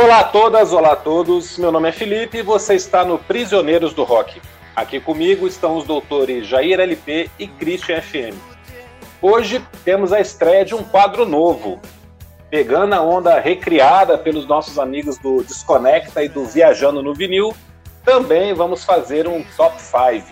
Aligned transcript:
Olá 0.00 0.20
a 0.20 0.24
todas, 0.24 0.72
olá 0.72 0.92
a 0.92 0.96
todos. 0.96 1.58
Meu 1.58 1.72
nome 1.72 1.88
é 1.88 1.92
Felipe 1.92 2.38
e 2.38 2.42
você 2.42 2.76
está 2.76 3.04
no 3.04 3.18
Prisioneiros 3.18 3.92
do 3.92 4.04
Rock. 4.04 4.40
Aqui 4.76 5.00
comigo 5.00 5.44
estão 5.44 5.76
os 5.76 5.84
doutores 5.84 6.46
Jair 6.46 6.78
LP 6.78 7.28
e 7.36 7.48
Christian 7.48 8.00
FM. 8.00 8.38
Hoje 9.20 9.60
temos 9.84 10.12
a 10.12 10.20
estreia 10.20 10.64
de 10.64 10.72
um 10.72 10.84
quadro 10.84 11.26
novo, 11.26 11.80
pegando 12.48 12.94
a 12.94 13.02
onda 13.02 13.40
recriada 13.40 14.16
pelos 14.16 14.46
nossos 14.46 14.78
amigos 14.78 15.18
do 15.18 15.42
Desconecta 15.42 16.22
e 16.22 16.28
do 16.28 16.44
Viajando 16.44 17.02
no 17.02 17.12
Vinil, 17.12 17.52
também 18.04 18.54
vamos 18.54 18.84
fazer 18.84 19.26
um 19.26 19.42
top 19.56 19.82
5. 19.82 20.28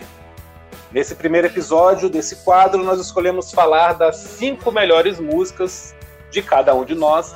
Nesse 0.93 1.13
primeiro 1.13 1.47
episódio 1.47 2.09
desse 2.09 2.37
quadro, 2.37 2.81
nós 2.85 3.01
escolhemos 3.01 3.51
falar 3.51 3.95
das 3.95 4.15
cinco 4.15 4.71
melhores 4.71 5.19
músicas 5.19 5.93
de 6.31 6.41
cada 6.41 6.73
um 6.73 6.85
de 6.85 6.95
nós 6.95 7.35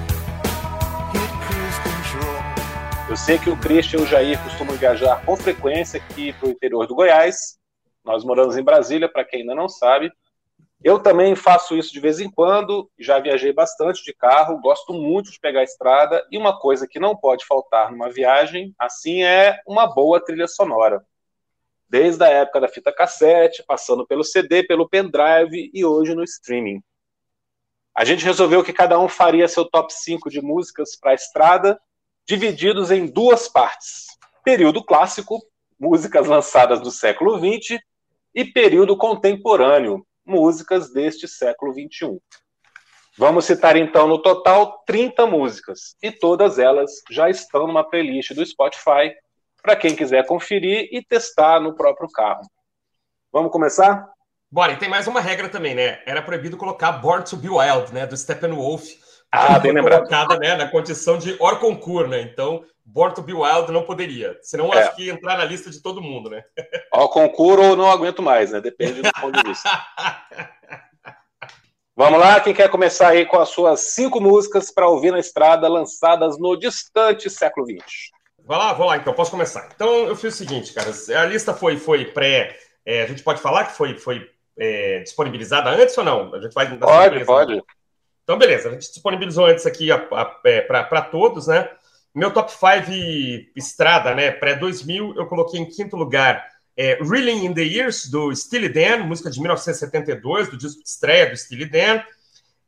Eu 3.11 3.17
sei 3.17 3.37
que 3.37 3.49
o 3.49 3.59
Christian 3.59 3.99
e 3.99 4.03
o 4.03 4.05
Jair 4.05 4.41
costumam 4.41 4.73
viajar 4.77 5.25
com 5.25 5.35
frequência 5.35 6.01
aqui 6.01 6.31
para 6.31 6.47
o 6.47 6.51
interior 6.51 6.87
do 6.87 6.95
Goiás. 6.95 7.59
Nós 8.05 8.23
moramos 8.23 8.55
em 8.55 8.63
Brasília, 8.63 9.11
para 9.11 9.25
quem 9.25 9.41
ainda 9.41 9.53
não 9.53 9.67
sabe. 9.67 10.09
Eu 10.81 10.97
também 10.97 11.35
faço 11.35 11.75
isso 11.75 11.91
de 11.91 11.99
vez 11.99 12.21
em 12.21 12.31
quando, 12.31 12.89
já 12.97 13.19
viajei 13.19 13.51
bastante 13.51 14.01
de 14.01 14.13
carro, 14.13 14.61
gosto 14.61 14.93
muito 14.93 15.29
de 15.29 15.37
pegar 15.41 15.59
a 15.59 15.65
estrada, 15.65 16.25
e 16.31 16.37
uma 16.37 16.57
coisa 16.57 16.87
que 16.87 17.01
não 17.01 17.13
pode 17.13 17.45
faltar 17.45 17.91
numa 17.91 18.09
viagem, 18.09 18.73
assim, 18.79 19.23
é 19.23 19.59
uma 19.67 19.93
boa 19.93 20.23
trilha 20.23 20.47
sonora. 20.47 21.05
Desde 21.89 22.23
a 22.23 22.29
época 22.29 22.61
da 22.61 22.69
fita 22.69 22.93
cassete, 22.93 23.61
passando 23.67 24.07
pelo 24.07 24.23
CD, 24.23 24.63
pelo 24.63 24.87
pendrive 24.87 25.69
e 25.73 25.83
hoje 25.83 26.15
no 26.15 26.23
streaming. 26.23 26.81
A 27.93 28.05
gente 28.05 28.23
resolveu 28.23 28.63
que 28.63 28.71
cada 28.71 28.97
um 28.97 29.09
faria 29.09 29.49
seu 29.49 29.65
top 29.65 29.93
5 29.93 30.29
de 30.29 30.41
músicas 30.41 30.95
para 30.95 31.11
a 31.11 31.15
estrada, 31.15 31.77
divididos 32.31 32.91
em 32.91 33.05
duas 33.05 33.49
partes: 33.49 34.07
período 34.41 34.81
clássico, 34.81 35.37
músicas 35.77 36.27
lançadas 36.27 36.79
do 36.79 36.89
século 36.89 37.37
XX, 37.37 37.77
e 38.33 38.45
período 38.45 38.95
contemporâneo, 38.95 40.05
músicas 40.25 40.93
deste 40.93 41.27
século 41.27 41.73
XXI. 41.73 42.21
Vamos 43.17 43.43
citar 43.43 43.75
então 43.75 44.07
no 44.07 44.17
total 44.17 44.81
30 44.85 45.25
músicas, 45.25 45.97
e 46.01 46.09
todas 46.09 46.57
elas 46.57 47.01
já 47.09 47.29
estão 47.29 47.67
numa 47.67 47.83
playlist 47.83 48.33
do 48.33 48.45
Spotify 48.45 49.13
para 49.61 49.75
quem 49.75 49.93
quiser 49.93 50.25
conferir 50.25 50.87
e 50.89 51.03
testar 51.03 51.59
no 51.59 51.75
próprio 51.75 52.09
carro. 52.09 52.43
Vamos 53.29 53.51
começar? 53.51 54.07
Bora, 54.49 54.71
e 54.71 54.77
tem 54.77 54.87
mais 54.87 55.05
uma 55.05 55.19
regra 55.19 55.49
também, 55.49 55.75
né? 55.75 56.01
Era 56.05 56.21
proibido 56.21 56.55
colocar 56.55 56.93
Born 56.93 57.25
to 57.25 57.35
Be 57.35 57.49
Wild, 57.49 57.93
né? 57.93 58.07
Do 58.07 58.15
Steppenwolf 58.15 58.85
ah, 59.31 59.57
bem 59.59 59.71
lembrado. 59.71 59.99
colocada 59.99 60.37
né, 60.37 60.55
na 60.55 60.67
condição 60.67 61.17
de 61.17 61.35
or 61.39 61.57
concur, 61.57 62.07
né? 62.07 62.21
Então, 62.21 62.65
Born 62.83 63.15
to 63.15 63.21
Be 63.21 63.33
Wild 63.33 63.71
não 63.71 63.83
poderia. 63.83 64.37
Senão, 64.41 64.73
é. 64.73 64.79
acho 64.79 64.95
que 64.95 65.05
ia 65.05 65.13
entrar 65.13 65.37
na 65.37 65.45
lista 65.45 65.69
de 65.69 65.81
todo 65.81 66.01
mundo, 66.01 66.29
né? 66.29 66.43
Or 66.93 67.09
concur 67.09 67.59
ou 67.59 67.75
não 67.75 67.89
aguento 67.89 68.21
mais, 68.21 68.51
né? 68.51 68.59
Depende 68.59 69.01
do 69.01 69.11
ponto 69.19 69.41
de 69.41 69.49
vista. 69.49 69.69
Vamos 71.95 72.19
lá, 72.19 72.39
quem 72.39 72.53
quer 72.53 72.69
começar 72.69 73.09
aí 73.09 73.25
com 73.25 73.37
as 73.37 73.49
suas 73.49 73.93
cinco 73.93 74.19
músicas 74.19 74.71
para 74.71 74.87
ouvir 74.87 75.11
na 75.11 75.19
estrada 75.19 75.67
lançadas 75.67 76.39
no 76.39 76.55
distante 76.57 77.29
século 77.29 77.65
XX? 77.65 78.09
Vai 78.43 78.57
lá, 78.57 78.73
vou 78.73 78.87
lá, 78.87 78.97
então, 78.97 79.13
posso 79.13 79.29
começar. 79.29 79.69
Então, 79.75 80.07
eu 80.07 80.15
fiz 80.15 80.33
o 80.33 80.37
seguinte, 80.37 80.73
cara, 80.73 80.89
a 80.89 81.25
lista 81.25 81.53
foi, 81.53 81.77
foi 81.77 82.05
pré... 82.05 82.57
É, 82.83 83.03
a 83.03 83.05
gente 83.05 83.21
pode 83.21 83.39
falar 83.39 83.65
que 83.65 83.73
foi, 83.73 83.99
foi 83.99 84.27
é, 84.57 84.99
disponibilizada 84.99 85.69
antes 85.69 85.95
ou 85.97 86.03
não? 86.03 86.33
A 86.33 86.41
gente 86.41 86.53
vai... 86.53 86.75
Pode, 86.77 87.25
pode. 87.25 87.63
Então, 88.31 88.39
beleza, 88.39 88.69
a 88.69 88.71
gente 88.71 88.89
disponibilizou 88.89 89.45
antes 89.45 89.65
aqui 89.65 89.89
é, 89.91 90.61
para 90.61 91.01
todos, 91.01 91.47
né? 91.47 91.69
Meu 92.15 92.31
top 92.31 92.49
5 92.49 93.51
estrada, 93.57 94.15
né? 94.15 94.31
Pré-2000, 94.31 95.17
eu 95.17 95.25
coloquei 95.25 95.59
em 95.59 95.65
quinto 95.65 95.97
lugar 95.97 96.41
é, 96.77 96.97
Reeling 97.03 97.45
in 97.45 97.53
the 97.53 97.61
Years, 97.61 98.09
do 98.09 98.33
Steely 98.33 98.69
Dan, 98.69 98.99
música 98.99 99.29
de 99.29 99.37
1972, 99.37 100.47
do 100.47 100.55
disco 100.55 100.81
de 100.81 100.87
estreia 100.87 101.29
do 101.29 101.35
Steely 101.35 101.65
Dan. 101.65 102.01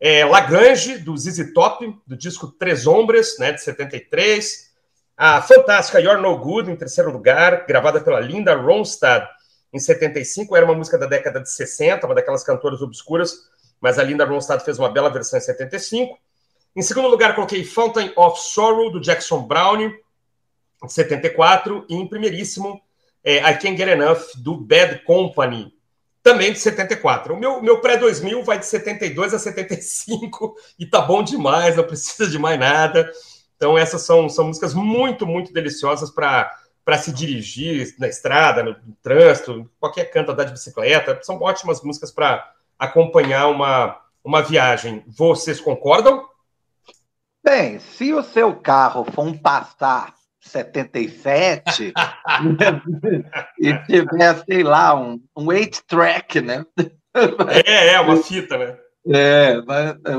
É, 0.01 0.25
Lagrange, 0.25 0.97
do 0.97 1.15
ZZ 1.15 1.53
Top, 1.53 1.95
do 2.05 2.17
disco 2.17 2.47
Três 2.47 2.85
Ombres, 2.85 3.39
né, 3.39 3.53
de 3.53 3.61
73. 3.61 4.69
A 5.15 5.41
fantástica 5.41 6.01
You're 6.01 6.21
No 6.21 6.37
Good, 6.39 6.71
em 6.71 6.75
terceiro 6.75 7.09
lugar, 7.09 7.65
gravada 7.65 8.01
pela 8.01 8.19
Linda 8.19 8.53
Ronstadt, 8.53 9.29
em 9.71 9.79
75. 9.79 10.57
Era 10.57 10.65
uma 10.65 10.75
música 10.75 10.97
da 10.97 11.05
década 11.05 11.39
de 11.39 11.49
60, 11.49 12.05
uma 12.05 12.15
daquelas 12.15 12.43
cantoras 12.43 12.81
obscuras 12.81 13.52
mas 13.83 13.99
a 13.99 14.03
Linda 14.03 14.23
Ronstadt 14.23 14.63
fez 14.63 14.79
uma 14.79 14.87
bela 14.89 15.09
versão 15.09 15.37
em 15.37 15.41
75. 15.41 16.17
Em 16.73 16.81
segundo 16.81 17.09
lugar, 17.09 17.35
coloquei 17.35 17.65
Fountain 17.65 18.13
of 18.15 18.39
Sorrow, 18.39 18.89
do 18.89 19.01
Jackson 19.01 19.43
Brown, 19.43 19.91
em 20.81 20.87
74. 20.87 21.85
E 21.89 21.93
em 21.93 22.07
primeiríssimo, 22.07 22.81
é, 23.21 23.39
I 23.39 23.57
Can't 23.57 23.75
Get 23.75 23.89
Enough, 23.89 24.37
do 24.37 24.55
Bad 24.55 25.03
Company, 25.03 25.75
também 26.23 26.53
de 26.53 26.59
74. 26.59 27.33
O 27.33 27.37
meu, 27.37 27.61
meu 27.61 27.81
pré-2000 27.81 28.41
vai 28.45 28.57
de 28.57 28.65
72 28.67 29.33
a 29.33 29.39
75 29.39 30.55
e 30.79 30.85
tá 30.85 31.01
bom 31.01 31.21
demais, 31.21 31.75
não 31.75 31.83
precisa 31.83 32.29
de 32.29 32.39
mais 32.39 32.57
nada. 32.57 33.11
Então, 33.57 33.77
essas 33.77 34.03
são, 34.03 34.29
são 34.29 34.45
músicas 34.45 34.73
muito, 34.73 35.27
muito 35.27 35.51
deliciosas 35.51 36.09
para 36.09 36.49
para 36.85 36.97
se 36.97 37.13
dirigir 37.13 37.95
na 37.97 38.09
estrada, 38.09 38.61
no, 38.61 38.71
no 38.71 38.93
trânsito, 39.01 39.71
qualquer 39.79 40.03
canto, 40.11 40.33
andar 40.33 40.43
de 40.43 40.51
bicicleta. 40.51 41.17
São 41.21 41.41
ótimas 41.41 41.81
músicas 41.81 42.11
para 42.11 42.52
acompanhar 42.77 43.47
uma, 43.47 43.99
uma 44.23 44.41
viagem. 44.41 45.03
Vocês 45.07 45.59
concordam? 45.59 46.27
Bem, 47.43 47.79
se 47.79 48.13
o 48.13 48.23
seu 48.23 48.55
carro 48.55 49.03
for 49.03 49.25
um 49.25 49.37
Passat 49.37 50.13
77 50.39 51.93
e 53.59 53.85
tiver, 53.85 54.43
sei 54.45 54.63
lá, 54.63 54.95
um, 54.95 55.21
um 55.35 55.51
eight 55.51 55.83
track, 55.85 56.41
né? 56.41 56.65
É, 57.65 57.93
é, 57.93 57.99
uma 57.99 58.17
fita, 58.17 58.57
né? 58.57 58.77
É, 59.05 59.57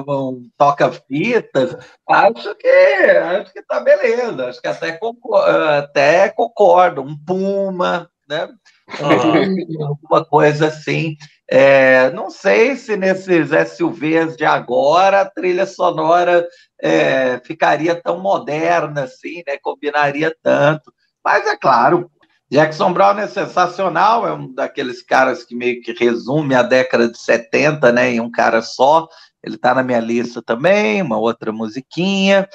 um 0.07 0.49
toca-fitas, 0.59 1.75
acho 2.07 2.55
que 2.57 2.69
acho 2.69 3.53
que 3.53 3.63
tá 3.63 3.81
beleza, 3.81 4.49
acho 4.49 4.61
que 4.61 4.69
até 4.69 4.93
concordo, 4.93 5.51
até 5.51 6.29
concordo 6.29 7.01
um 7.01 7.17
Puma, 7.17 8.11
né? 8.29 8.47
Uhum. 8.89 9.87
Alguma 9.87 10.25
coisa 10.25 10.69
assim. 10.69 11.17
É, 11.51 12.11
não 12.11 12.31
sei 12.31 12.77
se 12.77 12.97
nesses 12.97 13.51
SUVs 13.77 14.37
de 14.37 14.45
agora 14.45 15.21
a 15.21 15.31
trilha 15.31 15.67
sonora 15.67 16.47
é, 16.81 17.39
ficaria 17.45 17.95
tão 17.95 18.21
moderna 18.21 19.05
assim, 19.05 19.43
né? 19.47 19.59
Combinaria 19.63 20.35
tanto. 20.43 20.93
Mas 21.23 21.47
é 21.47 21.57
claro, 21.57 22.11
Jackson 22.51 22.93
Brown 22.93 23.19
é 23.19 23.27
sensacional, 23.27 24.27
é 24.27 24.33
um 24.33 24.53
daqueles 24.53 25.03
caras 25.03 25.45
que 25.45 25.55
meio 25.55 25.83
que 25.83 25.93
resume 25.93 26.55
a 26.55 26.63
década 26.63 27.09
de 27.09 27.19
70, 27.19 27.91
né? 27.93 28.11
Em 28.13 28.21
um 28.21 28.31
cara 28.31 28.63
só. 28.63 29.09
Ele 29.43 29.57
está 29.57 29.75
na 29.75 29.83
minha 29.83 30.01
lista 30.01 30.41
também, 30.43 31.03
uma 31.03 31.19
outra 31.19 31.53
musiquinha. 31.53 32.49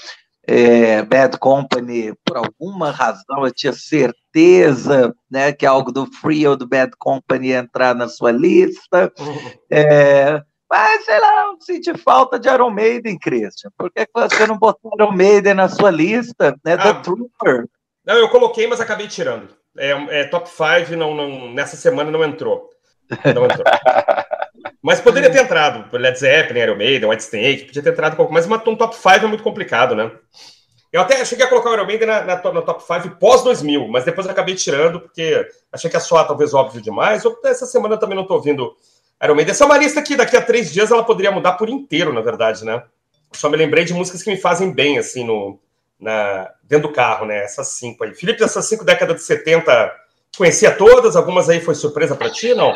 É, 0.51 1.03
Bad 1.03 1.37
Company, 1.37 2.11
por 2.25 2.37
alguma 2.37 2.89
razão, 2.89 3.45
eu 3.45 3.53
tinha 3.53 3.71
certeza 3.71 5.13
né, 5.29 5.53
que 5.53 5.63
algo 5.63 5.91
do 5.91 6.07
Free 6.07 6.47
ou 6.47 6.57
do 6.57 6.67
Bad 6.67 6.93
Company 6.97 7.49
ia 7.49 7.59
entrar 7.59 7.93
na 7.93 8.07
sua 8.07 8.31
lista. 8.31 9.13
É, 9.71 10.41
mas, 10.67 11.05
sei 11.05 11.19
lá, 11.19 11.43
eu 11.43 11.57
senti 11.61 11.95
falta 11.95 12.39
de 12.39 12.49
Iron 12.49 12.71
Maiden, 12.71 13.19
Christian. 13.19 13.69
Por 13.77 13.91
que 13.91 14.07
você 14.11 14.47
não 14.47 14.57
botou 14.57 14.91
Iron 14.95 15.11
Maiden 15.11 15.53
na 15.53 15.69
sua 15.69 15.91
lista? 15.91 16.55
Né, 16.65 16.73
ah, 16.73 16.93
The 16.93 17.01
Trooper. 17.01 17.67
Não, 18.03 18.15
eu 18.15 18.29
coloquei, 18.29 18.65
mas 18.65 18.81
acabei 18.81 19.07
tirando. 19.07 19.49
É, 19.77 20.21
é 20.21 20.23
top 20.25 20.49
5, 20.49 20.95
não, 20.95 21.13
não, 21.13 21.51
nessa 21.53 21.75
semana 21.75 22.09
não 22.09 22.23
entrou. 22.23 22.71
Não 23.35 23.45
entrou. 23.45 23.63
Mas 24.89 24.99
poderia 24.99 25.29
ter 25.29 25.43
entrado. 25.43 25.85
Led 25.95 26.17
Zeppelin, 26.17 26.61
Iron 26.61 26.75
Maiden, 26.75 27.07
White 27.07 27.21
Snake, 27.21 27.65
podia 27.65 27.83
ter 27.83 27.91
entrado 27.91 28.15
com 28.15 28.27
Mas 28.31 28.47
uma, 28.47 28.57
um 28.67 28.75
top 28.75 28.95
5 28.95 29.09
é 29.23 29.27
muito 29.27 29.43
complicado, 29.43 29.93
né? 29.93 30.09
Eu 30.91 31.01
até 31.01 31.23
cheguei 31.23 31.45
a 31.45 31.47
colocar 31.47 31.69
o 31.69 31.73
Iron 31.75 31.85
Maiden 31.85 32.07
na, 32.07 32.21
na, 32.23 32.35
na 32.35 32.61
top 32.63 32.83
5 32.83 33.17
pós-2000, 33.17 33.87
mas 33.87 34.03
depois 34.03 34.25
eu 34.25 34.31
acabei 34.31 34.55
tirando, 34.55 34.99
porque 34.99 35.47
achei 35.71 35.91
que 35.91 35.95
ia 35.95 35.99
soar 35.99 36.25
talvez 36.25 36.55
óbvio 36.55 36.81
demais. 36.81 37.23
Ou 37.23 37.39
essa 37.45 37.67
semana 37.67 37.93
eu 37.93 37.99
também 37.99 38.15
não 38.15 38.25
tô 38.25 38.33
ouvindo 38.33 38.75
Iron 39.23 39.35
Maiden. 39.35 39.51
Essa 39.51 39.63
é 39.63 39.67
uma 39.67 39.77
lista 39.77 40.01
que 40.01 40.15
daqui 40.15 40.35
a 40.35 40.41
três 40.41 40.73
dias 40.73 40.89
ela 40.89 41.03
poderia 41.03 41.31
mudar 41.31 41.51
por 41.51 41.69
inteiro, 41.69 42.11
na 42.11 42.21
verdade, 42.21 42.65
né? 42.65 42.81
Só 43.31 43.47
me 43.47 43.57
lembrei 43.57 43.85
de 43.85 43.93
músicas 43.93 44.23
que 44.23 44.31
me 44.31 44.37
fazem 44.37 44.73
bem, 44.73 44.97
assim, 44.97 45.23
no, 45.23 45.59
na, 45.99 46.49
dentro 46.63 46.87
do 46.87 46.95
carro, 46.95 47.27
né? 47.27 47.43
Essas 47.43 47.67
cinco 47.73 48.03
aí. 48.03 48.15
Felipe, 48.15 48.43
essas 48.43 48.65
cinco 48.65 48.83
décadas 48.83 49.17
de 49.17 49.21
70 49.21 49.95
conhecia 50.35 50.71
todas, 50.71 51.15
algumas 51.15 51.47
aí 51.47 51.61
foi 51.61 51.75
surpresa 51.75 52.15
para 52.15 52.31
ti, 52.31 52.55
não? 52.55 52.75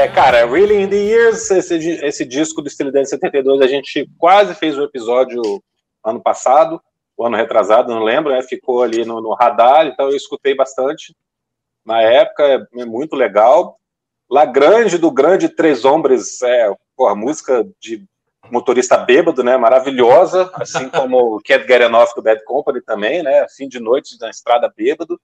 cara, 0.21 0.45
Really 0.45 0.83
in 0.83 0.87
the 0.87 0.95
Years, 0.95 1.49
esse, 1.49 1.75
esse 2.05 2.23
disco 2.23 2.61
do 2.61 2.69
Steely 2.69 2.91
Dan 2.91 3.05
72, 3.05 3.59
a 3.59 3.67
gente 3.67 4.07
quase 4.19 4.53
fez 4.53 4.77
o 4.77 4.81
um 4.81 4.83
episódio 4.83 5.41
ano 6.05 6.21
passado, 6.21 6.79
o 7.17 7.25
ano 7.25 7.35
retrasado, 7.35 7.91
não 7.91 8.03
lembro, 8.03 8.31
né? 8.31 8.43
Ficou 8.43 8.83
ali 8.83 9.03
no, 9.03 9.19
no, 9.19 9.33
radar, 9.33 9.87
então 9.87 10.09
eu 10.09 10.15
escutei 10.15 10.53
bastante 10.53 11.15
na 11.83 12.01
época, 12.01 12.43
é, 12.43 12.81
é 12.81 12.85
muito 12.85 13.15
legal. 13.15 13.79
La 14.29 14.45
Grande, 14.45 14.99
do 14.99 15.09
Grande 15.09 15.49
Três 15.49 15.83
Hombres, 15.83 16.39
é, 16.43 16.71
porra, 16.95 17.15
música 17.15 17.67
de 17.79 18.05
motorista 18.51 18.97
bêbado, 18.97 19.43
né? 19.43 19.57
Maravilhosa, 19.57 20.51
assim 20.53 20.87
como 20.89 21.41
Can't 21.43 21.67
Get 21.67 21.81
Enough 21.81 22.13
do 22.15 22.21
Bad 22.21 22.43
Company 22.45 22.79
também, 22.81 23.23
né? 23.23 23.47
Fim 23.57 23.67
de 23.67 23.79
noite 23.79 24.17
na 24.19 24.29
estrada 24.29 24.71
bêbado. 24.75 25.19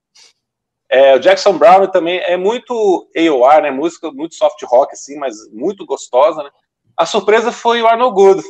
É, 0.90 1.16
o 1.16 1.20
Jackson 1.20 1.58
Brown 1.58 1.88
também 1.88 2.20
é 2.20 2.38
muito 2.38 3.10
AOR, 3.16 3.62
né? 3.62 3.72
Música 3.72 4.12
muito 4.12 4.36
soft 4.36 4.62
rock, 4.64 4.94
assim, 4.94 5.18
mas 5.18 5.36
muito 5.52 5.86
gostosa, 5.86 6.44
né? 6.44 6.50
A 6.96 7.06
surpresa 7.06 7.52
foi 7.52 7.82
o 7.82 7.88
Arnold 7.88 8.16
Good, 8.16 8.44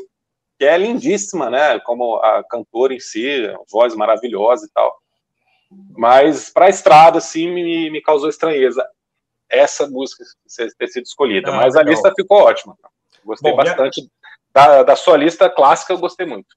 que 0.57 0.65
é 0.65 0.77
lindíssima, 0.77 1.49
né? 1.49 1.79
Como 1.79 2.15
a 2.17 2.43
cantora 2.43 2.93
em 2.93 2.99
si, 2.99 3.51
voz 3.71 3.95
maravilhosa 3.95 4.65
e 4.65 4.69
tal. 4.69 4.95
Mas 5.97 6.49
para 6.49 6.65
a 6.65 6.69
estrada, 6.69 7.17
assim, 7.17 7.51
me, 7.51 7.89
me 7.89 8.01
causou 8.01 8.29
estranheza 8.29 8.87
essa 9.49 9.87
música 9.87 10.23
ter 10.77 10.87
sido 10.87 11.03
escolhida. 11.03 11.49
Ah, 11.49 11.55
mas 11.55 11.73
legal. 11.73 11.87
a 11.87 11.89
lista 11.89 12.13
ficou 12.15 12.37
ótima. 12.39 12.75
Gostei 13.25 13.51
Bom, 13.51 13.57
bastante. 13.57 14.09
Da, 14.53 14.83
da 14.83 14.95
sua 14.95 15.17
lista 15.17 15.49
clássica, 15.49 15.93
eu 15.93 15.97
gostei 15.97 16.25
muito. 16.25 16.47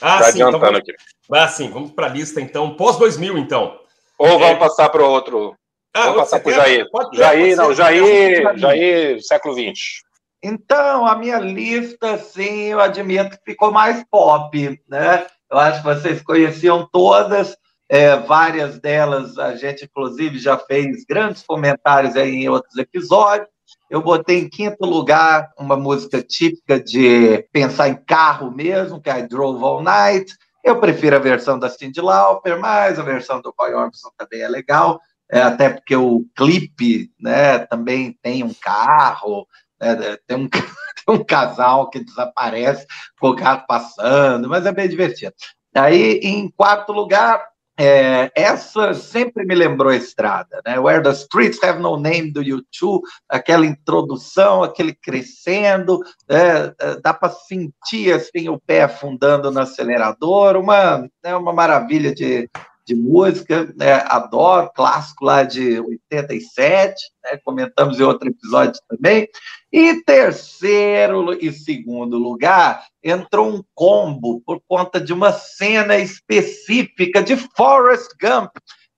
Ah, 0.00 0.18
tá 0.18 0.24
sim, 0.24 0.38
então 0.38 0.48
adiantando 0.48 0.78
então, 0.78 0.94
aqui. 0.94 1.04
Ah, 1.30 1.48
sim, 1.48 1.70
vamos 1.70 1.92
para 1.92 2.06
a 2.06 2.10
lista 2.10 2.40
então. 2.40 2.74
Pós 2.76 2.96
2000, 2.98 3.38
então. 3.38 3.81
Ou 4.22 4.38
vamos 4.38 4.54
é... 4.54 4.54
passar 4.54 4.88
para 4.88 5.02
o 5.02 5.10
outro? 5.10 5.56
Ah, 5.92 6.02
vamos 6.02 6.16
passar 6.18 6.38
para 6.38 6.52
o 6.52 6.54
Jair. 6.54 6.88
Pode, 6.92 7.16
Jair, 7.16 7.56
não, 7.56 7.74
Jair, 7.74 8.56
Jair, 8.56 9.20
século 9.20 9.54
XX. 9.54 10.00
Então, 10.40 11.06
a 11.06 11.16
minha 11.16 11.40
lista, 11.40 12.16
sim, 12.18 12.68
eu 12.68 12.80
admito 12.80 13.36
que 13.38 13.50
ficou 13.52 13.72
mais 13.72 14.04
pop, 14.08 14.80
né? 14.88 15.26
Eu 15.50 15.58
acho 15.58 15.82
que 15.82 15.88
vocês 15.88 16.22
conheciam 16.22 16.88
todas, 16.92 17.56
é, 17.88 18.16
várias 18.16 18.78
delas 18.78 19.36
a 19.38 19.56
gente, 19.56 19.86
inclusive, 19.86 20.38
já 20.38 20.56
fez 20.56 21.04
grandes 21.04 21.42
comentários 21.42 22.14
aí 22.14 22.44
em 22.44 22.48
outros 22.48 22.76
episódios. 22.76 23.48
Eu 23.90 24.02
botei 24.02 24.38
em 24.38 24.48
quinto 24.48 24.86
lugar 24.86 25.50
uma 25.58 25.76
música 25.76 26.22
típica 26.22 26.78
de 26.78 27.44
pensar 27.52 27.88
em 27.88 27.96
carro 27.96 28.52
mesmo, 28.52 29.00
que 29.00 29.10
é 29.10 29.18
I 29.18 29.26
Drove 29.26 29.62
All 29.64 29.82
Night. 29.82 30.32
Eu 30.62 30.78
prefiro 30.78 31.16
a 31.16 31.18
versão 31.18 31.58
da 31.58 31.68
Cindy 31.68 32.00
Lauper, 32.00 32.58
mas 32.58 32.98
a 32.98 33.02
versão 33.02 33.40
do 33.40 33.54
Roy 33.58 33.74
Orbison 33.74 34.10
também 34.16 34.42
é 34.42 34.48
legal, 34.48 35.00
é, 35.30 35.40
até 35.40 35.70
porque 35.70 35.96
o 35.96 36.24
clipe 36.36 37.10
né, 37.20 37.60
também 37.60 38.16
tem 38.22 38.44
um 38.44 38.54
carro, 38.54 39.46
né, 39.80 40.16
tem, 40.26 40.36
um, 40.36 40.48
tem 40.48 41.14
um 41.14 41.24
casal 41.24 41.90
que 41.90 42.04
desaparece 42.04 42.86
com 43.18 43.30
o 43.30 43.36
carro 43.36 43.64
passando, 43.66 44.48
mas 44.48 44.64
é 44.66 44.72
bem 44.72 44.88
divertido. 44.88 45.34
Aí, 45.74 46.20
em 46.22 46.50
quarto 46.50 46.92
lugar, 46.92 47.51
é, 47.78 48.30
essa 48.34 48.92
sempre 48.92 49.44
me 49.44 49.54
lembrou 49.54 49.90
a 49.90 49.96
estrada, 49.96 50.60
né? 50.64 50.78
Where 50.78 51.02
the 51.02 51.10
Streets 51.10 51.62
Have 51.62 51.80
No 51.80 51.96
Name 51.96 52.30
do 52.30 52.42
U2, 52.42 53.00
aquela 53.28 53.64
introdução, 53.64 54.62
aquele 54.62 54.94
crescendo, 54.94 56.00
é, 56.28 56.74
é, 56.78 57.00
dá 57.00 57.14
para 57.14 57.30
sentir 57.30 58.12
assim 58.12 58.48
o 58.48 58.60
pé 58.60 58.82
afundando 58.82 59.50
no 59.50 59.60
acelerador, 59.60 60.56
uma, 60.56 61.08
é 61.22 61.34
uma 61.34 61.52
maravilha 61.52 62.14
de, 62.14 62.48
de 62.92 62.94
música, 62.94 63.72
né? 63.74 64.04
adoro, 64.06 64.70
clássico 64.74 65.24
lá 65.24 65.42
de 65.42 65.80
87, 65.80 66.94
né? 67.24 67.38
comentamos 67.42 67.98
em 67.98 68.02
outro 68.02 68.28
episódio 68.28 68.80
também. 68.88 69.26
E 69.72 70.02
terceiro 70.04 71.32
e 71.32 71.50
segundo 71.50 72.18
lugar, 72.18 72.84
entrou 73.02 73.48
um 73.48 73.62
combo 73.74 74.42
por 74.44 74.60
conta 74.68 75.00
de 75.00 75.12
uma 75.12 75.32
cena 75.32 75.96
específica 75.96 77.22
de 77.22 77.36
Forrest 77.56 78.10
Gump. 78.20 78.50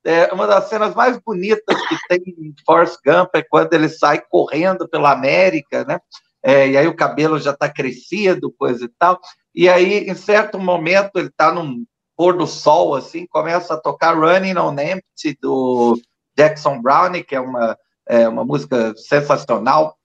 É, 0.05 0.31
uma 0.33 0.47
das 0.47 0.69
cenas 0.69 0.95
mais 0.95 1.19
bonitas 1.19 1.77
que 1.89 1.97
tem 2.09 2.21
em 2.27 2.55
Forrest 2.67 2.99
Gump 3.05 3.31
é 3.35 3.43
quando 3.43 3.73
ele 3.73 3.89
sai 3.89 4.21
correndo 4.29 4.89
pela 4.89 5.13
América, 5.13 5.85
né? 5.85 5.99
É, 6.43 6.69
e 6.69 6.77
aí 6.77 6.87
o 6.87 6.97
cabelo 6.97 7.39
já 7.39 7.53
está 7.53 7.71
crescido, 7.71 8.53
coisa 8.59 8.85
e 8.85 8.89
tal. 8.99 9.19
E 9.55 9.67
aí, 9.67 10.11
em 10.11 10.15
certo 10.15 10.59
momento, 10.59 11.13
ele 11.17 11.29
está 11.29 11.51
num 11.51 11.87
pôr 12.17 12.37
do 12.37 12.47
sol, 12.47 12.95
assim, 12.95 13.27
começa 13.27 13.75
a 13.75 13.81
tocar 13.81 14.17
Running 14.17 14.57
on 14.57 14.77
Empty 14.79 15.39
do 15.41 15.99
Jackson 16.37 16.81
Browne, 16.81 17.25
que 17.25 17.35
é 17.35 17.41
uma, 17.41 17.79
é, 18.07 18.29
uma 18.29 18.45
música 18.45 18.95
sensacional, 18.97 19.97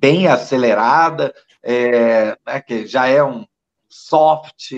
bem 0.00 0.26
acelerada, 0.26 1.34
é, 1.62 2.36
né, 2.46 2.60
que 2.60 2.86
já 2.86 3.06
é 3.06 3.22
um 3.22 3.44
soft 3.88 4.72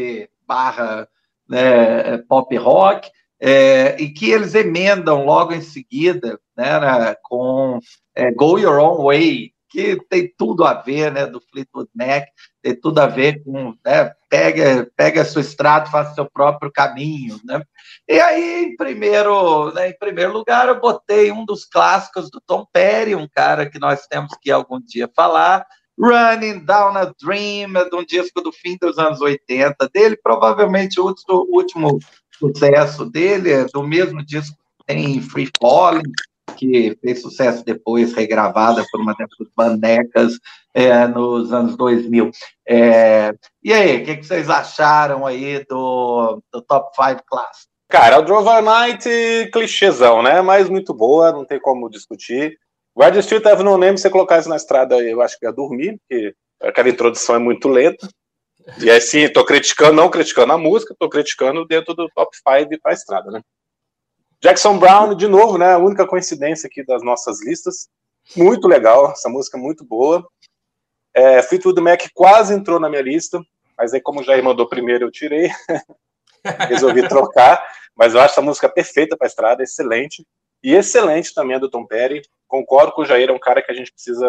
barra 0.47 1.09
né, 1.49 2.19
pop 2.29 2.55
rock, 2.57 3.11
é, 3.41 4.01
e 4.01 4.11
que 4.11 4.31
eles 4.31 4.55
emendam 4.55 5.25
logo 5.25 5.53
em 5.53 5.61
seguida 5.61 6.41
né, 6.57 7.15
com 7.23 7.79
é, 8.15 8.33
Go 8.33 8.59
Your 8.59 8.79
Own 8.79 9.05
Way, 9.05 9.53
que 9.69 9.97
tem 10.09 10.33
tudo 10.37 10.65
a 10.65 10.75
ver, 10.75 11.13
né, 11.13 11.27
do 11.27 11.41
Fleetwood 11.41 11.91
Mac, 11.95 12.25
tem 12.63 12.75
tudo 12.75 12.99
a 12.99 13.07
ver 13.07 13.43
com, 13.45 13.77
né, 13.85 14.13
pega, 14.29 14.89
pega 14.97 15.23
a 15.23 15.25
sua 15.25 15.43
faça 15.91 16.15
seu 16.15 16.29
próprio 16.31 16.71
caminho, 16.71 17.41
né? 17.45 17.63
E 18.09 18.21
aí, 18.21 18.65
em 18.65 18.77
primeiro, 18.77 19.73
né, 19.73 19.91
em 19.91 19.99
primeiro 19.99 20.33
lugar, 20.33 20.69
eu 20.69 20.81
botei 20.81 21.33
um 21.33 21.45
dos 21.45 21.65
clássicos 21.65 22.31
do 22.31 22.41
Tom 22.41 22.67
Perry, 22.73 23.15
um 23.15 23.29
cara 23.29 23.69
que 23.69 23.79
nós 23.79 24.07
temos 24.07 24.33
que 24.41 24.51
algum 24.51 24.81
dia 24.81 25.11
falar, 25.15 25.67
Running 25.99 26.65
Down 26.65 26.97
a 26.97 27.13
Dream, 27.21 27.77
é 27.77 27.89
de 27.89 27.97
um 27.97 28.05
disco 28.05 28.41
do 28.41 28.53
fim 28.53 28.77
dos 28.81 28.99
anos 28.99 29.21
80 29.21 29.89
dele, 29.93 30.17
provavelmente 30.23 31.01
o 31.01 31.15
último 31.29 31.99
sucesso 32.39 33.05
dele, 33.05 33.53
é 33.53 33.65
do 33.65 33.83
mesmo 33.83 34.25
disco 34.25 34.57
tem 34.89 35.21
Free 35.21 35.51
Falling, 35.61 36.11
que 36.57 36.97
fez 37.01 37.23
sucesso 37.23 37.65
depois, 37.65 38.13
regravada 38.13 38.85
por 38.91 39.01
uma 39.01 39.15
dessas 39.15 39.49
bandecas 39.57 40.39
é, 40.75 41.07
nos 41.07 41.53
anos 41.53 41.77
2000. 41.77 42.31
É, 42.67 43.33
e 43.63 43.73
aí, 43.73 44.03
o 44.03 44.05
que, 44.05 44.17
que, 44.17 44.27
vocês 44.27 44.49
acharam 44.49 45.27
aí 45.27 45.65
do, 45.69 46.43
do 46.53 46.63
Top 46.63 46.95
5 46.95 47.23
Class? 47.27 47.69
Cara, 47.89 48.19
o 48.19 48.23
Drover 48.23 48.63
Night, 48.63 49.09
clichêzão, 49.53 50.23
né? 50.23 50.43
Mas 50.43 50.69
muito 50.69 50.93
boa, 50.93 51.33
não 51.33 51.45
tem 51.45 51.59
como 51.59 51.89
discutir. 51.89 52.59
Guard 52.97 53.17
Street 53.17 53.47
Have 53.47 53.63
No 53.63 53.79
Name, 53.79 53.97
você 53.97 54.11
colocar 54.11 54.39
isso 54.39 54.49
na 54.49 54.57
estrada, 54.57 54.99
eu 54.99 55.23
acho 55.23 55.39
que 55.39 55.47
ia 55.47 55.53
dormir, 55.53 55.99
porque 56.01 56.35
aquela 56.61 56.89
introdução 56.89 57.37
é 57.37 57.39
muito 57.39 57.69
lenta. 57.69 58.09
E 58.83 58.91
assim, 58.91 59.29
tô 59.33 59.45
criticando, 59.45 59.95
não 59.95 60.11
criticando 60.11 60.53
a 60.53 60.59
música, 60.59 60.95
tô 60.99 61.09
criticando 61.09 61.65
dentro 61.65 61.95
do 61.95 62.09
top 62.15 62.37
5 62.37 62.81
para 62.83 62.91
a 62.91 62.95
estrada, 62.95 63.31
né? 63.31 63.41
Jackson 64.41 64.79
Brown, 64.79 65.15
de 65.15 65.27
novo, 65.27 65.59
né? 65.59 65.73
A 65.73 65.79
única 65.79 66.07
coincidência 66.07 66.69
aqui 66.69 66.85
das 66.85 67.03
nossas 67.03 67.43
listas. 67.45 67.89
Muito 68.37 68.69
legal, 68.69 69.11
essa 69.11 69.29
música 69.29 69.59
é 69.59 69.61
muito 69.61 69.85
boa. 69.85 70.27
É, 71.15 71.43
Fleetwood 71.43 71.81
Mac 71.81 72.03
quase 72.15 72.55
entrou 72.55 72.79
na 72.79 72.89
minha 72.89 73.03
lista, 73.03 73.41
mas 73.77 73.93
aí, 73.93 74.01
como 74.01 74.21
o 74.21 74.23
Jair 74.23 74.43
mandou 74.43 74.69
primeiro, 74.69 75.07
eu 75.07 75.11
tirei. 75.11 75.51
Resolvi 76.69 77.09
trocar, 77.09 77.65
mas 77.97 78.15
eu 78.15 78.21
acho 78.21 78.33
essa 78.33 78.43
música 78.43 78.69
perfeita 78.69 79.17
para 79.17 79.27
a 79.27 79.29
estrada, 79.29 79.63
excelente. 79.63 80.27
E 80.63 80.75
excelente 80.75 81.35
também 81.35 81.57
a 81.57 81.59
do 81.59 81.71
Tom 81.71 81.87
Perry. 81.87 82.23
Concordo 82.47 82.93
com 82.93 83.03
o 83.03 83.05
Jair, 83.05 83.31
é 83.31 83.33
um 83.33 83.39
cara 83.39 83.63
que 83.63 83.71
a 83.71 83.75
gente 83.75 83.93
precisa 83.93 84.29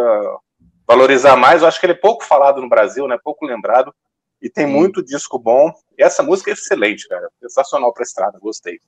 valorizar 0.88 1.36
mais. 1.36 1.62
Eu 1.62 1.68
acho 1.68 1.80
que 1.80 1.86
ele 1.86 1.94
é 1.94 1.96
pouco 1.96 2.24
falado 2.24 2.62
no 2.62 2.70
Brasil, 2.70 3.08
né? 3.08 3.18
Pouco 3.24 3.46
lembrado. 3.46 3.94
E 4.42 4.50
tem 4.50 4.66
muito 4.66 5.04
disco 5.04 5.38
bom. 5.38 5.72
E 5.98 6.04
essa 6.04 6.24
música 6.24 6.50
é 6.50 6.54
excelente, 6.54 7.08
cara. 7.08 7.30
Sensacional 7.42 7.94
para 7.94 8.04
a 8.04 8.08
estrada, 8.08 8.40
gostei. 8.40 8.80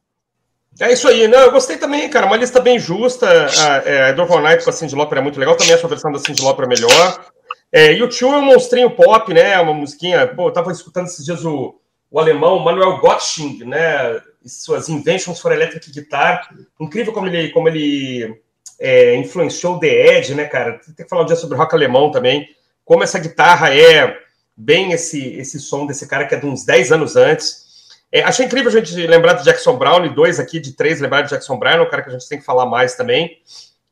É 0.80 0.92
isso 0.92 1.08
aí, 1.08 1.28
não, 1.28 1.40
eu 1.40 1.52
gostei 1.52 1.78
também, 1.78 2.10
cara, 2.10 2.26
uma 2.26 2.38
lista 2.38 2.60
bem 2.60 2.80
justa, 2.80 3.28
a, 3.28 3.78
é, 3.90 4.10
a 4.10 4.12
Dorval 4.14 4.42
Night 4.42 4.64
com 4.64 4.70
a 4.70 4.74
Cindy 4.74 4.96
Lauper 4.96 5.18
é 5.18 5.22
muito 5.22 5.40
legal, 5.40 5.56
também 5.56 5.74
a 5.74 5.88
versão 5.88 6.12
da 6.12 6.20
Cindy 6.20 6.42
Lauper 6.42 6.68
melhor. 6.68 7.26
É, 7.72 7.94
e 7.94 8.02
o 8.02 8.08
Tio 8.08 8.34
é 8.34 8.38
um 8.38 8.46
monstrinho 8.46 8.90
pop, 8.90 9.34
né, 9.34 9.60
uma 9.60 9.74
musiquinha, 9.74 10.28
pô, 10.28 10.48
eu 10.48 10.54
tava 10.54 10.72
escutando 10.72 11.08
esses 11.08 11.26
dias 11.26 11.46
o, 11.46 11.76
o 12.10 12.20
alemão 12.20 12.60
Manuel 12.60 13.00
Gottsching, 13.00 13.64
né, 13.66 14.22
suas 14.46 14.90
Inventions 14.90 15.40
for 15.40 15.52
Electric 15.52 15.92
Guitar, 15.92 16.50
incrível 16.80 17.14
como 17.14 17.28
ele, 17.28 17.50
como 17.50 17.68
ele 17.68 18.42
é, 18.82 19.16
influenciou 19.16 19.80
The 19.80 20.18
Edge, 20.18 20.34
né, 20.34 20.46
cara? 20.46 20.80
Tem 20.80 21.06
que 21.06 21.10
falar 21.10 21.22
um 21.22 21.26
dia 21.26 21.36
sobre 21.36 21.56
rock 21.56 21.76
alemão 21.76 22.10
também. 22.10 22.48
Como 22.84 23.04
essa 23.04 23.20
guitarra 23.20 23.74
é 23.74 24.18
bem 24.58 24.92
esse, 24.92 25.36
esse 25.36 25.60
som 25.60 25.86
desse 25.86 26.08
cara 26.08 26.26
que 26.26 26.34
é 26.34 26.40
de 26.40 26.48
uns 26.48 26.66
10 26.66 26.92
anos 26.92 27.16
antes. 27.16 27.71
É, 28.12 28.22
achei 28.24 28.46
incrível 28.46 28.70
a 28.70 28.74
gente 28.74 28.94
lembrar 29.08 29.34
do 29.34 29.44
Jackson 29.44 29.78
Brown, 29.78 30.14
dois 30.14 30.40
aqui 30.40 30.60
de 30.60 30.74
três 30.74 31.00
lembrar 31.00 31.22
de 31.22 31.30
Jackson 31.30 31.58
Brown, 31.58 31.80
é 31.80 31.82
um 31.82 31.90
cara 31.90 32.02
que 32.02 32.10
a 32.10 32.14
gente 32.14 32.28
tem 32.28 32.40
que 32.40 32.46
falar 32.46 32.66
mais 32.66 32.96
também. 32.96 33.38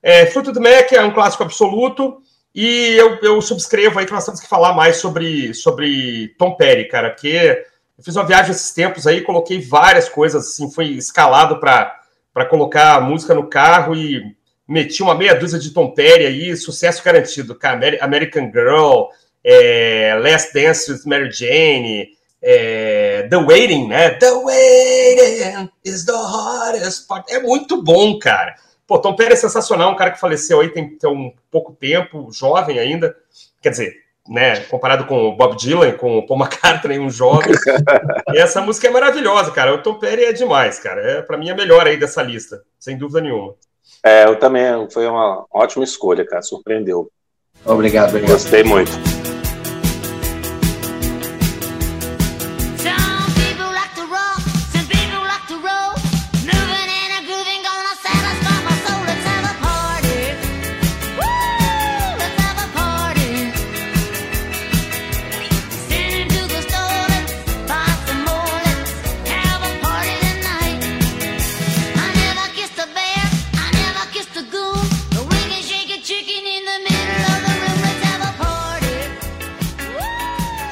É, 0.03 0.25
Fleetwood 0.25 0.59
Mac 0.59 0.91
é 0.91 1.01
um 1.01 1.13
clássico 1.13 1.43
absoluto, 1.43 2.21
e 2.53 2.95
eu, 2.95 3.17
eu 3.21 3.41
subscrevo 3.41 3.99
aí 3.99 4.05
que 4.05 4.11
nós 4.11 4.25
temos 4.25 4.39
que 4.39 4.47
falar 4.47 4.73
mais 4.73 4.97
sobre, 4.97 5.53
sobre 5.53 6.35
Tom 6.38 6.55
Perry, 6.55 6.88
cara, 6.88 7.11
porque 7.11 7.65
eu 7.97 8.03
fiz 8.03 8.15
uma 8.15 8.25
viagem 8.25 8.51
esses 8.51 8.73
tempos 8.73 9.07
aí, 9.07 9.21
coloquei 9.21 9.61
várias 9.61 10.09
coisas, 10.09 10.47
assim, 10.47 10.69
fui 10.71 10.88
escalado 10.97 11.59
para 11.59 12.45
colocar 12.49 13.01
música 13.01 13.33
no 13.33 13.47
carro 13.47 13.95
e 13.95 14.35
meti 14.67 15.01
uma 15.01 15.15
meia 15.15 15.33
dúzia 15.33 15.59
de 15.59 15.71
Tom 15.71 15.91
Perry 15.91 16.25
aí, 16.25 16.57
sucesso 16.57 17.03
garantido, 17.03 17.55
cara, 17.55 17.97
American 18.01 18.51
Girl, 18.51 19.07
é, 19.43 20.17
Last 20.21 20.53
Dance 20.53 20.91
with 20.91 21.01
Mary 21.05 21.31
Jane, 21.31 22.09
é, 22.41 23.27
The 23.29 23.38
Waiting, 23.38 23.88
né? 23.88 24.12
The 24.12 24.31
Waiting 24.31 25.69
is 25.84 26.05
the 26.05 26.13
hardest 26.13 27.08
part. 27.08 27.31
É 27.34 27.39
muito 27.39 27.81
bom, 27.81 28.17
cara. 28.17 28.55
Pô, 28.88 28.98
Tom 28.98 29.15
Perry 29.15 29.34
é 29.34 29.36
sensacional, 29.36 29.91
um 29.91 29.96
cara 29.96 30.12
que 30.12 30.19
faleceu 30.19 30.62
aí 30.62 30.69
tem, 30.69 30.98
tem 30.98 31.10
um 31.10 31.31
pouco 31.51 31.74
tempo, 31.74 32.31
jovem 32.31 32.79
ainda. 32.79 33.15
Quer 33.62 33.69
dizer, 33.69 33.93
né, 34.27 34.62
comparado 34.62 35.05
com 35.05 35.29
o 35.29 35.36
Bob 35.36 35.55
Dylan, 35.58 35.91
com 35.91 36.17
o 36.17 36.25
Paul 36.25 36.39
McCartney, 36.39 36.98
um 37.00 37.10
jovem. 37.10 37.53
e 38.34 38.38
essa 38.38 38.62
música 38.62 38.88
é 38.88 38.91
maravilhosa, 38.91 39.51
cara. 39.51 39.74
O 39.75 39.84
Tom 39.84 39.96
Perry 39.96 40.25
é 40.25 40.34
demais, 40.34 40.79
cara. 40.79 41.01
É 41.01 41.22
para 41.22 41.38
mim 41.38 41.50
a 41.50 41.55
melhor 41.55 41.86
aí 41.86 41.98
dessa 41.98 42.24
lista, 42.24 42.63
sem 42.79 42.98
dúvida 42.98 43.22
nenhuma. 43.22 43.53
É, 44.03 44.25
eu 44.25 44.38
também 44.38 44.89
foi 44.91 45.08
uma 45.08 45.46
ótima 45.51 45.84
escolha, 45.84 46.25
cara. 46.25 46.41
Surpreendeu. 46.41 47.12
Obrigado, 47.65 48.10
obrigado. 48.10 48.31
Gostei 48.31 48.63
muito. 48.63 48.91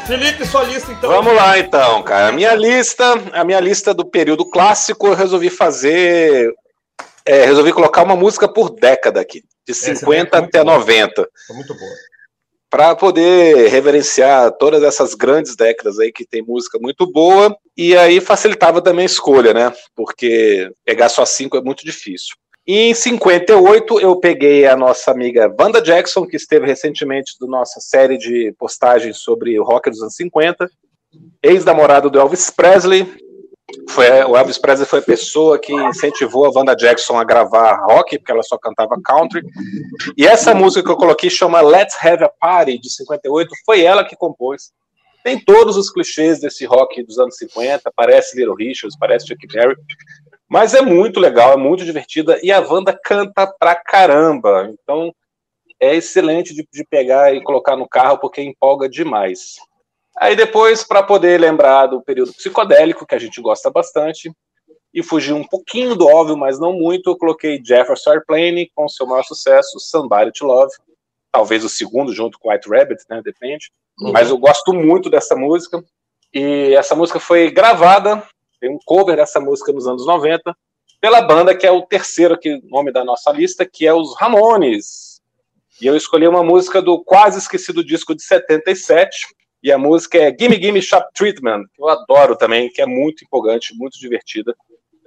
Felipe, 0.07 0.45
sua 0.45 0.63
lista 0.63 0.89
então. 0.89 1.09
Vamos 1.09 1.35
lá 1.35 1.59
então, 1.59 2.01
cara. 2.01 2.29
A 2.29 2.31
minha 2.31 2.55
lista, 2.55 3.03
a 3.33 3.43
minha 3.43 3.59
lista 3.59 3.93
do 3.93 4.05
período 4.05 4.49
clássico, 4.49 5.07
eu 5.07 5.13
resolvi 5.13 5.49
fazer 5.49 6.49
é, 7.25 7.43
resolvi 7.43 7.73
colocar 7.73 8.03
uma 8.03 8.15
música 8.15 8.47
por 8.47 8.69
década 8.69 9.19
aqui, 9.19 9.43
de 9.67 9.73
50 9.73 10.37
até 10.37 10.63
boa. 10.63 10.77
90. 10.77 11.29
Foi 11.45 11.55
muito 11.57 11.73
boa. 11.73 11.91
Para 12.69 12.95
poder 12.95 13.69
reverenciar 13.69 14.51
todas 14.53 14.81
essas 14.81 15.13
grandes 15.13 15.57
décadas 15.57 15.99
aí 15.99 16.09
que 16.09 16.25
tem 16.25 16.41
música 16.41 16.79
muito 16.81 17.05
boa, 17.11 17.53
e 17.75 17.95
aí 17.97 18.21
facilitava 18.21 18.81
também 18.81 19.03
a 19.03 19.07
escolha, 19.07 19.53
né? 19.53 19.73
Porque 19.93 20.71
pegar 20.85 21.09
só 21.09 21.25
cinco 21.25 21.57
é 21.57 21.61
muito 21.61 21.83
difícil. 21.83 22.35
E 22.67 22.89
em 22.89 22.93
58 22.93 24.01
eu 24.01 24.19
peguei 24.19 24.67
a 24.67 24.75
nossa 24.75 25.09
amiga 25.09 25.49
Wanda 25.57 25.81
Jackson, 25.81 26.27
que 26.27 26.35
esteve 26.35 26.65
recentemente 26.65 27.37
do 27.39 27.47
nossa 27.47 27.79
série 27.79 28.17
de 28.17 28.53
postagens 28.59 29.19
sobre 29.19 29.57
o 29.57 29.63
rock 29.63 29.89
dos 29.89 30.01
anos 30.01 30.15
50, 30.15 30.69
ex-namorado 31.41 32.09
do 32.09 32.19
Elvis 32.19 32.49
Presley. 32.49 33.07
Foi, 33.89 34.09
o 34.25 34.35
Elvis 34.35 34.57
Presley 34.57 34.85
foi 34.85 34.99
a 34.99 35.03
pessoa 35.03 35.57
que 35.57 35.71
incentivou 35.71 36.45
a 36.45 36.51
Wanda 36.53 36.75
Jackson 36.75 37.17
a 37.17 37.23
gravar 37.23 37.85
rock, 37.85 38.17
porque 38.17 38.33
ela 38.33 38.43
só 38.43 38.57
cantava 38.57 38.99
country. 39.01 39.41
E 40.17 40.27
essa 40.27 40.53
música 40.53 40.83
que 40.83 40.91
eu 40.91 40.97
coloquei 40.97 41.29
chama 41.29 41.61
Let's 41.61 41.95
Have 42.03 42.25
a 42.25 42.29
Party, 42.29 42.79
de 42.79 42.89
58, 42.89 43.49
foi 43.65 43.81
ela 43.83 44.03
que 44.03 44.17
compôs. 44.17 44.73
Tem 45.23 45.39
todos 45.39 45.77
os 45.77 45.89
clichês 45.89 46.41
desse 46.41 46.65
rock 46.65 47.01
dos 47.03 47.17
anos 47.17 47.37
50, 47.37 47.91
parece 47.95 48.37
Little 48.37 48.55
Richards, 48.55 48.97
parece 48.97 49.27
Chuck 49.27 49.47
Berry, 49.47 49.75
mas 50.49 50.73
é 50.73 50.81
muito 50.81 51.19
legal, 51.19 51.53
é 51.53 51.57
muito 51.57 51.83
divertida 51.83 52.39
e 52.41 52.51
a 52.51 52.59
Wanda 52.59 52.97
canta 53.03 53.47
pra 53.59 53.75
caramba. 53.75 54.73
Então 54.73 55.13
é 55.79 55.95
excelente 55.95 56.53
de, 56.53 56.67
de 56.71 56.85
pegar 56.85 57.33
e 57.33 57.43
colocar 57.43 57.75
no 57.75 57.87
carro 57.87 58.17
porque 58.17 58.41
empolga 58.41 58.87
demais. 58.87 59.57
Aí 60.17 60.35
depois, 60.35 60.83
para 60.83 61.03
poder 61.03 61.39
lembrar 61.39 61.87
do 61.87 62.01
período 62.01 62.33
psicodélico, 62.33 63.05
que 63.05 63.13
a 63.13 63.19
gente 63.19 63.39
gosta 63.39 63.69
bastante, 63.69 64.31
e 64.93 65.03
fugir 65.03 65.33
um 65.33 65.43
pouquinho 65.43 65.95
do 65.95 66.07
óbvio, 66.07 66.35
mas 66.35 66.59
não 66.59 66.73
muito, 66.73 67.11
eu 67.11 67.17
coloquei 67.17 67.61
Jefferson 67.63 68.11
Airplane 68.11 68.71
com 68.73 68.89
seu 68.89 69.05
maior 69.05 69.23
sucesso, 69.23 69.79
Somebody 69.79 70.31
to 70.31 70.45
Love. 70.45 70.73
Talvez 71.31 71.63
o 71.63 71.69
segundo, 71.69 72.11
junto 72.11 72.39
com 72.39 72.49
White 72.49 72.67
Rabbit, 72.67 73.03
né? 73.07 73.21
Depende. 73.23 73.69
Uhum. 74.01 74.11
Mas 74.11 74.29
eu 74.29 74.37
gosto 74.39 74.73
muito 74.73 75.07
dessa 75.07 75.35
música. 75.35 75.83
E 76.33 76.73
essa 76.73 76.95
música 76.95 77.19
foi 77.19 77.51
gravada 77.51 78.23
tem 78.59 78.69
um 78.69 78.79
cover 78.85 79.15
dessa 79.15 79.39
música 79.39 79.71
nos 79.71 79.87
anos 79.87 80.05
90 80.05 80.55
pela 80.99 81.21
banda 81.21 81.55
que 81.55 81.65
é 81.65 81.71
o 81.71 81.83
terceiro 81.83 82.33
aqui, 82.33 82.59
nome 82.65 82.91
da 82.91 83.03
nossa 83.03 83.31
lista, 83.31 83.65
que 83.65 83.85
é 83.85 83.93
os 83.93 84.15
Ramones. 84.17 85.21
E 85.79 85.85
eu 85.85 85.95
escolhi 85.95 86.27
uma 86.27 86.43
música 86.43 86.81
do 86.81 87.03
quase 87.03 87.37
esquecido 87.37 87.83
disco 87.83 88.15
de 88.15 88.23
77, 88.23 89.27
e 89.61 89.71
a 89.71 89.77
música 89.77 90.17
é 90.17 90.35
Gimme 90.37 90.61
Gimme 90.61 90.81
Shop 90.81 91.07
Treatment, 91.13 91.65
que 91.73 91.81
eu 91.81 91.87
adoro 91.87 92.35
também, 92.35 92.69
que 92.69 92.81
é 92.81 92.85
muito 92.85 93.23
empolgante, 93.23 93.75
muito 93.75 93.99
divertida. 93.99 94.55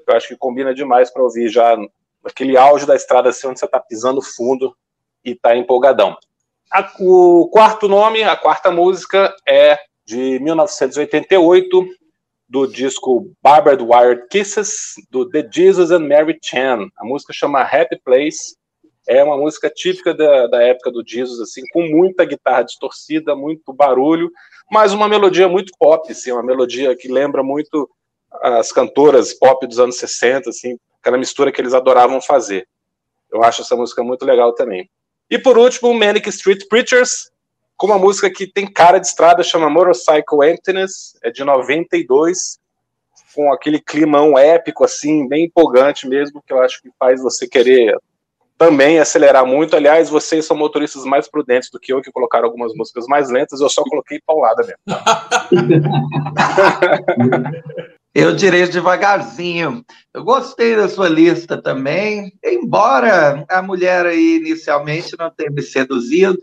Eu 0.07 0.17
acho 0.17 0.29
que 0.29 0.37
combina 0.37 0.75
demais 0.75 1.11
para 1.11 1.23
ouvir 1.23 1.49
já 1.49 1.77
naquele 2.23 2.57
auge 2.57 2.87
da 2.87 2.95
estrada, 2.95 3.31
assim, 3.31 3.47
onde 3.49 3.59
você 3.59 3.65
está 3.65 3.81
pisando 3.81 4.23
fundo 4.23 4.77
e 5.25 5.33
está 5.33 5.57
empolgadão. 5.57 6.17
A, 6.71 6.89
o 7.01 7.49
quarto 7.49 7.89
nome, 7.89 8.23
a 8.23 8.37
quarta 8.37 8.71
música 8.71 9.35
é 9.49 9.79
de 10.05 10.39
1988, 10.41 11.87
do 12.51 12.67
disco 12.67 13.33
Barbed 13.41 13.81
Wire 13.81 14.27
Kisses, 14.29 14.95
do 15.09 15.29
The 15.31 15.49
Jesus 15.49 15.93
and 15.93 16.01
Mary 16.01 16.37
Chan. 16.43 16.89
A 16.99 17.05
música 17.05 17.33
chama 17.33 17.63
Happy 17.63 17.97
Place. 18.05 18.57
É 19.07 19.23
uma 19.23 19.37
música 19.37 19.71
típica 19.71 20.13
da, 20.13 20.49
da 20.49 20.61
época 20.61 20.91
do 20.91 21.05
Jesus, 21.07 21.41
assim, 21.41 21.63
com 21.73 21.83
muita 21.83 22.25
guitarra 22.25 22.65
distorcida, 22.65 23.37
muito 23.37 23.73
barulho, 23.73 24.31
mas 24.71 24.93
uma 24.93 25.09
melodia 25.09 25.49
muito 25.49 25.73
pop, 25.79 26.11
assim, 26.11 26.33
uma 26.33 26.43
melodia 26.43 26.95
que 26.97 27.07
lembra 27.07 27.43
muito 27.43 27.89
as 28.43 28.73
cantoras 28.73 29.33
pop 29.33 29.65
dos 29.67 29.79
anos 29.79 29.97
60, 29.97 30.51
assim, 30.51 30.77
aquela 31.01 31.19
mistura 31.19 31.53
que 31.53 31.61
eles 31.61 31.73
adoravam 31.73 32.21
fazer. 32.21 32.67
Eu 33.33 33.45
acho 33.45 33.63
essa 33.63 33.77
música 33.77 34.03
muito 34.03 34.25
legal 34.25 34.53
também. 34.55 34.91
E 35.31 35.39
por 35.39 35.57
último, 35.57 35.95
Manic 35.95 36.29
Street 36.29 36.67
Preachers, 36.69 37.31
com 37.81 37.87
uma 37.87 37.99
música 37.99 38.29
que 38.29 38.47
tem 38.47 38.67
cara 38.71 38.99
de 38.99 39.07
estrada, 39.07 39.43
chama 39.43 39.71
Motorcycle 39.71 40.47
Emptiness, 40.47 41.19
é 41.23 41.31
de 41.31 41.43
92, 41.43 42.59
com 43.35 43.51
aquele 43.51 43.81
climão 43.81 44.37
épico, 44.37 44.85
assim, 44.85 45.27
bem 45.27 45.47
empolgante 45.47 46.07
mesmo, 46.07 46.43
que 46.47 46.53
eu 46.53 46.61
acho 46.61 46.83
que 46.83 46.91
faz 46.99 47.23
você 47.23 47.49
querer 47.49 47.97
também 48.59 48.99
acelerar 48.99 49.47
muito. 49.47 49.75
Aliás, 49.75 50.11
vocês 50.11 50.45
são 50.45 50.55
motoristas 50.55 51.07
mais 51.07 51.27
prudentes 51.27 51.71
do 51.71 51.81
que 51.81 51.91
eu, 51.91 52.03
que 52.03 52.13
colocaram 52.13 52.45
algumas 52.45 52.75
músicas 52.75 53.07
mais 53.07 53.31
lentas, 53.31 53.63
eu 53.63 53.71
só 53.71 53.83
coloquei 53.83 54.21
paulada 54.27 54.63
mesmo. 54.63 54.77
Eu 58.13 58.35
direi 58.35 58.67
devagarzinho. 58.67 59.85
Eu 60.13 60.25
gostei 60.25 60.75
da 60.75 60.89
sua 60.89 61.09
lista 61.09 61.63
também, 61.63 62.33
embora 62.45 63.45
a 63.49 63.63
mulher 63.63 64.05
aí 64.05 64.39
inicialmente 64.39 65.17
não 65.17 65.31
tenha 65.31 65.49
me 65.49 65.63
seduzido, 65.63 66.37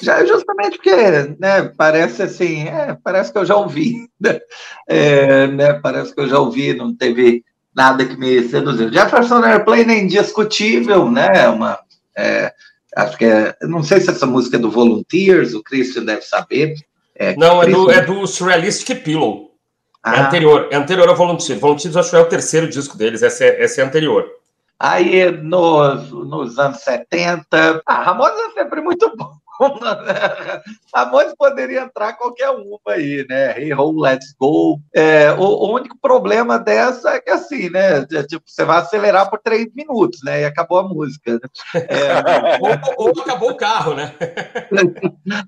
já, 0.00 0.24
justamente 0.24 0.76
porque, 0.76 0.94
né, 1.38 1.70
parece 1.76 2.22
assim, 2.22 2.64
é, 2.68 2.96
parece 3.02 3.32
que 3.32 3.38
eu 3.38 3.44
já 3.44 3.56
ouvi, 3.56 4.08
né? 4.20 4.40
É, 4.88 5.46
né, 5.48 5.72
parece 5.74 6.14
que 6.14 6.20
eu 6.20 6.28
já 6.28 6.38
ouvi, 6.38 6.74
não 6.74 6.94
teve 6.94 7.44
nada 7.74 8.04
que 8.04 8.16
me 8.16 8.42
seduziu. 8.44 8.92
Jefferson 8.92 9.44
Airplane 9.44 9.92
é 9.92 10.00
indiscutível, 10.00 11.10
né, 11.10 11.48
uma, 11.48 11.78
é, 12.16 12.52
acho 12.96 13.18
que 13.18 13.24
é, 13.24 13.54
não 13.62 13.82
sei 13.82 14.00
se 14.00 14.10
essa 14.10 14.26
música 14.26 14.56
é 14.56 14.60
do 14.60 14.70
Volunteers, 14.70 15.54
o 15.54 15.62
Christian 15.62 16.04
deve 16.04 16.22
saber. 16.22 16.74
É, 17.14 17.36
não, 17.36 17.62
é 17.62 17.66
do, 17.66 17.90
é 17.90 18.00
do 18.02 18.26
Surrealistic 18.26 19.02
Pillow. 19.02 19.52
É 20.04 20.10
ah. 20.10 20.16
É 20.16 20.20
anterior, 20.20 20.68
é 20.70 20.76
anterior 20.76 21.08
ao 21.08 21.16
Volunteers. 21.16 21.60
Volunteers 21.60 21.96
acho 21.96 22.10
que 22.10 22.16
é 22.16 22.20
o 22.20 22.28
terceiro 22.28 22.68
disco 22.68 22.96
deles, 22.96 23.22
essa 23.22 23.44
é, 23.44 23.62
essa 23.62 23.80
é 23.80 23.84
anterior. 23.84 24.26
Aí, 24.78 25.30
nos, 25.30 26.10
nos 26.10 26.58
anos 26.58 26.78
70, 26.78 27.82
ah, 27.86 28.02
Ramones 28.02 28.36
é 28.36 28.60
sempre 28.60 28.80
muito 28.80 29.14
bom. 29.16 29.30
Ramones 30.94 31.34
poderia 31.36 31.82
entrar 31.82 32.14
qualquer 32.14 32.50
uma 32.50 32.78
aí, 32.88 33.26
né? 33.28 33.58
Hey 33.58 33.72
Ho, 33.74 33.98
Let's 33.98 34.34
Go. 34.38 34.80
É, 34.94 35.32
o, 35.32 35.42
o, 35.42 35.74
único 35.74 35.96
problema 36.00 36.58
dessa 36.58 37.10
é 37.10 37.20
que 37.20 37.30
assim, 37.30 37.70
né? 37.70 38.06
É, 38.12 38.22
tipo, 38.22 38.42
você 38.46 38.64
vai 38.64 38.78
acelerar 38.78 39.28
por 39.30 39.38
três 39.38 39.68
minutos, 39.74 40.20
né? 40.24 40.42
E 40.42 40.44
acabou 40.44 40.78
a 40.78 40.88
música. 40.88 41.32
Né? 41.34 41.40
É, 41.74 42.58
ou, 42.96 43.08
ou, 43.08 43.22
acabou 43.22 43.50
o 43.50 43.56
carro, 43.56 43.94
né? 43.94 44.14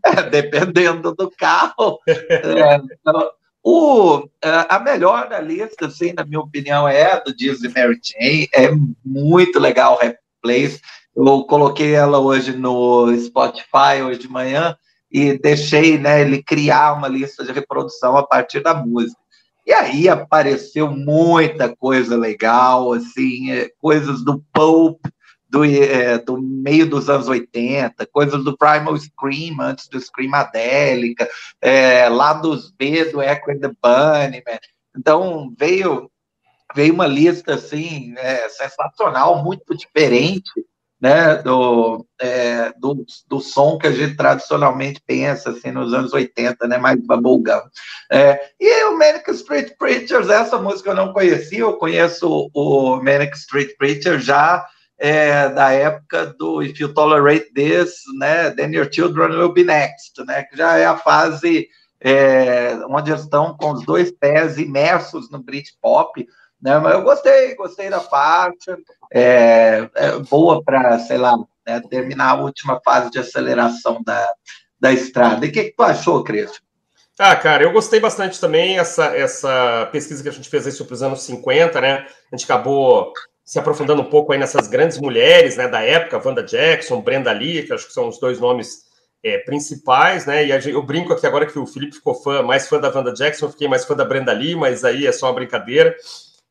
É, 0.05 0.23
dependendo 0.23 1.15
do 1.15 1.31
carro. 1.31 1.99
É, 2.07 2.77
então, 2.77 3.31
o, 3.63 4.29
a 4.43 4.79
melhor 4.79 5.29
da 5.29 5.41
lista, 5.41 5.87
assim, 5.87 6.13
na 6.13 6.25
minha 6.25 6.41
opinião, 6.41 6.87
é 6.87 7.13
a 7.13 7.19
do 7.19 7.35
Disney 7.35 7.73
Mary 7.75 7.99
Jane. 8.03 8.49
É 8.53 8.71
muito 9.05 9.59
legal 9.59 9.95
o 9.95 9.99
replays. 9.99 10.81
Eu 11.17 11.45
coloquei 11.45 11.95
ela 11.95 12.19
hoje 12.19 12.57
no 12.57 13.15
Spotify, 13.17 14.03
hoje 14.05 14.19
de 14.19 14.29
manhã, 14.29 14.77
e 15.11 15.39
deixei 15.39 15.97
né, 15.97 16.21
ele 16.21 16.43
criar 16.43 16.95
uma 16.95 17.07
lista 17.07 17.45
de 17.45 17.53
reprodução 17.53 18.17
a 18.17 18.27
partir 18.27 18.61
da 18.61 18.75
música. 18.75 19.21
E 19.65 19.73
aí 19.73 20.09
apareceu 20.09 20.91
muita 20.91 21.75
coisa 21.75 22.17
legal, 22.17 22.93
assim, 22.93 23.53
é, 23.53 23.71
coisas 23.81 24.25
do 24.25 24.45
Pope, 24.53 25.09
do, 25.49 25.65
é, 25.65 26.19
do 26.19 26.43
meio 26.43 26.85
dos 26.91 27.09
anos 27.09 27.29
80, 27.29 28.05
coisas 28.07 28.43
do 28.43 28.59
Primal 28.59 28.97
Scream, 28.99 29.61
antes 29.61 29.87
do 29.89 30.01
Screamadélica, 30.01 31.29
é, 31.63 32.09
lá 32.09 32.33
dos 32.33 32.73
B 32.73 33.05
do 33.07 33.23
Echo 33.23 33.53
and 33.53 33.61
the 33.61 33.69
Bunnyman. 33.69 34.59
Então, 34.97 35.55
veio, 35.57 36.11
veio 36.75 36.93
uma 36.93 37.07
lista, 37.07 37.55
assim, 37.55 38.15
é, 38.19 38.49
sensacional, 38.49 39.45
muito 39.45 39.77
diferente, 39.77 40.51
né, 41.05 41.35
do, 41.43 42.07
é, 42.19 42.73
do, 42.79 43.05
do 43.29 43.39
som 43.39 43.77
que 43.77 43.87
a 43.87 43.93
gente 43.93 44.17
tradicionalmente 44.17 45.03
pensa, 45.07 45.51
assim, 45.51 45.71
nos 45.71 45.93
anos 45.93 46.15
80, 46.15 46.67
né, 46.67 46.79
mais 46.79 46.99
bubblegum. 46.99 47.61
É, 48.11 48.41
e 48.59 48.85
o 48.85 48.97
Manic 48.97 49.31
Street 49.33 49.75
Preachers, 49.79 50.31
essa 50.31 50.57
música 50.57 50.89
eu 50.89 50.95
não 50.95 51.13
conhecia, 51.13 51.59
eu 51.59 51.75
conheço 51.75 52.51
o 52.55 52.97
Manic 53.03 53.37
Street 53.37 53.77
Preachers 53.77 54.25
já 54.25 54.67
é, 54.99 55.51
da 55.51 55.73
época 55.73 56.35
do 56.39 56.63
If 56.63 56.81
You 56.81 56.95
Tolerate 56.95 57.53
This, 57.53 57.97
né, 58.19 58.49
Then 58.53 58.75
Your 58.75 58.89
Children 58.91 59.37
Will 59.37 59.53
Be 59.53 59.65
Next, 59.65 60.25
né, 60.25 60.45
que 60.45 60.57
já 60.57 60.79
é 60.79 60.87
a 60.87 60.97
fase 60.97 61.69
é, 62.01 62.79
onde 62.89 63.11
eles 63.11 63.25
estão 63.25 63.55
com 63.55 63.73
os 63.73 63.85
dois 63.85 64.11
pés 64.11 64.57
imersos 64.57 65.31
no 65.31 65.43
Britpop, 65.43 66.27
né, 66.65 66.79
mas 66.79 66.95
eu 66.95 67.03
gostei, 67.03 67.55
gostei 67.57 67.91
da 67.91 68.01
parte, 68.01 68.75
é, 69.13 69.87
é 69.95 70.19
boa 70.31 70.65
para, 70.65 70.99
sei 71.01 71.19
lá, 71.19 71.37
né, 71.67 71.83
terminar 71.91 72.31
a 72.31 72.43
última 72.43 72.81
fase 72.83 73.11
de 73.11 73.19
aceleração 73.19 74.03
da, 74.03 74.33
da 74.81 74.91
estrada. 74.91 75.45
E 75.45 75.51
o 75.51 75.53
que, 75.53 75.65
que 75.65 75.77
tu 75.77 75.83
achou, 75.83 76.25
Cris? 76.25 76.51
Ah, 77.19 77.37
cara, 77.37 77.63
eu 77.63 77.71
gostei 77.71 78.01
bastante 78.01 78.41
também 78.41 78.79
essa, 78.79 79.15
essa 79.15 79.89
pesquisa 79.93 80.23
que 80.23 80.29
a 80.31 80.33
gente 80.33 80.49
fez 80.49 80.67
aí 80.67 80.73
sobre 80.73 80.95
os 80.95 81.03
anos 81.03 81.23
50, 81.23 81.81
né? 81.83 82.07
A 82.33 82.37
gente 82.37 82.45
acabou 82.51 83.13
se 83.45 83.59
aprofundando 83.59 84.01
um 84.01 84.09
pouco 84.09 84.33
aí 84.33 84.39
nessas 84.39 84.67
grandes 84.67 84.99
mulheres 84.99 85.59
né, 85.59 85.69
da 85.69 85.83
época, 85.83 86.21
Wanda 86.27 86.43
Jackson, 86.43 87.03
Brenda 87.03 87.31
Lee, 87.31 87.63
que 87.63 87.75
acho 87.75 87.87
que 87.87 87.93
são 87.93 88.09
os 88.09 88.19
dois 88.19 88.41
nomes 88.41 88.85
é, 89.23 89.37
principais, 89.39 90.25
né? 90.25 90.47
E 90.47 90.71
eu 90.71 90.83
brinco 90.83 91.13
aqui 91.13 91.27
agora 91.27 91.45
que 91.45 91.59
o 91.59 91.67
Felipe 91.67 91.97
ficou 91.97 92.15
fã, 92.15 92.43
mais 92.43 92.67
fã 92.67 92.81
da 92.81 92.89
Wanda 92.89 93.13
Jackson, 93.13 93.47
eu 93.47 93.51
fiquei 93.51 93.69
mais 93.69 93.85
fã 93.85 93.95
da 93.95 94.05
Brenda 94.05 94.33
Lee, 94.33 94.57
mas 94.57 94.83
aí 94.83 95.07
é 95.07 95.13
só 95.13 95.27
uma 95.27 95.35
brincadeira. 95.35 95.95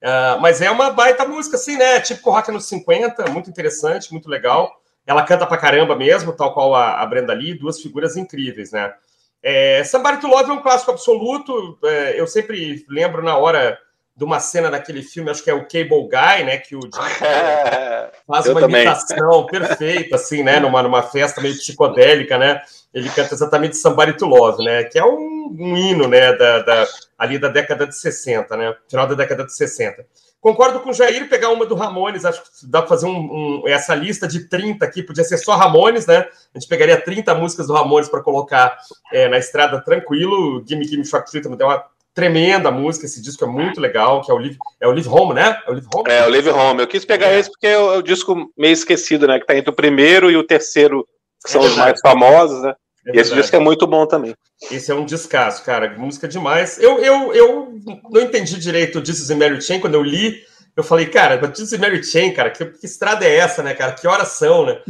Uh, 0.03 0.37
mas 0.41 0.61
é 0.61 0.69
uma 0.69 0.89
baita 0.89 1.25
música, 1.25 1.55
assim, 1.55 1.77
né? 1.77 2.01
Tipo 2.01 2.29
rock 2.29 2.51
nos 2.51 2.67
50, 2.67 3.31
muito 3.31 3.49
interessante, 3.49 4.11
muito 4.11 4.29
legal. 4.29 4.69
Ela 5.07 5.23
canta 5.23 5.47
pra 5.47 5.57
caramba 5.57 5.95
mesmo, 5.95 6.33
tal 6.33 6.53
qual 6.53 6.75
a, 6.75 7.01
a 7.01 7.05
Brenda 7.05 7.33
Lee, 7.33 7.57
duas 7.57 7.79
figuras 7.79 8.17
incríveis, 8.17 8.71
né? 8.71 8.93
É, 9.41 9.81
Somebody 9.85 10.19
to 10.19 10.27
Love 10.27 10.49
é 10.49 10.53
um 10.53 10.61
clássico 10.61 10.91
absoluto. 10.91 11.77
É, 11.83 12.19
eu 12.19 12.27
sempre 12.27 12.85
lembro 12.89 13.23
na 13.23 13.37
hora 13.37 13.79
de 14.15 14.23
uma 14.23 14.39
cena 14.39 14.69
daquele 14.69 15.01
filme, 15.01 15.31
acho 15.31 15.43
que 15.43 15.49
é 15.49 15.53
o 15.53 15.67
Cable 15.67 16.07
Guy, 16.07 16.43
né? 16.45 16.57
Que 16.57 16.75
o 16.75 16.81
faz 18.27 18.45
uma 18.47 18.61
também. 18.61 18.83
imitação 18.83 19.45
perfeita, 19.47 20.15
assim, 20.15 20.43
né? 20.43 20.59
Numa, 20.59 20.83
numa 20.83 21.01
festa 21.01 21.41
meio 21.41 21.55
psicodélica, 21.55 22.37
né? 22.37 22.61
Ele 22.93 23.09
canta 23.09 23.33
exatamente 23.33 23.75
Somebody 23.75 24.13
to 24.13 24.25
Love, 24.25 24.63
né? 24.63 24.83
Que 24.83 24.99
é 24.99 25.05
um, 25.05 25.55
um 25.59 25.75
hino, 25.75 26.07
né? 26.07 26.31
Da, 26.33 26.59
da, 26.59 26.87
ali 27.17 27.39
da 27.39 27.47
década 27.47 27.87
de 27.87 27.97
60, 27.97 28.55
né? 28.55 28.75
Final 28.87 29.07
da 29.07 29.15
década 29.15 29.45
de 29.45 29.55
60. 29.55 30.05
Concordo 30.39 30.81
com 30.81 30.89
o 30.89 30.93
Jair 30.93 31.29
pegar 31.29 31.49
uma 31.49 31.65
do 31.65 31.73
Ramones, 31.73 32.25
acho 32.25 32.43
que 32.43 32.67
dá 32.67 32.81
para 32.81 32.89
fazer 32.89 33.05
um, 33.05 33.61
um, 33.61 33.63
essa 33.65 33.95
lista 33.95 34.27
de 34.27 34.49
30 34.49 34.83
aqui, 34.83 35.01
podia 35.01 35.23
ser 35.23 35.37
só 35.37 35.55
Ramones, 35.55 36.05
né? 36.05 36.27
A 36.53 36.59
gente 36.59 36.67
pegaria 36.67 36.99
30 37.01 37.33
músicas 37.33 37.67
do 37.67 37.73
Ramones 37.73 38.09
para 38.09 38.21
colocar 38.21 38.77
é, 39.11 39.29
na 39.29 39.37
estrada 39.37 39.81
tranquilo. 39.81 40.61
Gimme 40.67 40.83
Gimme 40.85 41.05
Shock 41.05 41.31
também 41.41 41.57
tem 41.57 41.65
uma 41.65 41.83
tremenda 42.13 42.71
música, 42.71 43.05
esse 43.05 43.21
disco 43.21 43.43
é 43.43 43.47
muito 43.47 43.81
legal, 43.81 44.21
que 44.21 44.31
é 44.31 44.33
o 44.33 44.37
Live, 44.37 44.57
é 44.79 44.87
o 44.87 44.91
Live 44.91 45.09
Home, 45.09 45.33
né? 45.33 45.59
É 45.65 45.69
o 45.69 45.73
Live 45.73 45.87
Home? 45.93 46.11
É, 46.11 46.25
o 46.25 46.29
Live 46.29 46.49
Home. 46.49 46.81
Eu 46.81 46.87
quis 46.87 47.03
pegar 47.03 47.27
é. 47.27 47.39
esse 47.39 47.49
porque 47.49 47.67
é 47.67 47.77
o, 47.77 47.93
é 47.93 47.97
o, 47.97 48.01
disco 48.01 48.51
meio 48.57 48.73
esquecido, 48.73 49.27
né? 49.27 49.39
Que 49.39 49.45
tá 49.45 49.55
entre 49.57 49.71
o 49.71 49.75
primeiro 49.75 50.29
e 50.29 50.37
o 50.37 50.43
terceiro, 50.43 51.07
que 51.43 51.51
são 51.51 51.63
é 51.63 51.65
os 51.65 51.75
mais 51.75 51.99
famosos, 51.99 52.61
né? 52.61 52.73
É 53.07 53.17
e 53.17 53.19
esse 53.19 53.33
disco 53.33 53.55
é 53.55 53.59
muito 53.59 53.85
bom 53.85 54.05
também. 54.05 54.33
Esse 54.71 54.91
é 54.91 54.95
um 54.95 55.03
descasso, 55.03 55.63
cara. 55.65 55.97
Música 55.97 56.27
demais. 56.27 56.77
Eu, 56.77 56.99
eu, 56.99 57.33
eu 57.33 57.73
não 58.09 58.21
entendi 58.21 58.57
direito 58.57 58.99
o 58.99 59.03
This 59.03 59.19
is 59.19 59.29
Mary 59.31 59.61
Chain 59.61 59.81
quando 59.81 59.95
eu 59.95 60.03
li 60.03 60.41
eu 60.75 60.83
falei, 60.83 61.05
cara, 61.05 61.37
This 61.47 61.71
is 61.71 61.79
Mary 61.79 62.03
Chain, 62.03 62.33
cara, 62.33 62.49
que, 62.49 62.65
que, 62.65 62.85
estrada 62.85 63.25
é 63.25 63.35
essa, 63.35 63.61
né, 63.61 63.75
cara? 63.75 63.91
Que 63.91 64.07
horas 64.07 64.29
são, 64.29 64.65
né? 64.65 64.81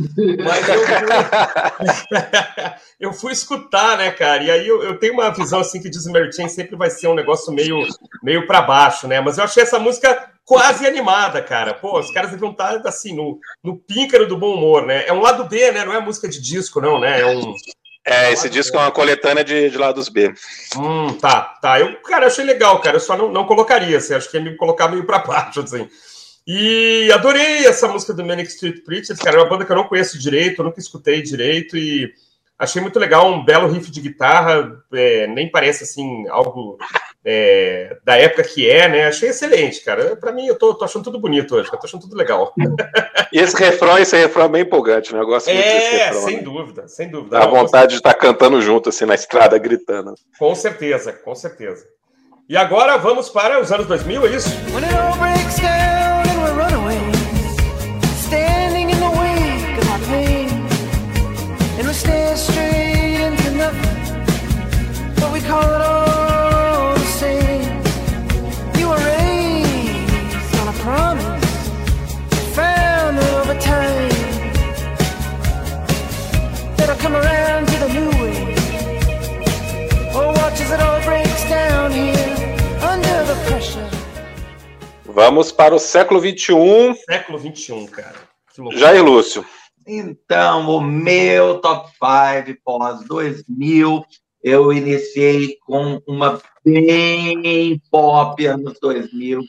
Mas 0.44 0.70
eu 0.70 0.86
fui, 0.86 2.18
eu 3.00 3.14
fui 3.14 3.34
escutar, 3.34 3.98
né, 3.98 4.12
cara? 4.12 4.44
E 4.44 4.50
aí 4.50 4.68
eu, 4.68 4.82
eu, 4.82 4.98
tenho 4.98 5.14
uma 5.14 5.30
visão 5.32 5.60
assim 5.60 5.82
que 5.82 5.90
is 5.90 6.08
Mary 6.08 6.32
Chain 6.32 6.48
sempre 6.48 6.78
vai 6.78 6.90
ser 6.90 7.08
um 7.08 7.16
negócio 7.16 7.52
meio, 7.52 7.86
meio 8.24 8.48
para 8.48 8.62
baixo, 8.62 9.08
né? 9.08 9.20
Mas 9.20 9.38
eu 9.38 9.44
achei 9.44 9.64
essa 9.64 9.78
música 9.78 10.30
quase 10.46 10.88
animada, 10.88 11.42
cara. 11.42 11.74
Pô, 11.74 12.00
os 12.00 12.12
caras 12.12 12.32
deviam 12.32 12.52
estar 12.52 12.82
assim 12.86 13.14
no, 13.14 13.38
no 13.62 13.78
píncaro 13.78 14.26
do 14.26 14.38
bom 14.38 14.56
humor, 14.56 14.86
né? 14.86 15.06
É 15.06 15.12
um 15.12 15.22
lado 15.22 15.44
B, 15.46 15.72
né? 15.72 15.84
Não 15.84 15.94
é 15.94 16.00
música 16.00 16.30
de 16.30 16.42
disco, 16.42 16.80
não, 16.80 16.98
né? 16.98 17.20
É 17.20 17.26
um 17.26 17.54
é, 18.06 18.34
esse 18.34 18.50
disco 18.50 18.76
é 18.76 18.82
uma 18.82 18.92
coletânea 18.92 19.44
de, 19.44 19.70
de 19.70 19.78
lados 19.78 20.10
B. 20.10 20.34
Hum, 20.78 21.14
tá, 21.14 21.42
tá. 21.62 21.80
Eu, 21.80 21.96
cara, 22.02 22.28
achei 22.28 22.44
legal, 22.44 22.80
cara. 22.80 22.98
Eu 22.98 23.02
só 23.02 23.16
não, 23.16 23.32
não 23.32 23.46
colocaria, 23.46 23.98
assim, 23.98 24.14
acho 24.14 24.30
que 24.30 24.38
ia 24.38 24.44
me 24.44 24.56
colocar 24.58 24.90
meio 24.90 25.06
pra 25.06 25.20
baixo, 25.20 25.62
assim. 25.62 25.90
E 26.46 27.10
adorei 27.14 27.66
essa 27.66 27.88
música 27.88 28.14
do 28.14 28.26
Manic 28.26 28.50
Street 28.50 28.84
Preachers, 28.84 29.20
cara. 29.20 29.38
É 29.38 29.40
uma 29.40 29.50
banda 29.50 29.64
que 29.64 29.72
eu 29.72 29.76
não 29.76 29.88
conheço 29.88 30.20
direito, 30.20 30.64
nunca 30.64 30.80
escutei 30.80 31.22
direito 31.22 31.78
e 31.78 32.14
achei 32.60 32.82
muito 32.82 33.00
legal, 33.00 33.32
um 33.32 33.44
belo 33.44 33.70
riff 33.70 33.90
de 33.90 34.02
guitarra, 34.02 34.84
é, 34.94 35.28
nem 35.28 35.50
parece 35.50 35.84
assim 35.84 36.28
algo 36.28 36.78
é, 37.26 37.98
da 38.04 38.18
época 38.18 38.44
que 38.44 38.70
é, 38.70 38.88
né? 38.90 39.06
Achei 39.06 39.30
excelente, 39.30 39.84
cara. 39.84 40.16
Para 40.16 40.32
mim, 40.32 40.46
eu 40.48 40.56
tô, 40.56 40.74
tô, 40.74 40.84
achando 40.84 41.04
tudo 41.04 41.20
bonito 41.20 41.56
hoje, 41.56 41.70
eu 41.72 41.80
tô 41.80 41.88
achando 41.88 42.02
tudo 42.02 42.16
legal. 42.16 42.54
E 43.32 43.40
esse 43.40 43.56
refrão, 43.56 43.98
esse 43.98 44.16
refrão 44.16 44.46
é 44.46 44.50
bem 44.50 44.62
empolgante, 44.62 45.14
né? 45.14 45.20
Eu 45.20 45.26
gosto 45.26 45.48
muito 45.48 45.64
desse 45.64 45.96
é, 45.96 46.06
refrão. 46.06 46.22
sem 46.22 46.38
né? 46.38 46.44
dúvida, 46.44 46.88
sem 46.88 47.10
dúvida. 47.10 47.40
Dá 47.40 47.48
vontade 47.48 47.92
de 47.92 47.98
estar 47.98 48.14
cantando 48.14 48.62
junto, 48.62 48.90
assim, 48.90 49.06
na 49.06 49.16
estrada, 49.16 49.58
gritando. 49.58 50.14
Com 50.38 50.54
certeza, 50.54 51.14
com 51.14 51.34
certeza. 51.34 51.86
E 52.48 52.58
agora 52.58 52.98
vamos 52.98 53.30
para 53.30 53.60
os 53.60 53.72
anos 53.72 53.88
2000, 53.88 54.28
é 54.28 54.30
isso? 54.36 54.50
When 54.74 55.93
Vamos 85.14 85.52
para 85.52 85.76
o 85.76 85.80
século 85.80 86.20
XXI. 86.20 86.56
Século 87.06 87.38
XXI, 87.38 87.86
cara. 87.86 88.16
Jair 88.72 89.04
Lúcio. 89.04 89.46
Então, 89.86 90.68
o 90.68 90.82
meu 90.82 91.60
top 91.60 91.88
5 91.92 92.60
pós 92.66 93.06
2000, 93.06 94.04
eu 94.44 94.74
iniciei 94.74 95.58
com 95.68 96.02
uma 96.08 96.42
bem 96.66 97.80
pop 97.92 98.44
anos 98.44 98.80
2000, 98.82 99.44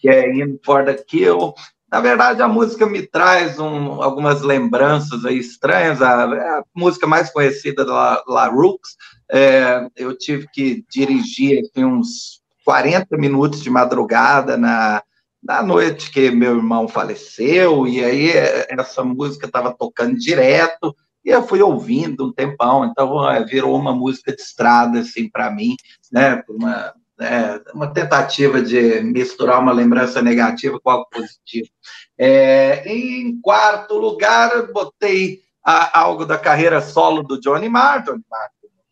que 0.00 0.08
é 0.08 0.34
In 0.34 0.58
for 0.64 0.86
the 0.86 0.94
Kill, 0.94 1.52
na 1.92 2.00
verdade, 2.00 2.40
a 2.40 2.48
música 2.48 2.86
me 2.86 3.06
traz 3.06 3.58
um, 3.58 4.00
algumas 4.00 4.40
lembranças 4.40 5.22
estranhas. 5.24 6.00
A, 6.00 6.34
é 6.34 6.48
a, 6.60 6.64
música 6.74 7.06
mais 7.06 7.30
conhecida 7.30 7.84
da 7.84 7.92
La, 7.92 8.24
La 8.26 8.46
Rooks, 8.46 8.96
é, 9.30 9.86
eu 9.96 10.16
tive 10.16 10.48
que 10.50 10.82
dirigir 10.90 11.60
assim, 11.60 11.84
uns 11.84 12.40
40 12.64 13.18
minutos 13.18 13.60
de 13.60 13.68
madrugada 13.68 14.56
na, 14.56 15.02
na 15.50 15.64
noite 15.64 16.12
que 16.12 16.30
meu 16.30 16.58
irmão 16.58 16.86
faleceu, 16.86 17.84
e 17.84 18.04
aí 18.04 18.30
é, 18.30 18.68
essa 18.70 19.02
música 19.02 19.46
estava 19.46 19.74
tocando 19.76 20.16
direto, 20.16 20.94
e 21.24 21.30
eu 21.30 21.42
fui 21.42 21.60
ouvindo 21.60 22.28
um 22.28 22.32
tempão, 22.32 22.84
então 22.84 23.28
é, 23.28 23.44
virou 23.44 23.76
uma 23.76 23.92
música 23.92 24.32
de 24.32 24.40
estrada, 24.40 25.00
assim, 25.00 25.28
para 25.28 25.50
mim, 25.50 25.74
né? 26.12 26.40
Uma, 26.48 26.94
é, 27.20 27.60
uma 27.74 27.92
tentativa 27.92 28.62
de 28.62 29.00
misturar 29.00 29.58
uma 29.60 29.72
lembrança 29.72 30.22
negativa 30.22 30.78
com 30.78 30.88
algo 30.88 31.08
positivo. 31.10 31.68
É, 32.16 32.84
em 32.86 33.40
quarto 33.40 33.98
lugar, 33.98 34.68
botei 34.72 35.40
a, 35.64 35.98
algo 35.98 36.24
da 36.24 36.38
carreira 36.38 36.80
solo 36.80 37.24
do 37.24 37.40
Johnny 37.40 37.68
Marr. 37.68 38.04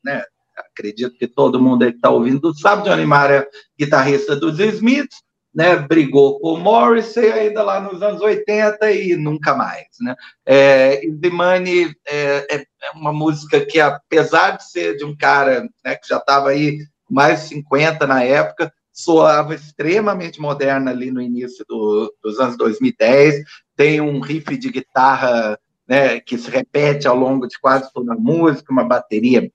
Né? 0.05 0.25
Acredito 0.57 1.17
que 1.17 1.29
todo 1.29 1.63
mundo 1.63 1.87
que 1.87 1.95
está 1.97 2.11
ouvindo 2.11 2.53
sabe, 2.59 2.83
Johnny 2.83 3.07
Marr 3.07 3.31
é 3.31 3.49
guitarrista 3.79 4.35
dos 4.35 4.59
Smiths, 4.59 5.23
né, 5.59 5.75
brigou 5.75 6.39
com 6.39 6.53
o 6.53 6.57
Morrissey 6.57 7.33
ainda 7.33 7.65
lá 7.65 7.81
nos 7.81 8.01
anos 8.01 8.21
80 8.21 8.93
e 8.93 9.17
nunca 9.17 9.57
mais. 9.57 9.89
Né? 10.01 10.15
É, 10.47 11.01
The 11.21 11.31
Money 11.31 11.97
é, 12.07 12.59
é, 12.59 12.65
uma 12.95 13.13
música 13.13 13.67
que, 13.67 13.81
apesar 13.81 14.53
de 14.53 14.71
ser 14.71 14.97
de 14.97 15.05
um 15.05 15.17
cara 15.17 15.69
né, 15.85 15.97
que 15.97 16.07
já 16.07 16.19
estava 16.19 16.51
aí 16.51 16.79
mais 17.11 17.43
de 17.43 17.49
50 17.49 18.07
na 18.07 18.23
época, 18.23 18.73
soava 18.93 19.53
extremamente 19.53 20.41
moderna 20.41 20.93
ali 20.93 21.11
no 21.11 21.21
início 21.21 21.65
do, 21.69 22.15
dos 22.23 22.39
anos 22.39 22.57
2010, 22.57 23.43
tem 23.75 24.01
um 24.01 24.21
riff 24.21 24.57
de 24.57 24.71
guitarra 24.71 25.59
né, 25.89 26.21
que 26.21 26.39
se 26.39 26.49
repete 26.49 27.09
ao 27.09 27.17
longo 27.17 27.49
de 27.49 27.59
quase 27.59 27.93
toda 27.93 28.13
a 28.13 28.17
música, 28.17 28.73
uma 28.73 28.85
bateria 28.85 29.51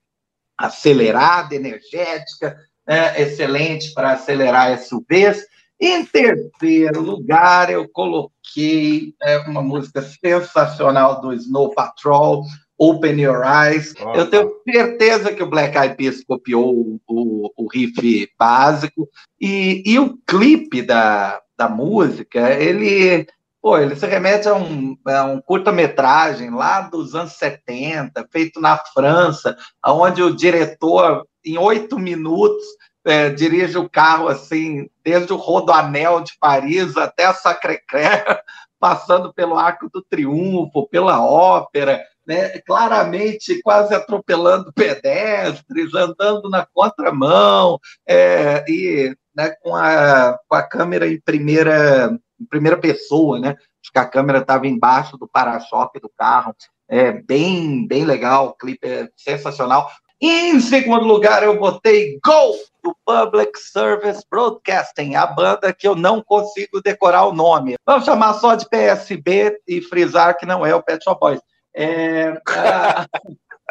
acelerada, 0.54 1.54
energética, 1.54 2.58
né, 2.86 3.18
excelente 3.22 3.94
para 3.94 4.12
acelerar 4.12 4.78
SUVs, 4.78 5.46
em 5.80 6.04
terceiro 6.04 7.00
lugar, 7.00 7.70
eu 7.70 7.88
coloquei 7.88 9.14
é, 9.22 9.38
uma 9.38 9.62
música 9.62 10.02
sensacional 10.02 11.20
do 11.20 11.32
Snow 11.32 11.70
Patrol, 11.70 12.44
Open 12.78 13.20
Your 13.20 13.42
Eyes. 13.44 13.94
Eu 14.14 14.28
tenho 14.28 14.50
certeza 14.68 15.32
que 15.32 15.42
o 15.42 15.48
Black 15.48 15.76
Eyed 15.76 15.96
Peas 15.96 16.24
copiou 16.24 17.00
o, 17.06 17.50
o 17.56 17.68
riff 17.68 18.28
básico. 18.38 19.08
E, 19.40 19.82
e 19.84 19.98
o 19.98 20.16
clipe 20.26 20.82
da, 20.82 21.40
da 21.56 21.68
música, 21.68 22.52
ele, 22.52 23.26
pô, 23.60 23.78
ele 23.78 23.96
se 23.96 24.06
remete 24.06 24.48
a 24.48 24.54
um, 24.54 24.96
a 25.06 25.24
um 25.24 25.40
curta-metragem 25.40 26.50
lá 26.50 26.82
dos 26.82 27.14
anos 27.14 27.32
70, 27.32 28.26
feito 28.32 28.60
na 28.60 28.76
França, 28.76 29.56
onde 29.84 30.22
o 30.22 30.34
diretor, 30.34 31.26
em 31.44 31.58
oito 31.58 31.98
minutos, 31.98 32.64
é, 33.04 33.28
dirige 33.30 33.76
o 33.76 33.88
carro 33.88 34.28
assim, 34.28 34.88
desde 35.04 35.32
o 35.32 35.36
Rodoanel 35.36 36.20
de 36.20 36.32
Paris 36.38 36.96
até 36.96 37.26
a 37.26 37.34
Sacré-Cœur, 37.34 38.40
passando 38.80 39.32
pelo 39.32 39.56
Arco 39.56 39.88
do 39.92 40.02
Triunfo, 40.02 40.88
pela 40.88 41.24
Ópera, 41.24 42.02
né, 42.26 42.58
claramente 42.60 43.60
quase 43.62 43.94
atropelando 43.94 44.72
pedestres, 44.72 45.94
andando 45.94 46.48
na 46.48 46.66
contramão, 46.66 47.78
é, 48.06 48.64
e 48.68 49.14
né, 49.34 49.50
com, 49.62 49.74
a, 49.74 50.38
com 50.48 50.56
a 50.56 50.62
câmera 50.62 51.06
em 51.06 51.20
primeira, 51.20 52.18
em 52.40 52.46
primeira 52.46 52.78
pessoa, 52.78 53.38
né? 53.38 53.56
Acho 53.82 53.92
que 53.92 53.98
a 53.98 54.08
câmera 54.08 54.38
estava 54.38 54.66
embaixo 54.66 55.18
do 55.18 55.28
para-choque 55.28 56.00
do 56.00 56.10
carro. 56.16 56.54
É 56.88 57.12
bem, 57.12 57.86
bem 57.86 58.04
legal, 58.04 58.48
o 58.48 58.54
clipe 58.54 58.86
é 58.86 59.08
sensacional. 59.16 59.90
Em 60.20 60.58
segundo 60.60 61.04
lugar, 61.04 61.42
eu 61.42 61.58
botei 61.58 62.18
Go 62.24 62.54
do 62.84 62.94
Public 63.06 63.58
Service 63.58 64.22
Broadcasting, 64.30 65.14
a 65.14 65.26
banda 65.26 65.72
que 65.72 65.88
eu 65.88 65.96
não 65.96 66.22
consigo 66.22 66.82
decorar 66.82 67.24
o 67.24 67.32
nome. 67.32 67.76
Vamos 67.86 68.04
chamar 68.04 68.34
só 68.34 68.54
de 68.54 68.68
PSB 68.68 69.58
e 69.66 69.80
frisar 69.80 70.36
que 70.36 70.44
não 70.44 70.64
é 70.64 70.74
o 70.74 70.82
Pet 70.82 71.02
Shop 71.02 71.18
Boys. 71.18 71.40
É, 71.74 72.40
a... 72.46 73.06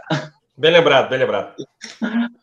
Bem 0.56 0.72
lembrado, 0.72 1.10
bem 1.10 1.18
lembrado. 1.18 1.56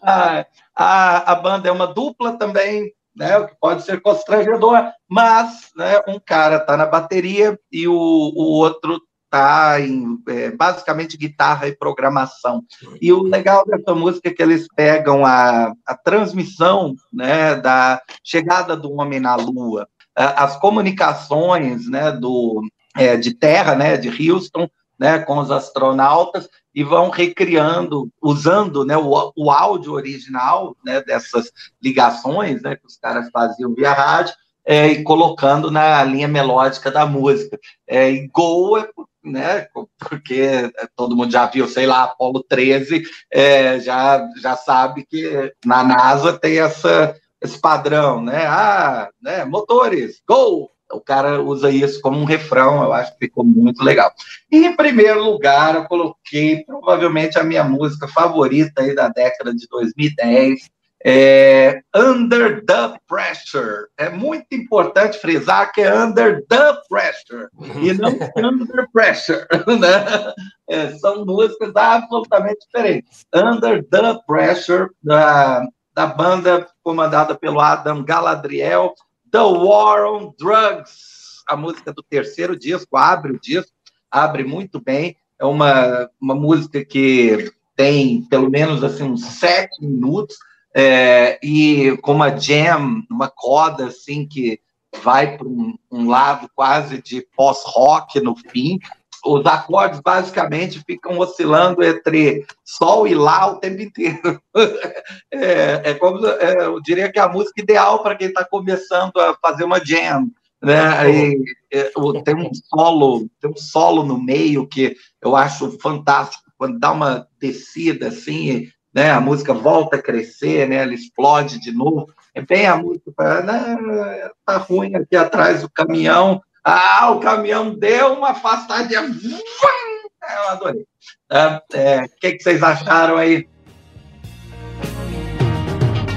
A, 0.03 0.45
a, 0.75 1.33
a 1.33 1.35
banda 1.37 1.69
é 1.69 1.73
uma 1.73 1.87
dupla 1.87 2.37
também, 2.37 2.93
né, 3.15 3.39
o 3.39 3.47
que 3.47 3.55
pode 3.61 3.83
ser 3.83 4.01
constrangedor, 4.01 4.91
mas 5.09 5.71
né, 5.77 6.03
um 6.09 6.19
cara 6.19 6.57
está 6.57 6.77
na 6.77 6.87
bateria 6.87 7.57
e 7.71 7.87
o, 7.87 7.95
o 7.95 8.43
outro 8.59 9.01
tá 9.31 9.81
em 9.81 10.19
é, 10.29 10.51
basicamente 10.51 11.17
guitarra 11.17 11.69
e 11.69 11.77
programação. 11.77 12.65
E 13.01 13.13
o 13.13 13.23
legal 13.23 13.65
dessa 13.65 13.95
música 13.95 14.29
é 14.29 14.33
que 14.33 14.43
eles 14.43 14.67
pegam 14.75 15.25
a, 15.25 15.73
a 15.87 15.95
transmissão 15.95 16.97
né, 17.13 17.55
da 17.55 18.03
chegada 18.25 18.77
do 18.77 18.93
homem 18.93 19.21
na 19.21 19.37
Lua, 19.37 19.89
as 20.15 20.57
comunicações 20.59 21.89
né, 21.89 22.11
do, 22.11 22.61
é, 22.97 23.17
de 23.17 23.33
terra, 23.33 23.75
né, 23.77 23.97
de 23.97 24.31
Houston, 24.31 24.69
né, 24.99 25.21
com 25.21 25.39
os 25.39 25.51
astronautas, 25.51 26.49
e 26.75 26.85
vão 26.85 27.09
recriando, 27.09 28.11
usando 28.21 28.85
né, 28.85 28.97
o, 28.97 29.33
o 29.37 29.51
áudio 29.51 29.93
original 29.93 30.77
né, 30.85 31.01
dessas 31.01 31.51
ligações 31.83 32.61
né, 32.63 32.77
que 32.77 32.87
os 32.87 32.97
caras 32.97 33.31
faziam 33.31 33.75
via 33.75 33.93
rádio, 33.93 34.35
é, 34.65 34.89
e 34.89 35.03
colocando 35.03 35.71
na 35.71 36.05
linha 36.05 36.29
melódica 36.29 36.91
da 36.91 37.07
música. 37.07 37.59
É, 37.87 38.11
e 38.11 38.29
Go 38.29 38.77
é 38.77 38.89
né? 39.25 39.67
Porque 39.99 40.73
todo 40.97 41.17
mundo 41.17 41.31
já 41.31 41.47
viu, 41.47 41.69
sei 41.69 41.87
lá, 41.87 42.05
Apolo 42.05 42.43
13, 42.43 43.03
é, 43.31 43.81
já, 43.81 44.27
já 44.41 44.57
sabe 44.57 45.05
que 45.07 45.53
na 45.65 45.83
NASA 45.83 46.39
tem 46.39 46.59
essa, 46.59 47.15
esse 47.41 47.59
padrão, 47.61 48.23
né? 48.23 48.47
Ah, 48.47 49.11
né? 49.21 49.45
Motores, 49.45 50.23
go! 50.27 50.71
O 50.93 51.01
cara 51.01 51.41
usa 51.41 51.71
isso 51.71 52.01
como 52.01 52.19
um 52.19 52.25
refrão, 52.25 52.83
eu 52.83 52.93
acho 52.93 53.13
que 53.13 53.27
ficou 53.27 53.45
muito 53.45 53.81
legal. 53.85 54.13
E, 54.51 54.67
em 54.67 54.75
primeiro 54.75 55.23
lugar, 55.23 55.77
eu 55.77 55.85
coloquei 55.85 56.65
provavelmente 56.65 57.39
a 57.39 57.45
minha 57.45 57.63
música 57.63 58.09
favorita 58.09 58.83
aí 58.83 58.93
da 58.93 59.09
década 59.09 59.55
de 59.55 59.69
2010, 59.69 60.69
é, 61.05 61.83
under 61.95 62.65
the 62.65 62.99
pressure. 63.09 63.87
É 63.97 64.11
muito 64.11 64.47
importante 64.53 65.19
frisar 65.19 65.73
que 65.73 65.81
é 65.81 65.95
under 65.95 66.45
the 66.47 66.75
pressure 66.89 67.49
e 67.81 67.93
não 67.95 68.11
under 68.37 68.87
pressure, 68.93 69.47
né? 69.81 70.35
É, 70.69 70.91
são 70.99 71.25
músicas 71.25 71.75
absolutamente 71.75 72.67
diferentes. 72.67 73.25
Under 73.35 73.83
the 73.85 74.19
pressure 74.27 74.91
da, 75.03 75.67
da 75.95 76.07
banda 76.07 76.67
comandada 76.83 77.35
pelo 77.35 77.61
Adam 77.61 78.05
Galadriel, 78.05 78.95
The 79.31 79.39
War 79.39 80.05
on 80.05 80.35
Drugs, 80.39 81.43
a 81.49 81.57
música 81.57 81.93
do 81.93 82.03
terceiro 82.03 82.57
disco, 82.57 82.97
abre 82.97 83.33
o 83.33 83.41
disco, 83.41 83.73
abre 84.11 84.45
muito 84.45 84.81
bem. 84.81 85.17
É 85.39 85.47
uma, 85.47 86.11
uma 86.21 86.35
música 86.35 86.85
que 86.85 87.51
tem 87.75 88.23
pelo 88.29 88.51
menos 88.51 88.85
assim 88.85 89.05
uns 89.05 89.25
sete 89.25 89.83
minutos 89.83 90.37
é, 90.75 91.39
e 91.43 91.97
com 91.99 92.13
uma 92.13 92.37
jam, 92.37 93.03
uma 93.11 93.29
coda 93.29 93.87
assim 93.87 94.27
que 94.27 94.61
vai 95.03 95.37
para 95.37 95.47
um, 95.47 95.75
um, 95.91 96.09
lado 96.09 96.49
quase 96.55 97.01
de 97.03 97.27
pós-rock 97.37 98.21
no 98.21 98.37
fim. 98.37 98.79
Os 99.25 99.45
acordes 99.45 100.01
basicamente 100.01 100.83
ficam 100.87 101.19
oscilando 101.19 101.83
entre 101.83 102.47
sol 102.65 103.07
e 103.07 103.15
lá 103.15 103.47
o 103.51 103.57
tempo 103.57 103.83
inteiro. 103.83 104.41
É, 105.33 105.91
é 105.91 105.95
como 105.95 106.25
é, 106.27 106.67
eu 106.67 106.81
diria 106.81 107.11
que 107.11 107.19
é 107.19 107.23
a 107.23 107.29
música 107.29 107.61
ideal 107.61 108.03
para 108.03 108.17
quem 108.17 108.29
está 108.29 108.45
começando 108.45 109.17
a 109.17 109.35
fazer 109.41 109.65
uma 109.65 109.85
jam. 109.85 110.29
Né? 110.63 111.11
E, 111.11 111.45
é, 111.73 111.91
tem 112.25 112.35
um 112.35 112.51
solo, 112.53 113.29
tem 113.41 113.51
um 113.51 113.57
solo 113.57 114.05
no 114.05 114.21
meio 114.23 114.67
que 114.67 114.97
eu 115.23 115.35
acho 115.35 115.79
fantástico 115.81 116.43
quando 116.59 116.79
dá 116.79 116.93
uma 116.93 117.27
descida 117.41 118.09
assim 118.09 118.71
né? 118.95 119.11
A 119.11 119.21
música 119.21 119.53
volta 119.53 119.97
a 119.97 120.03
crescer, 120.03 120.69
né? 120.69 120.77
Ela 120.77 120.95
explode 120.95 121.61
de 121.61 121.73
novo. 121.73 122.13
É 122.35 122.41
bem 122.41 122.67
a 122.67 122.77
música, 122.77 123.43
né? 123.43 124.31
tá 124.45 124.57
ruim 124.57 124.95
aqui 124.95 125.17
atrás 125.17 125.63
do 125.63 125.71
caminhão. 125.71 126.41
Ah, 126.63 127.11
o 127.11 127.21
caminhão 127.21 127.75
deu 127.75 128.15
uma 128.15 128.31
afastadinha. 128.31 129.03
Eu 129.03 130.49
adorei. 130.49 130.83
O 130.83 131.35
é, 131.35 131.63
é, 131.75 132.09
que, 132.21 132.33
que 132.33 132.43
vocês 132.43 132.63
acharam 132.63 133.17
aí? 133.17 133.49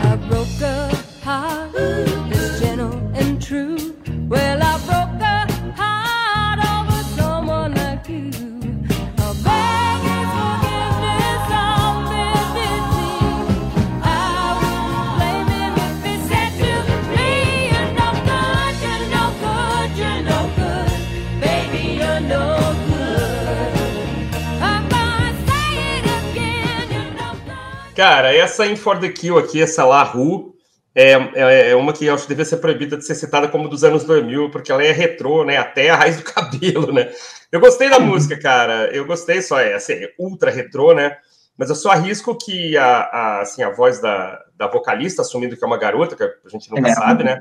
I 0.04 0.18
broke 0.28 0.64
a 0.64 0.90
heart, 1.26 2.13
Cara, 27.96 28.36
essa 28.36 28.66
In 28.66 28.76
For 28.76 29.00
The 29.00 29.10
Kill 29.10 29.38
aqui, 29.38 29.62
essa 29.62 29.86
La 29.86 30.04
Rue, 30.04 30.54
é, 30.96 31.12
é, 31.12 31.70
é, 31.72 31.76
uma 31.76 31.94
que 31.94 32.06
eu 32.06 32.14
acho 32.14 32.24
que 32.24 32.30
devia 32.30 32.46
ser 32.46 32.58
proibida 32.58 32.98
de 32.98 33.06
ser 33.06 33.16
citada 33.16 33.48
como 33.48 33.68
dos 33.68 33.84
anos 33.84 34.04
2000, 34.04 34.52
porque 34.52 34.72
ela 34.72 34.84
é 34.84 34.92
retrô, 34.92 35.44
né? 35.44 35.58
Até 35.58 35.90
a 35.90 35.96
raiz 35.96 36.18
do 36.18 36.24
cabelo, 36.26 36.92
né? 36.92 37.12
Eu 37.52 37.60
gostei 37.60 37.90
da 37.90 38.00
música, 38.00 38.40
cara. 38.40 38.90
Eu 38.94 39.06
gostei, 39.06 39.42
só 39.42 39.60
é 39.60 39.74
assim, 39.74 40.08
ultra 40.20 40.52
retrô, 40.52 40.94
né? 40.94 41.18
Mas 41.58 41.70
eu 41.70 41.76
só 41.76 41.92
arrisco 41.92 42.36
que 42.36 42.76
a, 42.78 42.86
a, 42.86 43.42
assim, 43.42 43.62
a 43.62 43.70
voz 43.70 44.00
da, 44.00 44.44
da 44.58 44.68
vocalista, 44.68 45.22
assumindo 45.22 45.56
que 45.56 45.64
é 45.64 45.68
uma 45.68 45.78
garota, 45.78 46.16
que 46.16 46.24
a 46.24 46.50
gente 46.50 46.72
nunca 46.72 46.90
é. 46.90 46.94
sabe, 46.94 47.24
né? 47.24 47.40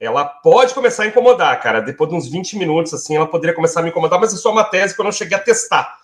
Ela 0.00 0.24
pode 0.24 0.74
começar 0.74 1.02
a 1.02 1.06
incomodar, 1.06 1.60
cara. 1.60 1.80
Depois 1.80 2.08
de 2.08 2.16
uns 2.16 2.28
20 2.28 2.56
minutos, 2.56 2.94
assim, 2.94 3.16
ela 3.16 3.26
poderia 3.26 3.54
começar 3.54 3.80
a 3.80 3.82
me 3.82 3.90
incomodar, 3.90 4.20
mas 4.20 4.32
é 4.32 4.36
só 4.36 4.52
uma 4.52 4.62
tese 4.62 4.94
que 4.94 5.00
eu 5.00 5.04
não 5.04 5.10
cheguei 5.10 5.36
a 5.36 5.40
testar. 5.40 5.98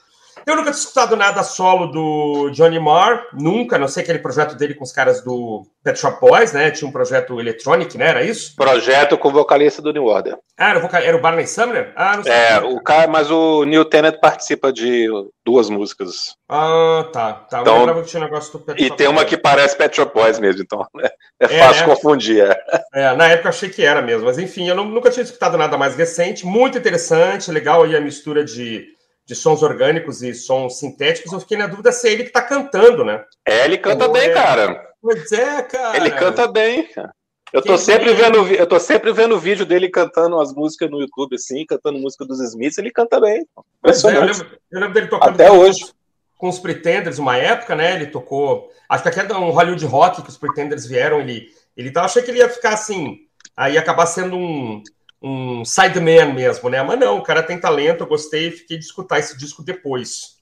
Eu 0.46 0.56
nunca 0.56 0.70
tinha 0.70 0.80
escutado 0.80 1.16
nada 1.16 1.42
solo 1.42 1.86
do 1.86 2.50
Johnny 2.50 2.78
Marr, 2.78 3.28
nunca, 3.32 3.78
não 3.78 3.88
sei 3.88 4.02
aquele 4.02 4.18
projeto 4.18 4.54
dele 4.56 4.74
com 4.74 4.84
os 4.84 4.92
caras 4.92 5.22
do 5.22 5.66
Pet 5.82 5.98
Shop 5.98 6.20
Boys, 6.20 6.52
né? 6.52 6.70
Tinha 6.70 6.88
um 6.88 6.92
projeto 6.92 7.40
Electronic, 7.40 7.96
né? 7.96 8.08
Era 8.08 8.22
isso? 8.22 8.54
Projeto 8.56 9.16
com 9.16 9.28
o 9.28 9.32
vocalista 9.32 9.80
do 9.80 9.92
New 9.92 10.04
Order. 10.04 10.36
Ah, 10.56 10.70
era 10.70 10.78
o, 10.78 10.82
vocal... 10.82 11.00
era 11.02 11.16
o 11.16 11.20
Barney 11.20 11.46
Sumner? 11.46 11.92
Ah, 11.96 12.16
não 12.16 12.22
sei. 12.22 12.32
É, 12.32 12.60
o 12.60 12.80
cara, 12.80 13.06
mas 13.06 13.30
o 13.30 13.64
Neil 13.64 13.84
Tennant 13.84 14.20
participa 14.20 14.72
de 14.72 15.08
duas 15.44 15.68
músicas. 15.68 16.36
Ah, 16.48 17.08
tá. 17.12 17.32
tá. 17.32 17.60
Então, 17.60 17.74
eu 17.74 17.80
lembrava 17.80 18.02
que 18.02 18.08
tinha 18.08 18.20
um 18.22 18.24
negócio 18.24 18.52
do 18.52 18.60
Pet 18.60 18.80
Shop 18.80 18.92
E 18.92 18.96
tem 18.96 19.08
uma 19.08 19.24
que 19.24 19.36
parece 19.36 19.76
Pet 19.76 19.94
Shop 19.94 20.12
Boys 20.14 20.38
mesmo, 20.38 20.62
então 20.62 20.86
né? 20.94 21.08
é, 21.40 21.44
é 21.44 21.48
fácil 21.48 21.86
né? 21.86 21.94
confundir. 21.94 22.44
É. 22.44 22.64
é. 22.94 23.16
na 23.16 23.28
época 23.28 23.48
eu 23.48 23.50
achei 23.50 23.68
que 23.68 23.84
era 23.84 24.00
mesmo, 24.00 24.26
mas 24.26 24.38
enfim, 24.38 24.68
eu 24.68 24.74
não, 24.74 24.84
nunca 24.84 25.10
tinha 25.10 25.24
escutado 25.24 25.58
nada 25.58 25.76
mais 25.76 25.96
recente. 25.96 26.46
Muito 26.46 26.78
interessante, 26.78 27.50
legal 27.50 27.82
aí 27.82 27.96
a 27.96 28.00
mistura 28.00 28.44
de 28.44 28.93
de 29.26 29.34
sons 29.34 29.62
orgânicos 29.62 30.22
e 30.22 30.34
sons 30.34 30.78
sintéticos, 30.78 31.32
eu 31.32 31.40
fiquei 31.40 31.56
na 31.56 31.66
dúvida 31.66 31.90
se 31.92 32.08
é 32.08 32.12
ele 32.12 32.24
que 32.24 32.30
está 32.30 32.42
cantando, 32.42 33.04
né? 33.04 33.24
É, 33.46 33.64
ele 33.64 33.78
canta 33.78 34.06
Ou 34.06 34.12
bem, 34.12 34.28
é... 34.28 34.32
cara. 34.32 34.90
Pois 35.00 35.32
é, 35.32 35.62
cara. 35.62 35.96
Ele 35.96 36.10
canta 36.10 36.46
bem, 36.46 36.86
cara. 36.88 37.12
Eu 37.52 37.62
tô, 37.62 37.78
sempre 37.78 38.12
vendo, 38.14 38.48
eu 38.48 38.66
tô 38.66 38.80
sempre 38.80 39.12
vendo 39.12 39.38
vídeo 39.38 39.64
dele 39.64 39.88
cantando 39.88 40.40
as 40.40 40.52
músicas 40.52 40.90
no 40.90 41.00
YouTube, 41.00 41.36
assim, 41.36 41.64
cantando 41.64 42.00
música 42.00 42.24
dos 42.24 42.40
Smiths, 42.40 42.78
ele 42.78 42.90
canta 42.90 43.20
bem. 43.20 43.46
É, 43.84 43.90
eu, 43.90 44.20
lembro, 44.26 44.58
eu, 44.72 44.80
lembro, 44.80 44.94
dele 44.94 45.06
tocando 45.06 45.34
Até 45.34 45.52
hoje. 45.52 45.86
com 46.36 46.48
os 46.48 46.58
Pretenders, 46.58 47.20
uma 47.20 47.36
época, 47.36 47.76
né? 47.76 47.94
Ele 47.94 48.06
tocou. 48.06 48.72
Acho 48.88 49.04
que 49.04 49.08
aqui 49.08 49.32
é 49.32 49.36
um 49.36 49.50
Hollywood 49.50 49.86
Rock 49.86 50.22
que 50.22 50.30
os 50.30 50.36
Pretenders 50.36 50.84
vieram, 50.84 51.20
ele. 51.20 51.46
Ele 51.76 51.92
tava, 51.92 52.06
achei 52.06 52.22
que 52.22 52.30
ele 52.32 52.38
ia 52.38 52.48
ficar 52.48 52.74
assim, 52.74 53.18
aí 53.56 53.78
acabar 53.78 54.06
sendo 54.06 54.36
um, 54.36 54.82
um 55.26 55.64
sideman 55.64 56.34
mesmo, 56.34 56.68
né? 56.68 56.82
Mas 56.82 56.98
não, 56.98 57.16
o 57.16 57.22
cara 57.22 57.42
tem 57.42 57.58
talento, 57.58 58.02
eu 58.02 58.06
gostei, 58.06 58.50
fiquei 58.50 58.76
de 58.76 58.84
escutar 58.84 59.18
esse 59.18 59.38
disco 59.38 59.62
depois. 59.62 60.36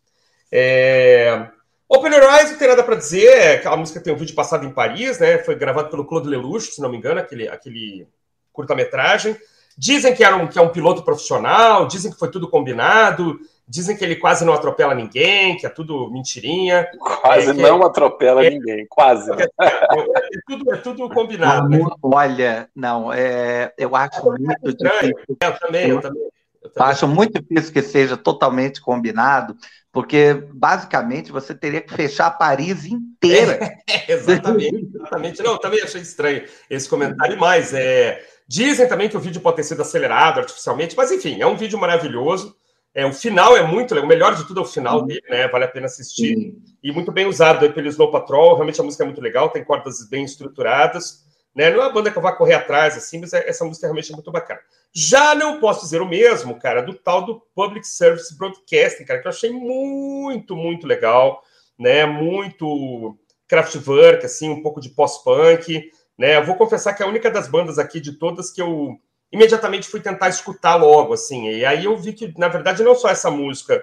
É... 0.51 1.47
Open 1.89 2.13
Your 2.13 2.25
Eyes, 2.25 2.51
não 2.51 2.59
tem 2.59 2.67
nada 2.67 2.83
para 2.83 2.97
dizer, 2.97 3.65
a 3.65 3.77
música 3.77 4.01
tem 4.01 4.13
um 4.13 4.17
vídeo 4.17 4.35
passado 4.35 4.67
em 4.67 4.73
Paris, 4.73 5.21
né? 5.21 5.39
Foi 5.39 5.55
gravado 5.55 5.89
pelo 5.89 6.05
Claude 6.05 6.29
Lelouch, 6.29 6.73
se 6.73 6.81
não 6.81 6.91
me 6.91 6.97
engano, 6.97 7.21
aquele, 7.21 7.49
aquele 7.49 8.09
curta-metragem. 8.53 9.37
Dizem 9.79 10.13
que, 10.17 10.25
era 10.25 10.35
um, 10.35 10.49
que 10.49 10.59
é 10.59 10.63
um 10.63 10.71
piloto 10.71 11.05
profissional, 11.05 11.87
dizem 11.87 12.11
que 12.11 12.19
foi 12.19 12.31
tudo 12.31 12.51
combinado, 12.51 13.39
Dizem 13.67 13.97
que 13.97 14.05
ele 14.05 14.17
quase 14.17 14.45
não 14.45 14.53
atropela 14.53 14.95
ninguém, 14.95 15.57
que 15.57 15.65
é 15.65 15.69
tudo 15.69 16.11
mentirinha. 16.11 16.89
Quase 16.99 17.51
é, 17.51 17.53
não 17.53 17.83
atropela 17.85 18.45
é, 18.45 18.51
ninguém, 18.51 18.87
quase. 18.89 19.31
É, 19.33 19.45
é, 19.61 20.41
tudo, 20.47 20.75
é 20.75 20.77
tudo 20.79 21.09
combinado. 21.09 21.69
Né? 21.69 21.79
Olha, 22.03 22.69
não, 22.75 23.13
é, 23.13 23.73
eu 23.79 23.95
acho 23.95 24.21
é 24.21 24.39
muito 24.39 24.77
difícil. 24.77 25.17
Eu 25.41 25.59
também, 25.59 25.89
eu 25.89 26.01
também. 26.01 26.23
Eu 26.63 26.85
acho 26.85 27.09
muito 27.09 27.41
difícil 27.41 27.73
que 27.73 27.83
seja 27.83 28.17
totalmente 28.17 28.81
combinado, 28.81 29.57
porque 29.91 30.35
basicamente 30.53 31.33
você 31.33 31.55
teria 31.55 31.81
que 31.81 31.95
fechar 31.95 32.31
Paris 32.31 32.87
inteira. 32.87 33.59
É, 33.89 34.13
exatamente, 34.13 34.91
exatamente. 34.95 35.43
Não, 35.43 35.59
também 35.59 35.81
achei 35.83 36.01
estranho 36.01 36.45
esse 36.69 36.89
comentário, 36.89 37.39
mas 37.39 37.73
é, 37.73 38.21
dizem 38.49 38.89
também 38.89 39.09
que 39.09 39.17
o 39.17 39.21
vídeo 39.21 39.41
pode 39.41 39.57
ter 39.57 39.63
sido 39.63 39.83
acelerado 39.83 40.41
artificialmente, 40.41 40.97
mas 40.97 41.13
enfim, 41.13 41.41
é 41.41 41.47
um 41.47 41.57
vídeo 41.57 41.79
maravilhoso. 41.79 42.57
É, 42.95 43.07
o 43.07 43.13
final 43.13 43.57
é 43.57 43.63
muito 43.63 43.95
legal, 43.95 44.05
o 44.05 44.09
melhor 44.09 44.35
de 44.35 44.47
tudo 44.47 44.61
é 44.61 44.63
o 44.63 44.67
final 44.67 45.03
dele, 45.03 45.23
né? 45.29 45.49
Vale 45.49 45.65
a 45.65 45.69
pena 45.69 45.87
assistir. 45.87 46.55
E 46.83 46.93
muito 46.93 47.11
bem 47.11 47.27
usado 47.27 47.71
pelo 47.73 47.89
Snow 47.89 48.11
Patrol, 48.11 48.55
realmente 48.55 48.81
a 48.81 48.85
música 48.85 49.03
é 49.03 49.07
muito 49.07 49.21
legal, 49.21 49.49
tem 49.49 49.65
cordas 49.65 50.07
bem 50.09 50.25
estruturadas. 50.25 51.25
Né? 51.55 51.71
Não 51.71 51.83
é 51.83 51.87
uma 51.87 51.93
banda 51.93 52.11
que 52.11 52.17
eu 52.17 52.23
vá 52.23 52.33
correr 52.33 52.55
atrás, 52.55 52.97
assim, 52.97 53.21
mas 53.21 53.33
é, 53.33 53.49
essa 53.49 53.65
música 53.65 53.87
é 53.87 53.89
realmente 53.89 54.13
muito 54.13 54.31
bacana. 54.31 54.61
Já 54.93 55.35
não 55.35 55.61
posso 55.61 55.83
dizer 55.83 56.01
o 56.03 56.09
mesmo, 56.09 56.59
cara, 56.59 56.83
do 56.83 56.95
tal 56.95 57.25
do 57.25 57.41
Public 57.55 57.87
Service 57.87 58.37
Broadcasting, 58.37 59.05
cara, 59.05 59.21
que 59.21 59.27
eu 59.27 59.31
achei 59.31 59.51
muito, 59.51 60.57
muito 60.57 60.87
legal, 60.87 61.43
né? 61.79 62.05
Muito 62.05 63.17
Kraftwerk, 63.47 64.25
assim, 64.25 64.49
um 64.49 64.63
pouco 64.63 64.81
de 64.81 64.91
pós-punk, 64.91 65.91
né? 66.19 66.37
Eu 66.37 66.45
vou 66.45 66.57
confessar 66.57 66.95
que 66.95 67.03
é 67.03 67.07
a 67.07 67.09
única 67.09 67.31
das 67.31 67.49
bandas 67.49 67.79
aqui 67.79 68.01
de 68.01 68.13
todas 68.13 68.51
que 68.51 68.61
eu 68.61 68.99
imediatamente 69.33 69.89
fui 69.89 70.01
tentar 70.01 70.29
escutar 70.29 70.77
logo, 70.77 71.15
assim. 71.15 71.49
E 71.49 71.65
aí 71.65 71.87
eu 71.87 71.97
vi 71.97 72.13
que, 72.13 72.33
na 72.39 72.49
verdade, 72.49 72.83
não 72.83 72.95
só 72.95 73.09
essa 73.09 73.31
música 73.31 73.83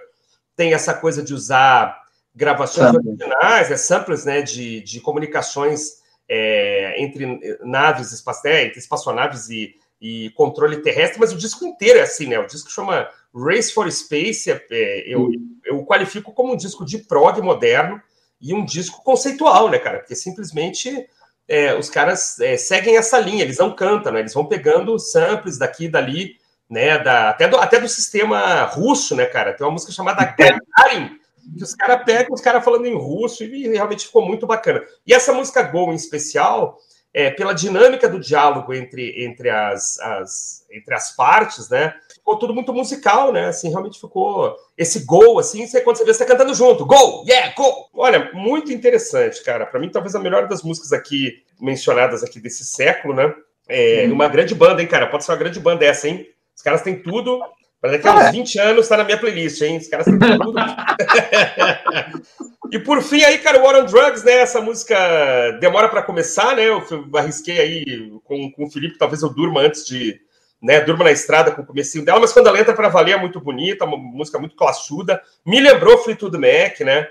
tem 0.55 0.73
essa 0.73 0.93
coisa 0.93 1.23
de 1.23 1.33
usar 1.33 1.97
gravações 2.35 2.93
originais, 2.93 3.71
é 3.71 3.77
samples, 3.77 4.23
né, 4.23 4.41
de, 4.41 4.81
de 4.81 5.01
comunicações 5.01 5.99
é, 6.29 7.01
entre 7.01 7.57
naves 7.61 8.11
espaciais, 8.11 8.67
entre 8.67 8.79
espaçonaves 8.79 9.49
e, 9.49 9.75
e 9.99 10.29
controle 10.31 10.81
terrestre, 10.81 11.19
mas 11.19 11.33
o 11.33 11.37
disco 11.37 11.65
inteiro 11.65 11.97
é 11.97 12.03
assim, 12.03 12.27
né? 12.27 12.37
O 12.37 12.45
disco 12.45 12.69
chama 12.69 13.09
Race 13.33 13.73
for 13.73 13.91
Space, 13.91 14.51
é, 14.51 14.63
é 14.69 15.03
eu, 15.07 15.31
eu 15.65 15.83
qualifico 15.85 16.31
como 16.31 16.53
um 16.53 16.57
disco 16.57 16.85
de 16.85 16.99
prog 16.99 17.41
moderno 17.41 17.99
e 18.39 18.53
um 18.53 18.63
disco 18.63 19.03
conceitual, 19.03 19.69
né, 19.69 19.79
cara? 19.79 19.99
Porque 19.99 20.15
simplesmente 20.15 21.07
é, 21.49 21.73
os 21.73 21.89
caras 21.89 22.39
é, 22.39 22.55
seguem 22.55 22.95
essa 22.95 23.17
linha, 23.17 23.41
eles 23.41 23.57
não 23.57 23.75
cantam, 23.75 24.13
né? 24.13 24.19
Eles 24.19 24.33
vão 24.33 24.45
pegando 24.45 24.99
samples 24.99 25.57
daqui 25.57 25.85
e 25.85 25.89
dali, 25.89 26.35
né? 26.69 26.99
Da, 26.99 27.31
até, 27.31 27.47
do, 27.47 27.57
até 27.57 27.79
do 27.79 27.89
sistema 27.89 28.65
russo, 28.65 29.15
né, 29.15 29.25
cara? 29.25 29.53
Tem 29.53 29.65
uma 29.65 29.73
música 29.73 29.91
chamada 29.91 30.23
Gagarin, 30.23 31.17
que 31.57 31.63
os 31.63 31.73
caras 31.73 32.03
pegam 32.05 32.35
os 32.35 32.41
caras 32.41 32.63
falando 32.63 32.85
em 32.85 32.95
russo 32.95 33.43
e 33.43 33.67
realmente 33.67 34.05
ficou 34.05 34.23
muito 34.23 34.45
bacana. 34.45 34.79
E 35.07 35.11
essa 35.11 35.33
música 35.33 35.63
Go, 35.63 35.91
em 35.91 35.95
especial, 35.95 36.77
é, 37.13 37.31
pela 37.31 37.53
dinâmica 37.53 38.07
do 38.07 38.19
diálogo 38.19 38.73
entre, 38.73 39.23
entre, 39.23 39.49
as, 39.49 39.99
as, 39.99 40.65
entre 40.71 40.93
as 40.93 41.15
partes, 41.15 41.69
né? 41.69 41.93
Ficou 42.13 42.37
tudo 42.37 42.53
muito 42.53 42.73
musical, 42.73 43.31
né? 43.31 43.47
Assim, 43.47 43.69
realmente 43.69 43.99
ficou 43.99 44.55
esse 44.77 45.05
gol, 45.05 45.39
assim, 45.39 45.65
você, 45.65 45.81
quando 45.81 45.97
você 45.97 46.05
vê, 46.05 46.13
você 46.13 46.25
tá 46.25 46.31
cantando 46.31 46.53
junto, 46.53 46.85
gol, 46.85 47.25
yeah, 47.27 47.53
gol! 47.55 47.89
Olha, 47.93 48.31
muito 48.33 48.71
interessante, 48.71 49.43
cara. 49.43 49.65
Para 49.65 49.79
mim, 49.79 49.89
talvez 49.89 50.13
a 50.15 50.19
melhor 50.19 50.47
das 50.47 50.61
músicas 50.61 50.93
aqui 50.93 51.43
mencionadas 51.59 52.23
aqui 52.23 52.39
desse 52.39 52.63
século, 52.63 53.13
né? 53.13 53.33
É 53.67 54.05
hum. 54.07 54.13
uma 54.13 54.27
grande 54.27 54.53
banda, 54.53 54.81
hein, 54.81 54.87
cara? 54.87 55.07
Pode 55.07 55.25
ser 55.25 55.31
uma 55.31 55.37
grande 55.37 55.59
banda 55.59 55.85
essa, 55.85 56.07
hein? 56.07 56.27
Os 56.55 56.61
caras 56.61 56.81
têm 56.81 57.01
tudo. 57.01 57.39
Para 57.81 57.91
daqui 57.91 58.07
a 58.07 58.15
uns 58.15 58.31
20 58.31 58.59
anos 58.59 58.87
tá 58.87 58.97
na 58.97 59.05
minha 59.05 59.17
playlist, 59.17 59.61
hein? 59.61 59.77
Os 59.77 59.87
caras 59.87 60.05
têm 60.05 60.19
tudo. 60.19 60.59
e 62.71 62.79
por 62.79 63.01
fim, 63.01 63.23
aí, 63.23 63.37
cara, 63.37 63.61
War 63.61 63.81
on 63.81 63.85
Drugs, 63.85 64.23
né? 64.23 64.33
Essa 64.33 64.59
música 64.59 65.57
demora 65.61 65.87
para 65.87 66.03
começar, 66.03 66.57
né? 66.57 66.67
Eu 66.67 66.83
arrisquei 67.15 67.59
aí 67.59 68.11
com, 68.25 68.51
com 68.51 68.65
o 68.65 68.69
Felipe, 68.69 68.97
talvez 68.97 69.21
eu 69.21 69.29
durma 69.29 69.61
antes 69.61 69.85
de. 69.85 70.19
Né, 70.61 70.81
durma 70.81 71.05
na 71.05 71.11
estrada 71.13 71.51
com 71.51 71.61
o 71.61 71.65
comecinho 71.65 72.03
dela, 72.03 72.19
mas 72.19 72.33
quando 72.33 72.47
ela 72.47 72.59
entra 72.59 72.73
para 72.73 72.89
valer 72.89 73.13
é 73.13 73.17
muito 73.17 73.39
bonita, 73.39 73.85
uma 73.85 73.95
música 73.95 74.37
muito 74.37 74.57
classuda. 74.57 75.21
Me 75.45 75.57
lembrou 75.57 75.99
Fleetwood 75.99 76.37
Mac, 76.37 76.81
né? 76.81 77.07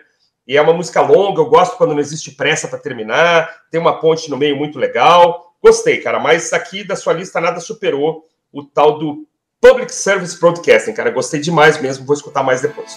E 0.47 0.55
é 0.55 0.61
uma 0.61 0.75
música 0.75 1.01
longa, 1.01 1.41
eu 1.41 1.47
gosto 1.47 1.79
quando 1.79 1.95
não 1.95 2.01
existe 2.01 2.33
pressa 2.33 2.69
para 2.69 2.79
terminar. 2.79 3.63
Tem 3.71 3.81
uma 3.81 4.01
ponte 4.01 4.31
no 4.31 4.37
meio 4.37 4.55
muito 4.55 4.79
legal. 4.79 5.55
Gostei, 5.63 6.03
cara, 6.03 6.21
mas 6.21 6.53
aqui 6.53 6.85
da 6.85 6.95
sua 6.95 7.15
lista 7.15 7.41
nada 7.41 7.59
superou 7.59 8.27
o 8.53 8.63
tal 8.63 8.99
do 8.99 9.27
Public 9.61 9.91
Service 9.91 10.37
Broadcasting, 10.37 10.95
cara. 10.95 11.11
Gostei 11.11 11.41
demais 11.41 11.81
mesmo, 11.81 12.07
vou 12.07 12.15
escutar 12.15 12.45
mais 12.45 12.61
depois. 12.61 12.97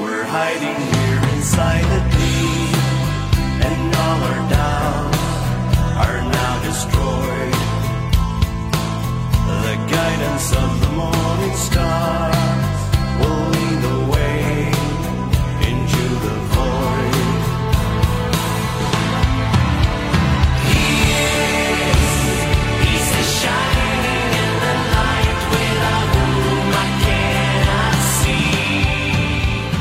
We're 0.00 0.24
hiding 0.24 0.74
here 0.74 1.20
inside 1.36 1.84
the 1.84 2.00
deep, 2.10 2.74
and 3.64 3.94
all 3.94 4.20
our 4.24 4.48
doubts 4.48 5.18
are 5.96 6.22
now 6.22 6.58
destroyed. 6.66 7.54
The 9.62 9.76
guidance 9.94 10.52
of 10.52 10.80
the 10.80 10.88
morning 10.88 11.56
star. 11.56 12.39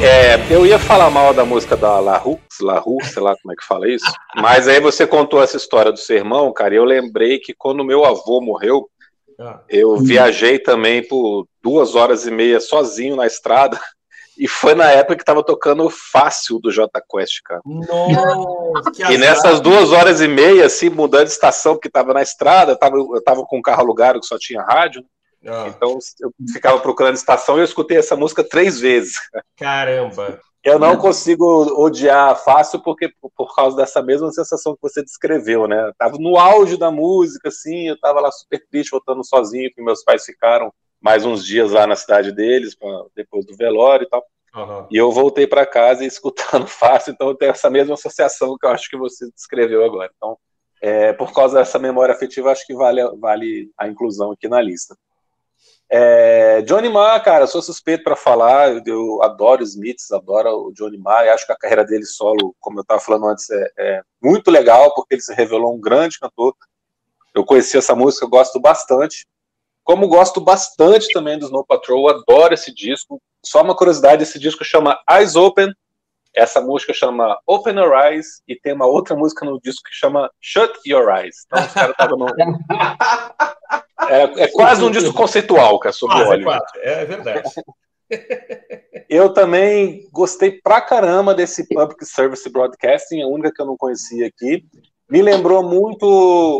É, 0.01 0.37
eu 0.49 0.65
ia 0.65 0.79
falar 0.79 1.09
mal 1.09 1.33
da 1.33 1.43
música 1.43 1.75
da 1.75 1.99
La 1.99 2.17
Rue, 2.17 2.39
La 2.61 2.79
Rue, 2.79 3.03
sei 3.03 3.21
lá 3.21 3.35
como 3.41 3.51
é 3.51 3.55
que 3.55 3.65
fala 3.65 3.85
isso, 3.89 4.05
mas 4.33 4.65
aí 4.65 4.79
você 4.79 5.05
contou 5.05 5.43
essa 5.43 5.57
história 5.57 5.91
do 5.91 5.97
seu 5.97 6.15
irmão, 6.15 6.53
cara, 6.53 6.73
e 6.73 6.77
eu 6.77 6.85
lembrei 6.85 7.37
que 7.37 7.53
quando 7.53 7.83
meu 7.83 8.05
avô 8.05 8.39
morreu, 8.39 8.89
ah. 9.37 9.59
eu 9.67 9.97
viajei 9.97 10.57
também 10.57 11.05
por 11.05 11.45
duas 11.61 11.95
horas 11.95 12.25
e 12.25 12.31
meia 12.31 12.61
sozinho 12.61 13.17
na 13.17 13.27
estrada, 13.27 13.77
e 14.37 14.47
foi 14.47 14.73
na 14.73 14.89
época 14.89 15.17
que 15.17 15.25
tava 15.25 15.43
tocando 15.43 15.89
Fácil 15.89 16.59
do 16.59 16.71
J 16.71 16.89
Quest, 17.11 17.41
cara. 17.43 17.59
Nossa, 17.65 19.11
e 19.11 19.17
nessas 19.17 19.59
duas 19.59 19.91
horas 19.91 20.21
e 20.21 20.29
meia, 20.29 20.65
assim, 20.65 20.89
mudando 20.89 21.25
de 21.25 21.33
estação, 21.33 21.73
porque 21.73 21.89
tava 21.89 22.13
na 22.13 22.21
estrada, 22.21 22.71
eu 22.71 22.77
tava, 22.77 22.95
eu 22.95 23.21
tava 23.21 23.43
com 23.45 23.57
um 23.57 23.61
carro 23.61 23.81
alugado 23.81 24.21
que 24.21 24.25
só 24.25 24.37
tinha 24.39 24.61
rádio, 24.61 25.03
Ah. 25.45 25.67
Então 25.67 25.97
eu 26.19 26.31
ficava 26.51 26.79
procurando 26.79 27.15
estação 27.15 27.57
e 27.57 27.61
eu 27.61 27.65
escutei 27.65 27.97
essa 27.97 28.15
música 28.15 28.43
três 28.43 28.79
vezes. 28.79 29.13
Caramba! 29.57 30.39
Eu 30.61 30.77
não 30.77 30.97
consigo 30.97 31.45
odiar 31.81 32.35
fácil 32.43 32.81
porque 32.81 33.09
por 33.35 33.55
causa 33.55 33.77
dessa 33.77 34.01
mesma 34.01 34.29
sensação 34.31 34.75
que 34.75 34.81
você 34.81 35.01
descreveu, 35.01 35.67
né? 35.67 35.87
Eu 35.87 35.93
tava 35.97 36.17
no 36.17 36.37
auge 36.37 36.75
da 36.75 36.91
música, 36.91 37.47
assim, 37.47 37.87
eu 37.87 37.97
tava 37.97 38.19
lá 38.19 38.29
super 38.29 38.61
triste, 38.69 38.91
voltando 38.91 39.25
sozinho, 39.25 39.71
que 39.73 39.81
meus 39.81 40.03
pais 40.03 40.25
ficaram 40.25 40.73
mais 41.01 41.25
uns 41.25 41.45
dias 41.45 41.71
lá 41.71 41.87
na 41.87 41.95
cidade 41.95 42.33
deles, 42.33 42.75
depois 43.15 43.45
do 43.45 43.55
velório 43.55 44.05
e 44.05 44.09
tal. 44.09 44.25
Uhum. 44.53 44.87
E 44.91 44.97
eu 44.97 45.11
voltei 45.11 45.47
para 45.47 45.65
casa 45.65 46.03
e 46.03 46.07
escutando 46.07 46.67
fácil, 46.67 47.11
então 47.11 47.29
eu 47.29 47.35
tenho 47.35 47.51
essa 47.51 47.69
mesma 47.69 47.93
associação 47.93 48.57
que 48.59 48.65
eu 48.65 48.71
acho 48.71 48.89
que 48.89 48.97
você 48.97 49.31
descreveu 49.31 49.85
agora. 49.85 50.11
Então, 50.17 50.37
é, 50.81 51.13
por 51.13 51.31
causa 51.33 51.59
dessa 51.59 51.79
memória 51.79 52.13
afetiva, 52.13 52.51
acho 52.51 52.65
que 52.65 52.73
vale, 52.73 53.01
vale 53.17 53.71
a 53.77 53.87
inclusão 53.87 54.31
aqui 54.31 54.49
na 54.49 54.61
lista. 54.61 54.95
É, 55.91 56.61
Johnny 56.61 56.87
Marr, 56.87 57.23
cara, 57.23 57.47
sou 57.47 57.63
suspeito 57.63 58.03
para 58.03 58.15
falar, 58.15 58.69
eu, 58.69 58.81
eu, 58.85 59.23
adoro 59.23 59.63
Smiths, 59.63 60.11
adoro 60.11 60.67
o 60.67 60.71
Johnny 60.71 60.99
Marr, 60.99 61.27
acho 61.29 61.47
que 61.47 61.51
a 61.51 61.57
carreira 61.57 61.83
dele 61.83 62.05
solo, 62.05 62.55
como 62.59 62.77
eu 62.77 62.83
estava 62.83 63.01
falando 63.01 63.25
antes, 63.25 63.49
é, 63.49 63.71
é, 63.77 64.01
muito 64.21 64.51
legal, 64.51 64.93
porque 64.93 65.15
ele 65.15 65.21
se 65.21 65.33
revelou 65.33 65.75
um 65.75 65.81
grande 65.81 66.19
cantor. 66.19 66.53
Eu 67.33 67.43
conheci 67.43 67.75
essa 67.75 67.95
música, 67.95 68.23
eu 68.23 68.29
gosto 68.29 68.59
bastante. 68.59 69.25
Como 69.83 70.07
gosto 70.07 70.39
bastante 70.39 71.11
também 71.11 71.39
do 71.39 71.45
Snow 71.45 71.65
Patrol, 71.65 72.09
adoro 72.09 72.53
esse 72.53 72.71
disco. 72.71 73.19
Só 73.43 73.63
uma 73.63 73.75
curiosidade, 73.75 74.21
esse 74.21 74.37
disco 74.37 74.63
chama 74.63 74.99
Eyes 75.09 75.35
Open, 75.35 75.73
essa 76.35 76.61
música 76.61 76.93
chama 76.93 77.39
Open 77.47 77.75
Your 77.75 77.93
Eyes, 77.95 78.43
e 78.47 78.55
tem 78.55 78.73
uma 78.73 78.85
outra 78.85 79.15
música 79.15 79.43
no 79.43 79.59
disco 79.59 79.89
que 79.89 79.95
chama 79.95 80.29
Shut 80.39 80.71
Your 80.85 81.09
Eyes. 81.09 81.45
Então 81.47 81.65
os 81.65 81.73
caras 81.73 81.91
estavam 81.91 82.17
no... 82.19 82.27
É, 84.07 84.43
é, 84.43 84.47
quase 84.47 84.83
um 84.83 84.91
disco 84.91 85.13
conceitual, 85.13 85.77
cara, 85.79 85.93
sobre 85.93 86.15
o 86.17 86.27
óleo. 86.27 86.49
É, 86.77 87.01
é 87.01 87.05
verdade. 87.05 87.43
Eu 89.09 89.33
também 89.33 90.07
gostei 90.11 90.59
pra 90.63 90.81
caramba 90.81 91.33
desse 91.33 91.67
Public 91.67 92.05
Service 92.05 92.47
Broadcasting, 92.49 93.21
a 93.21 93.27
única 93.27 93.51
que 93.51 93.61
eu 93.61 93.65
não 93.65 93.77
conhecia 93.77 94.27
aqui. 94.27 94.63
Me 95.09 95.21
lembrou 95.21 95.63
muito 95.63 96.05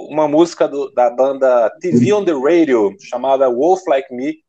uma 0.10 0.28
música 0.28 0.67
do, 0.67 0.91
da 0.91 1.10
banda 1.10 1.69
TV 1.80 2.12
on 2.13 2.25
the 2.25 2.34
Radio, 2.34 2.95
chamada 2.99 3.49
Wolf 3.49 3.82
Like 3.88 4.13
Me. 4.13 4.39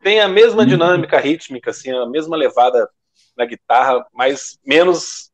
Tem 0.00 0.20
a 0.20 0.28
mesma 0.28 0.62
uhum. 0.62 0.68
dinâmica 0.68 1.18
rítmica, 1.18 1.70
assim, 1.70 1.90
a 1.90 2.06
mesma 2.06 2.36
levada 2.36 2.88
na 3.36 3.44
guitarra, 3.44 4.04
mas 4.12 4.58
menos. 4.64 5.30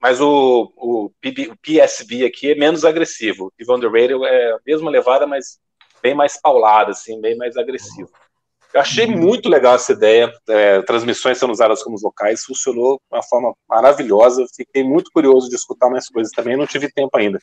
Mas 0.00 0.20
o, 0.20 0.72
o, 0.76 1.10
PB, 1.20 1.48
o 1.48 1.56
PSB 1.56 2.24
aqui 2.24 2.52
é 2.52 2.54
menos 2.54 2.84
agressivo. 2.84 3.52
TV 3.56 3.72
on 3.72 3.80
the 3.80 3.86
Radio 3.86 4.24
é 4.24 4.52
a 4.52 4.58
mesma 4.66 4.90
levada, 4.90 5.26
mas 5.26 5.58
bem 6.02 6.14
mais 6.14 6.40
paulado, 6.40 6.90
assim, 6.90 7.20
bem 7.20 7.36
mais 7.36 7.56
agressivo. 7.56 8.10
Eu 8.72 8.80
achei 8.80 9.06
uhum. 9.06 9.18
muito 9.18 9.48
legal 9.50 9.74
essa 9.74 9.92
ideia, 9.92 10.32
é, 10.48 10.80
transmissões 10.82 11.38
sendo 11.38 11.52
usadas 11.52 11.82
como 11.82 11.98
vocais, 11.98 12.42
funcionou 12.42 12.96
de 12.96 13.16
uma 13.16 13.22
forma 13.22 13.54
maravilhosa. 13.68 14.46
Fiquei 14.56 14.82
muito 14.82 15.10
curioso 15.12 15.48
de 15.50 15.56
escutar 15.56 15.90
mais 15.90 16.08
coisas 16.08 16.32
também, 16.32 16.56
não 16.56 16.66
tive 16.66 16.90
tempo 16.90 17.16
ainda. 17.16 17.38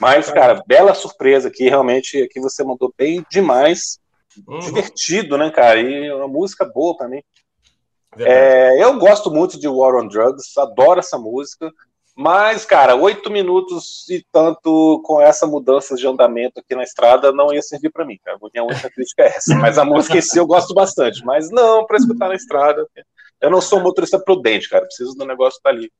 Mas, 0.00 0.30
cara, 0.30 0.62
bela 0.66 0.94
surpresa 0.94 1.48
aqui, 1.48 1.68
realmente, 1.68 2.22
aqui 2.22 2.38
você 2.38 2.62
mandou 2.62 2.94
bem 2.96 3.26
demais. 3.28 3.98
Uhum. 4.46 4.60
Divertido, 4.60 5.36
né, 5.36 5.50
cara? 5.50 5.80
E 5.80 6.12
uma 6.12 6.28
música 6.28 6.64
boa 6.64 6.96
para 6.96 7.08
mim. 7.08 7.20
É, 8.16 8.82
eu 8.82 8.98
gosto 8.98 9.30
muito 9.30 9.58
de 9.58 9.66
War 9.68 9.96
on 9.96 10.06
Drugs, 10.06 10.56
adoro 10.56 11.00
essa 11.00 11.18
música. 11.18 11.72
Mas, 12.20 12.64
cara, 12.64 12.96
oito 12.96 13.30
minutos 13.30 14.04
e 14.10 14.26
tanto 14.32 15.00
com 15.04 15.20
essa 15.20 15.46
mudança 15.46 15.94
de 15.94 16.04
andamento 16.04 16.58
aqui 16.58 16.74
na 16.74 16.82
estrada 16.82 17.30
não 17.30 17.54
ia 17.54 17.62
servir 17.62 17.92
para 17.92 18.04
mim, 18.04 18.18
cara. 18.24 18.36
Minha 18.52 18.64
única 18.64 18.90
crítica 18.90 19.22
é 19.22 19.28
essa. 19.28 19.54
Mas 19.54 19.78
a 19.78 19.84
música 19.84 20.18
em 20.18 20.20
si 20.20 20.36
eu 20.36 20.44
gosto 20.44 20.74
bastante. 20.74 21.24
Mas 21.24 21.48
não, 21.48 21.86
para 21.86 21.96
escutar 21.96 22.28
na 22.28 22.34
estrada. 22.34 22.84
Eu 23.40 23.48
não 23.48 23.60
sou 23.60 23.78
motorista 23.78 24.18
prudente, 24.18 24.68
cara. 24.68 24.84
Preciso 24.84 25.14
do 25.14 25.24
negócio 25.24 25.58
estar 25.58 25.70
tá 25.70 25.76
ali. 25.76 25.92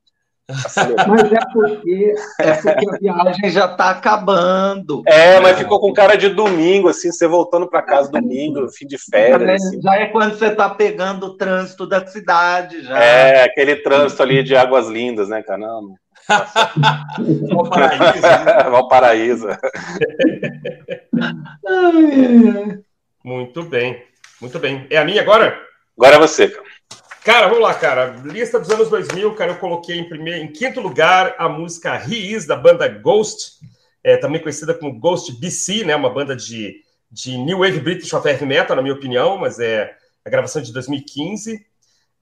Mas 1.07 1.33
é 1.33 1.38
porque, 1.52 2.14
é 2.40 2.52
porque 2.54 2.88
a 2.88 2.98
viagem 2.98 3.50
já 3.50 3.66
está 3.66 3.90
acabando. 3.90 5.02
É, 5.07 5.38
mas 5.38 5.57
ficou 5.57 5.78
com 5.78 5.92
cara 5.92 6.16
de 6.16 6.31
domingo, 6.31 6.88
assim, 6.88 7.12
você 7.12 7.28
voltando 7.28 7.68
para 7.68 7.83
casa 7.83 8.11
domingo, 8.11 8.66
fim 8.70 8.87
de 8.87 8.98
férias. 8.98 9.48
É, 9.48 9.54
assim. 9.54 9.81
Já 9.81 9.94
é 9.96 10.07
quando 10.07 10.37
você 10.37 10.46
está 10.46 10.68
pegando 10.68 11.26
o 11.26 11.37
trânsito 11.37 11.87
da 11.87 12.04
cidade. 12.04 12.83
Já. 12.83 12.98
É, 12.98 13.44
aquele 13.44 13.76
trânsito 13.76 14.20
ali 14.20 14.42
de 14.42 14.57
águas 14.57 14.88
lindas, 14.88 15.28
né, 15.28 15.42
cara? 15.42 15.59
Não, 15.59 15.94
Valparaíso. 17.51 18.23
Né? 18.23 18.62
Valparaíso. 18.71 19.49
Muito 23.25 23.62
bem, 23.62 24.03
muito 24.41 24.59
bem. 24.59 24.87
É 24.91 24.99
a 24.99 25.05
minha 25.05 25.23
agora? 25.23 25.59
Agora 25.97 26.17
é 26.17 26.19
você, 26.19 26.49
cara. 26.49 26.69
Cara, 27.25 27.49
vamos 27.49 27.62
lá, 27.62 27.75
cara. 27.75 28.17
Lista 28.25 28.59
dos 28.59 28.71
anos 28.71 28.88
2000, 28.88 29.35
cara, 29.35 29.53
eu 29.53 29.59
coloquei 29.59 29.99
em, 29.99 30.09
primeiro, 30.09 30.43
em 30.43 30.53
quinto 30.53 30.81
lugar 30.81 31.35
a 31.37 31.49
música 31.49 31.97
He 31.97 32.33
Is, 32.33 32.47
da 32.47 32.57
banda 32.57 32.88
Ghost, 32.88 33.59
é, 34.03 34.17
também 34.17 34.41
conhecida 34.41 34.73
como 34.73 34.99
Ghost 34.99 35.38
BC, 35.38 35.85
né? 35.85 35.95
Uma 35.95 36.09
banda 36.09 36.35
de, 36.35 36.77
de 37.11 37.37
New 37.37 37.59
Wave 37.59 37.81
British 37.81 38.12
of 38.14 38.27
Heavy 38.27 38.47
Metal, 38.47 38.75
na 38.75 38.83
minha 38.83 38.95
opinião, 38.95 39.37
mas 39.37 39.59
é 39.59 39.95
a 40.25 40.31
gravação 40.31 40.62
de 40.62 40.73
2015. 40.73 41.67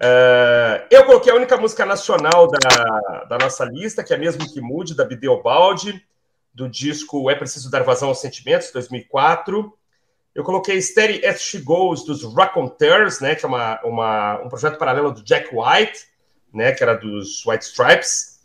Uh, 0.02 0.84
eu 0.90 1.04
coloquei 1.04 1.32
a 1.32 1.36
única 1.36 1.56
música 1.56 1.86
nacional 1.86 2.48
da, 2.48 3.24
da 3.28 3.38
nossa 3.38 3.64
lista, 3.64 4.04
que 4.04 4.12
é 4.12 4.18
mesmo 4.18 4.52
que 4.52 4.60
mude, 4.60 4.94
da 4.94 5.04
Bideobaldi, 5.04 6.02
do 6.52 6.68
disco 6.68 7.30
É 7.30 7.34
Preciso 7.34 7.70
Dar 7.70 7.82
Vazão 7.82 8.08
aos 8.08 8.20
Sentimentos, 8.20 8.70
2004. 8.72 9.72
Eu 10.34 10.44
coloquei 10.44 10.80
Steady 10.82 11.24
As 11.24 11.40
She 11.40 11.58
Goes, 11.58 12.04
dos 12.04 12.22
Raconteurs, 12.34 13.20
né, 13.20 13.34
que 13.34 13.44
é 13.44 13.48
uma, 13.48 13.80
uma, 13.82 14.42
um 14.42 14.48
projeto 14.48 14.78
paralelo 14.78 15.12
do 15.12 15.22
Jack 15.22 15.48
White, 15.50 16.06
né, 16.52 16.72
que 16.72 16.82
era 16.82 16.94
dos 16.94 17.44
White 17.46 17.64
Stripes. 17.64 18.36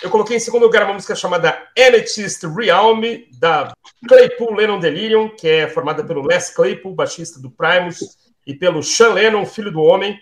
Eu 0.00 0.10
coloquei 0.10 0.36
em 0.36 0.40
segundo 0.40 0.62
lugar 0.62 0.84
uma 0.84 0.94
música 0.94 1.14
chamada 1.14 1.60
Amethyst 1.76 2.42
Realm, 2.44 3.02
da 3.38 3.72
Claypool 4.08 4.54
Lennon 4.54 4.78
Delirium, 4.78 5.28
que 5.28 5.48
é 5.48 5.68
formada 5.68 6.04
pelo 6.04 6.26
Les 6.26 6.50
Claypool, 6.50 6.94
baixista 6.94 7.40
do 7.40 7.50
Primus, 7.50 8.16
e 8.46 8.54
pelo 8.54 8.82
Sean 8.82 9.12
Lennon, 9.12 9.44
filho 9.44 9.70
do 9.70 9.82
homem, 9.82 10.18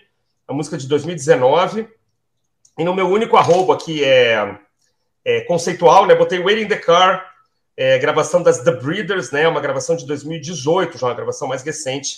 a 0.49 0.53
música 0.53 0.77
de 0.77 0.87
2019. 0.87 1.87
E 2.77 2.83
no 2.83 2.95
meu 2.95 3.07
único 3.07 3.37
arroba 3.37 3.75
aqui 3.75 4.03
é, 4.03 4.57
é 5.23 5.41
conceitual, 5.41 6.07
né? 6.07 6.15
Botei 6.15 6.39
Waiting 6.39 6.67
the 6.67 6.77
Car, 6.77 7.23
é, 7.77 7.99
gravação 7.99 8.41
das 8.41 8.63
The 8.63 8.71
Breeders, 8.71 9.29
né? 9.31 9.47
Uma 9.47 9.61
gravação 9.61 9.95
de 9.95 10.07
2018, 10.07 10.97
já 10.97 11.07
uma 11.07 11.13
gravação 11.13 11.47
mais 11.47 11.61
recente 11.61 12.17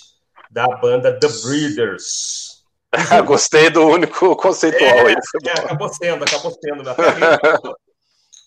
da 0.50 0.66
banda 0.66 1.12
The 1.12 1.28
Breeders. 1.44 2.62
Gostei 3.26 3.68
do 3.68 3.86
único 3.86 4.34
conceitual 4.36 5.08
é, 5.08 5.12
É, 5.12 5.52
acabou 5.52 5.88
sendo, 5.90 6.24
acabou 6.24 6.52
sendo. 6.52 6.82
Né? 6.82 6.94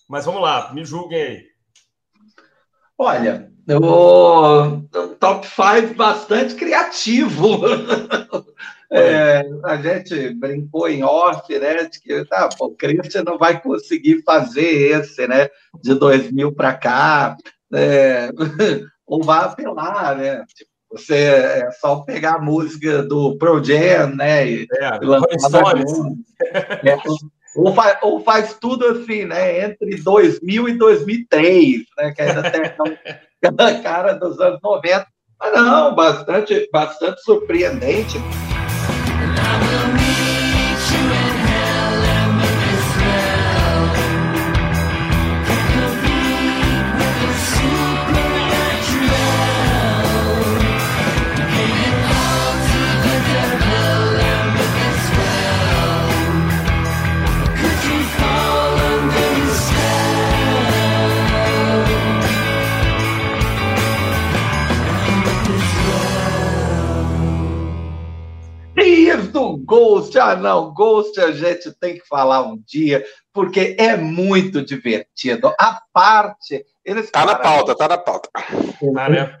Mas 0.08 0.24
vamos 0.24 0.42
lá, 0.42 0.72
me 0.72 0.84
julguem 0.84 1.22
aí. 1.22 1.44
Olha, 2.98 3.50
o 3.68 4.80
top 5.20 5.46
5 5.46 5.94
bastante 5.94 6.54
criativo. 6.54 7.60
É, 8.90 9.42
a 9.64 9.76
gente 9.76 10.30
brincou 10.34 10.88
em 10.88 11.02
off, 11.02 11.58
né? 11.58 11.84
De 11.84 12.00
que 12.00 12.24
tá, 12.24 12.48
pô, 12.56 12.66
o 12.66 12.76
Christian 12.76 13.24
não 13.24 13.38
vai 13.38 13.60
conseguir 13.60 14.22
fazer 14.22 15.00
esse, 15.00 15.26
né? 15.26 15.48
De 15.82 15.94
2000 15.94 16.52
para 16.52 16.74
cá, 16.74 17.36
é, 17.72 18.30
ou 19.06 19.22
vai 19.22 19.44
apelar, 19.44 20.16
né? 20.16 20.44
Tipo, 20.54 20.70
você 20.90 21.16
é 21.16 21.70
só 21.72 21.96
pegar 21.96 22.34
a 22.34 22.40
música 22.40 23.02
do 23.02 23.36
Pro 23.36 23.62
Jam, 23.62 24.14
né? 24.14 24.48
E, 24.48 24.66
é, 24.78 24.90
lançar 25.02 25.76
é, 26.84 26.96
ou, 27.56 27.74
faz, 27.74 27.98
ou 28.02 28.20
faz 28.20 28.54
tudo 28.54 28.86
assim, 28.86 29.24
né? 29.24 29.64
Entre 29.64 29.96
2000 29.96 30.68
e 30.68 30.78
2003, 30.78 31.82
né? 31.98 32.12
Que 32.12 32.22
ainda 32.22 32.50
tem 32.50 32.62
aquela 32.62 33.74
cara 33.82 34.12
dos 34.14 34.38
anos 34.40 34.60
90. 34.62 35.06
Mas 35.38 35.52
não, 35.52 35.94
bastante, 35.94 36.68
bastante 36.72 37.20
surpreendente. 37.22 38.16
I 39.38 39.58
will 39.60 39.95
do 69.16 69.56
Ghost. 69.58 70.18
Ah, 70.18 70.36
não, 70.36 70.72
Ghost 70.72 71.18
a 71.20 71.32
gente 71.32 71.72
tem 71.78 71.94
que 71.94 72.06
falar 72.06 72.42
um 72.42 72.56
dia, 72.66 73.04
porque 73.32 73.76
é 73.78 73.96
muito 73.96 74.64
divertido. 74.64 75.52
A 75.58 75.80
parte. 75.92 76.64
Eles 76.84 77.10
tá 77.10 77.24
na 77.24 77.36
pauta, 77.36 77.74
tá 77.74 77.88
na 77.88 77.98
pauta. 77.98 78.28
Tá, 78.32 79.08
né? 79.08 79.36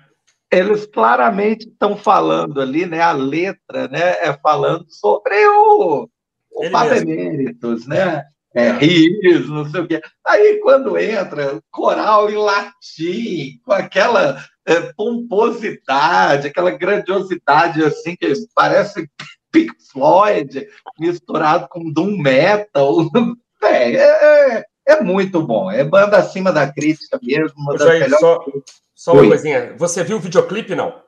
eles 0.50 0.86
claramente 0.86 1.68
estão 1.68 1.96
falando 1.96 2.60
ali, 2.60 2.86
né? 2.86 3.00
A 3.00 3.12
letra, 3.12 3.88
né? 3.88 4.16
É 4.20 4.32
falando 4.42 4.86
sobre 4.88 5.34
o, 5.46 6.08
o 6.50 6.70
Papa 6.70 6.96
Emeritus, 6.96 7.86
né? 7.86 8.24
É, 8.54 8.70
riso, 8.72 9.52
não 9.52 9.68
sei 9.70 9.80
o 9.82 9.86
quê. 9.86 10.00
Aí, 10.26 10.60
quando 10.62 10.96
entra 10.96 11.60
coral 11.70 12.30
em 12.30 12.36
latim, 12.36 13.60
com 13.62 13.72
aquela 13.72 14.42
é, 14.66 14.80
pomposidade, 14.96 16.46
aquela 16.46 16.70
grandiosidade, 16.70 17.84
assim, 17.84 18.16
que 18.16 18.32
parece 18.54 19.06
Pink 19.56 19.74
Floyd 19.92 20.68
misturado 20.98 21.68
com 21.68 21.90
Doom 21.90 22.18
Metal. 22.18 22.96
É, 23.62 23.94
é, 23.94 24.64
é, 24.86 25.00
muito 25.02 25.42
bom. 25.42 25.70
É 25.70 25.82
banda 25.82 26.18
acima 26.18 26.52
da 26.52 26.70
crítica 26.70 27.18
mesmo. 27.20 27.54
Uma 27.58 27.72
melhores... 27.72 28.20
Só, 28.20 28.44
só 28.94 29.12
uma 29.14 29.26
coisinha. 29.26 29.74
Você 29.78 30.04
viu 30.04 30.18
o 30.18 30.20
videoclipe, 30.20 30.74
não? 30.74 31.02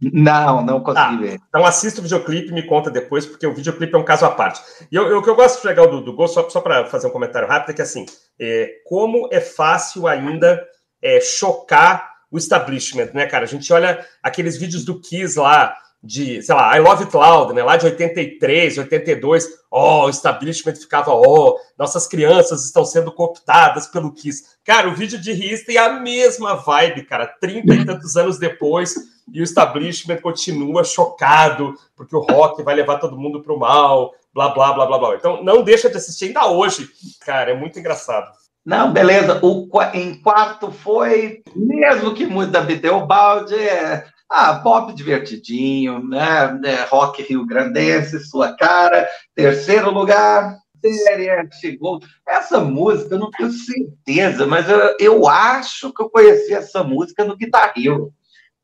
Não, 0.00 0.62
não 0.62 0.80
consegui 0.80 1.14
ah, 1.14 1.16
ver. 1.16 1.40
Então 1.48 1.64
assista 1.64 2.00
o 2.00 2.02
videoclipe 2.02 2.52
me 2.52 2.66
conta 2.66 2.90
depois, 2.90 3.24
porque 3.24 3.46
o 3.46 3.54
videoclipe 3.54 3.94
é 3.94 3.98
um 3.98 4.04
caso 4.04 4.26
à 4.26 4.30
parte. 4.30 4.60
E 4.92 4.94
eu, 4.94 5.06
eu, 5.06 5.18
o 5.18 5.22
que 5.22 5.30
eu 5.30 5.34
gosto 5.34 5.62
de 5.62 5.66
legal 5.66 5.88
do, 5.90 6.02
do 6.02 6.12
Gol, 6.12 6.28
só, 6.28 6.48
só 6.50 6.60
para 6.60 6.84
fazer 6.86 7.06
um 7.06 7.10
comentário 7.10 7.48
rápido, 7.48 7.70
é 7.70 7.74
que 7.74 7.82
assim, 7.82 8.04
é, 8.38 8.74
como 8.84 9.28
é 9.32 9.40
fácil 9.40 10.06
ainda 10.06 10.62
é, 11.02 11.18
chocar 11.20 12.12
o 12.30 12.36
establishment, 12.36 13.10
né, 13.14 13.26
cara? 13.26 13.44
A 13.44 13.48
gente 13.48 13.72
olha 13.72 14.04
aqueles 14.22 14.58
vídeos 14.58 14.84
do 14.84 15.00
Kiss 15.00 15.38
lá, 15.38 15.74
de, 16.06 16.40
sei 16.40 16.54
lá, 16.54 16.76
I 16.76 16.80
Love 16.80 17.04
It 17.04 17.16
Loud, 17.16 17.52
né? 17.52 17.62
Lá 17.62 17.76
de 17.76 17.86
83, 17.86 18.78
82, 18.78 19.48
ó, 19.70 20.02
oh, 20.02 20.06
o 20.06 20.10
establishment 20.10 20.76
ficava, 20.76 21.10
ó, 21.10 21.22
oh, 21.26 21.58
nossas 21.76 22.06
crianças 22.06 22.64
estão 22.64 22.84
sendo 22.84 23.10
cooptadas 23.10 23.88
pelo 23.88 24.12
Kiss. 24.12 24.44
Cara, 24.64 24.88
o 24.88 24.94
vídeo 24.94 25.20
de 25.20 25.32
Riz 25.32 25.64
tem 25.64 25.76
a 25.76 26.00
mesma 26.00 26.54
vibe, 26.54 27.04
cara, 27.04 27.26
30 27.26 27.74
e 27.74 27.84
tantos 27.84 28.16
anos 28.16 28.38
depois, 28.38 28.94
e 29.32 29.40
o 29.40 29.44
establishment 29.44 30.18
continua 30.18 30.84
chocado, 30.84 31.74
porque 31.96 32.14
o 32.14 32.20
rock 32.20 32.62
vai 32.62 32.74
levar 32.74 32.98
todo 32.98 33.18
mundo 33.18 33.42
pro 33.42 33.58
mal, 33.58 34.14
blá, 34.32 34.50
blá, 34.50 34.72
blá, 34.72 34.86
blá, 34.86 34.98
blá. 34.98 35.14
Então, 35.16 35.42
não 35.42 35.62
deixa 35.62 35.90
de 35.90 35.96
assistir 35.96 36.26
ainda 36.26 36.46
hoje. 36.46 36.88
Cara, 37.24 37.50
é 37.50 37.54
muito 37.54 37.78
engraçado. 37.78 38.30
Não, 38.64 38.92
beleza. 38.92 39.40
O, 39.42 39.68
em 39.94 40.20
quarto 40.20 40.70
foi, 40.70 41.42
mesmo 41.54 42.14
que 42.14 42.26
muda 42.26 42.60
Bideobaldi, 42.60 43.54
é 43.54 44.04
ah, 44.28 44.58
pop 44.58 44.92
divertidinho, 44.92 46.02
né? 46.06 46.60
É, 46.64 46.84
rock 46.84 47.22
Rio 47.22 47.46
Grandense, 47.46 48.24
sua 48.24 48.56
cara. 48.56 49.08
Terceiro 49.34 49.90
lugar, 49.90 50.56
série 50.82 51.28
chegou. 51.52 52.00
Essa 52.26 52.60
música, 52.60 53.14
eu 53.14 53.18
não 53.18 53.30
tenho 53.30 53.50
certeza, 53.50 54.46
mas 54.46 54.68
eu, 54.68 54.96
eu 54.98 55.28
acho 55.28 55.92
que 55.92 56.02
eu 56.02 56.10
conheci 56.10 56.52
essa 56.54 56.82
música 56.82 57.24
no 57.24 57.36
Guitar 57.36 57.72
Hero. 57.76 58.12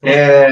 É, 0.05 0.49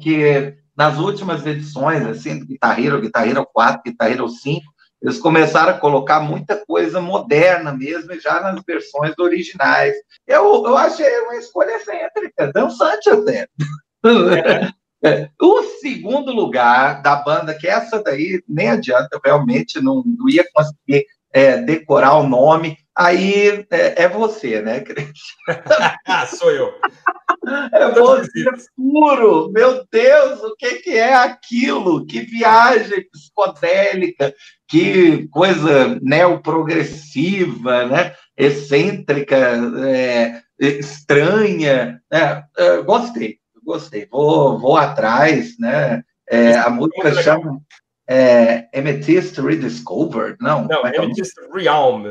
que 0.00 0.56
nas 0.76 0.98
últimas 0.98 1.44
edições, 1.44 2.06
assim, 2.06 2.38
do 2.38 2.46
Guitar 2.46 2.78
Hero, 2.82 3.00
Guitar 3.00 3.28
Hero 3.28 3.46
4, 3.52 3.82
Guitar 3.84 4.10
Hero 4.10 4.28
5, 4.28 4.62
eles 5.02 5.18
começaram 5.18 5.74
a 5.74 5.78
colocar 5.78 6.20
muita 6.20 6.56
coisa 6.66 7.00
moderna 7.00 7.72
mesmo, 7.72 8.18
já 8.20 8.40
nas 8.40 8.62
versões 8.66 9.12
originais. 9.18 9.94
Eu, 10.26 10.64
eu 10.64 10.76
achei 10.76 11.20
uma 11.20 11.36
escolha 11.36 11.72
excêntrica, 11.72 12.50
dançante 12.52 13.10
até. 13.10 13.46
É. 15.02 15.30
O 15.40 15.62
segundo 15.80 16.32
lugar 16.32 17.02
da 17.02 17.16
banda, 17.16 17.54
que 17.54 17.68
essa 17.68 18.02
daí 18.02 18.42
nem 18.48 18.68
adianta, 18.68 19.08
eu 19.12 19.20
realmente 19.24 19.80
não, 19.80 20.02
não 20.04 20.28
ia 20.28 20.44
conseguir 20.52 21.06
é, 21.32 21.58
decorar 21.58 22.14
o 22.14 22.26
nome. 22.26 22.76
Aí 22.96 23.64
é, 23.70 24.02
é 24.02 24.08
você, 24.08 24.60
né, 24.60 24.82
ah, 26.04 26.26
sou 26.26 26.50
eu. 26.50 26.74
É 27.72 27.90
você 27.92 28.44
puro. 28.76 29.52
Meu 29.52 29.84
Deus, 29.90 30.42
o 30.42 30.56
que, 30.56 30.76
que 30.76 30.90
é 30.90 31.14
aquilo? 31.14 32.04
Que 32.04 32.22
viagem 32.22 33.08
psicodélica, 33.12 34.34
que 34.66 35.28
coisa 35.28 35.96
neoprogressiva, 36.02 37.86
né? 37.86 38.14
excêntrica, 38.36 39.36
é, 39.86 40.42
estranha. 40.58 42.02
Né? 42.10 42.44
gostei 42.84 43.38
gostei. 43.68 44.06
Vou, 44.10 44.58
vou 44.58 44.76
atrás, 44.76 45.58
né? 45.58 46.02
É, 46.28 46.56
a 46.56 46.70
música 46.70 47.22
chama 47.22 47.60
é, 48.08 48.68
Amethyst 48.74 49.38
Rediscovered, 49.38 50.36
não? 50.40 50.66
Não, 50.66 50.86
é 50.86 50.96
Amethyst 50.96 51.36
Realm. 51.52 52.06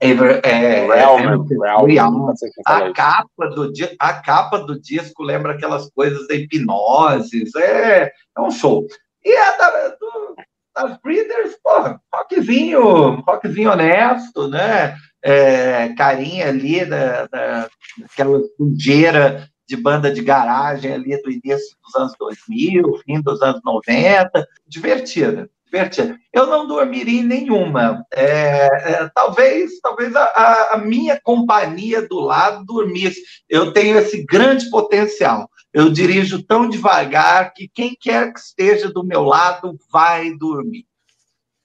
É, 0.00 0.10
é, 0.10 0.86
Realm, 0.86 1.46
Realm, 1.60 1.86
Realm. 1.86 2.34
A, 2.66 2.92
capa 2.92 3.46
do, 3.54 3.72
a 4.00 4.12
capa 4.14 4.58
do 4.58 4.80
disco 4.80 5.22
lembra 5.22 5.52
aquelas 5.52 5.88
coisas 5.90 6.26
da 6.26 6.34
hipnose, 6.34 7.44
é, 7.56 8.10
é 8.36 8.40
um 8.40 8.50
show. 8.50 8.84
E 9.24 9.36
a 9.36 9.56
da, 9.56 9.88
do, 9.88 10.36
das 10.74 11.00
Breeders, 11.02 11.56
porra, 11.62 12.00
rockzinho, 12.12 13.20
rockzinho 13.20 13.70
honesto, 13.70 14.48
né? 14.48 14.96
É, 15.24 15.90
carinha 15.90 16.48
ali 16.48 16.84
da, 16.84 17.28
da, 17.28 17.68
daquela 18.00 18.40
sujeira 18.56 19.48
de 19.72 19.76
banda 19.76 20.12
de 20.12 20.20
garagem 20.20 20.92
ali 20.92 21.20
do 21.22 21.30
início 21.30 21.74
dos 21.82 21.94
anos 21.94 22.12
2000, 22.18 22.98
fim 23.06 23.22
dos 23.22 23.40
anos 23.40 23.62
90, 23.64 24.46
divertida, 24.68 25.48
divertida. 25.64 26.18
Eu 26.30 26.46
não 26.46 26.66
dormiria 26.66 27.22
em 27.22 27.24
nenhuma. 27.24 28.04
É, 28.12 28.66
é, 28.66 29.10
talvez 29.14 29.80
talvez 29.80 30.14
a, 30.14 30.72
a, 30.74 30.76
minha 30.76 31.18
companhia 31.22 32.06
do 32.06 32.20
lado 32.20 32.66
dormisse. 32.66 33.22
Eu 33.48 33.72
tenho 33.72 33.96
esse 33.96 34.22
grande 34.26 34.68
potencial. 34.68 35.48
Eu 35.72 35.90
dirijo 35.90 36.42
tão 36.42 36.68
devagar 36.68 37.54
que 37.54 37.66
quem 37.66 37.96
quer 37.98 38.30
que 38.30 38.40
esteja 38.40 38.92
do 38.92 39.02
meu 39.02 39.22
lado 39.22 39.78
vai 39.90 40.36
dormir. 40.36 40.84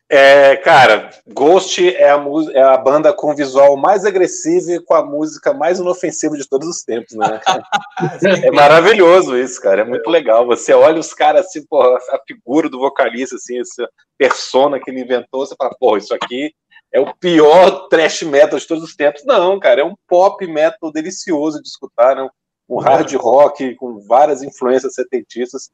É, 0.09 0.55
cara, 0.57 1.09
Ghost 1.27 1.85
é 1.85 2.09
a, 2.09 2.23
é 2.53 2.61
a, 2.61 2.77
banda 2.77 3.11
com 3.11 3.31
o 3.31 3.35
visual 3.35 3.75
mais 3.75 4.05
agressivo 4.05 4.71
e 4.71 4.79
com 4.79 4.93
a 4.93 5.05
música 5.05 5.53
mais 5.53 5.79
inofensiva 5.79 6.37
de 6.37 6.47
todos 6.47 6.67
os 6.67 6.81
tempos, 6.81 7.13
né? 7.17 7.41
é 8.43 8.51
maravilhoso 8.51 9.37
isso, 9.37 9.61
cara. 9.61 9.81
É 9.81 9.85
muito 9.85 10.09
legal. 10.09 10.45
Você 10.47 10.73
olha 10.73 10.99
os 10.99 11.13
caras 11.13 11.47
assim, 11.47 11.65
porra, 11.65 11.97
a 12.11 12.19
figura 12.25 12.69
do 12.69 12.79
vocalista, 12.79 13.35
assim, 13.35 13.59
essa 13.59 13.89
persona 14.17 14.79
que 14.79 14.89
ele 14.89 15.01
inventou, 15.01 15.45
você 15.45 15.55
fala, 15.57 15.75
porra, 15.77 15.97
isso 15.97 16.15
aqui 16.15 16.53
é 16.93 17.01
o 17.01 17.13
pior 17.15 17.89
trash 17.89 18.23
metal 18.23 18.57
de 18.57 18.65
todos 18.65 18.85
os 18.85 18.95
tempos. 18.95 19.25
Não, 19.25 19.59
cara, 19.59 19.81
é 19.81 19.83
um 19.83 19.95
pop 20.07 20.47
metal 20.47 20.89
delicioso 20.89 21.61
de 21.61 21.67
escutar, 21.67 22.15
né? 22.15 22.29
um 22.69 22.79
hard 22.79 23.13
rock 23.15 23.75
com 23.75 23.99
várias 23.99 24.43
influências 24.43 24.93
setentistas 24.93 25.69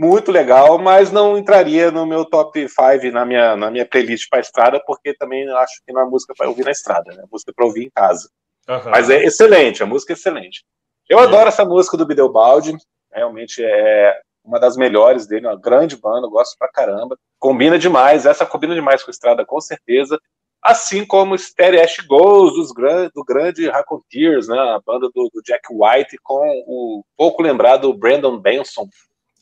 muito 0.00 0.32
legal, 0.32 0.78
mas 0.78 1.12
não 1.12 1.36
entraria 1.36 1.90
no 1.90 2.06
meu 2.06 2.24
top 2.24 2.66
5 2.66 3.12
na 3.12 3.26
minha, 3.26 3.54
na 3.54 3.70
minha 3.70 3.84
playlist 3.84 4.30
para 4.30 4.40
estrada, 4.40 4.82
porque 4.86 5.12
também 5.12 5.46
acho 5.50 5.82
que 5.86 5.92
não 5.92 6.00
é 6.00 6.04
música 6.06 6.32
para 6.34 6.48
ouvir 6.48 6.64
na 6.64 6.70
estrada, 6.70 7.12
né? 7.12 7.22
Música 7.30 7.52
para 7.54 7.66
ouvir 7.66 7.84
em 7.84 7.90
casa. 7.90 8.30
Uhum. 8.66 8.90
Mas 8.90 9.10
é 9.10 9.22
excelente, 9.22 9.82
a 9.82 9.86
música 9.86 10.14
é 10.14 10.16
excelente. 10.16 10.64
Eu 11.06 11.20
é. 11.20 11.24
adoro 11.24 11.48
essa 11.48 11.66
música 11.66 11.98
do 11.98 12.06
Bideobaldi, 12.06 12.78
realmente 13.12 13.62
é 13.62 14.18
uma 14.42 14.58
das 14.58 14.74
melhores 14.74 15.26
dele, 15.26 15.46
uma 15.46 15.60
grande 15.60 15.98
banda, 15.98 16.26
gosto 16.28 16.56
pra 16.58 16.72
caramba. 16.72 17.18
Combina 17.38 17.78
demais, 17.78 18.24
essa 18.24 18.46
combina 18.46 18.74
demais 18.74 19.02
com 19.02 19.10
a 19.10 19.12
estrada, 19.12 19.44
com 19.44 19.60
certeza. 19.60 20.18
Assim 20.62 21.04
como 21.04 21.36
Stereo 21.36 21.82
Ash 21.82 21.98
Goes, 22.06 22.54
dos, 22.54 22.72
do 23.14 23.22
grande 23.22 23.68
Raconteurs, 23.68 24.48
né? 24.48 24.58
A 24.58 24.80
banda 24.80 25.10
do, 25.14 25.30
do 25.30 25.42
Jack 25.42 25.68
White, 25.70 26.16
com 26.22 26.40
o 26.66 27.04
pouco 27.18 27.42
lembrado 27.42 27.92
Brandon 27.92 28.38
Benson, 28.38 28.88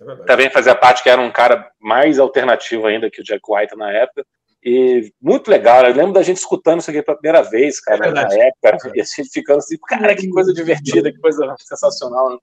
é 0.01 0.17
também 0.25 0.51
fazia 0.51 0.75
parte 0.75 1.03
que 1.03 1.09
era 1.09 1.21
um 1.21 1.31
cara 1.31 1.71
mais 1.81 2.19
alternativo 2.19 2.87
ainda 2.87 3.11
que 3.11 3.21
o 3.21 3.25
Jack 3.25 3.43
White 3.49 3.77
na 3.77 3.91
época. 3.93 4.25
E 4.65 5.13
muito 5.23 5.49
legal, 5.49 5.85
eu 5.85 5.95
lembro 5.95 6.13
da 6.13 6.23
gente 6.23 6.39
escutando 6.39 6.81
isso 6.81 6.91
aqui 6.91 7.01
pela 7.01 7.17
primeira 7.17 7.49
vez, 7.49 7.81
cara, 7.81 8.09
é 8.09 8.11
na 8.11 8.23
época, 8.23 8.91
e 8.93 9.01
a 9.01 9.05
gente 9.05 9.31
ficando 9.33 9.59
assim, 9.59 9.77
cara, 9.87 10.17
que 10.17 10.29
coisa 10.29 10.53
divertida, 10.53 11.13
que 11.13 11.19
coisa 11.19 11.55
sensacional. 11.61 12.31
Né? 12.31 12.39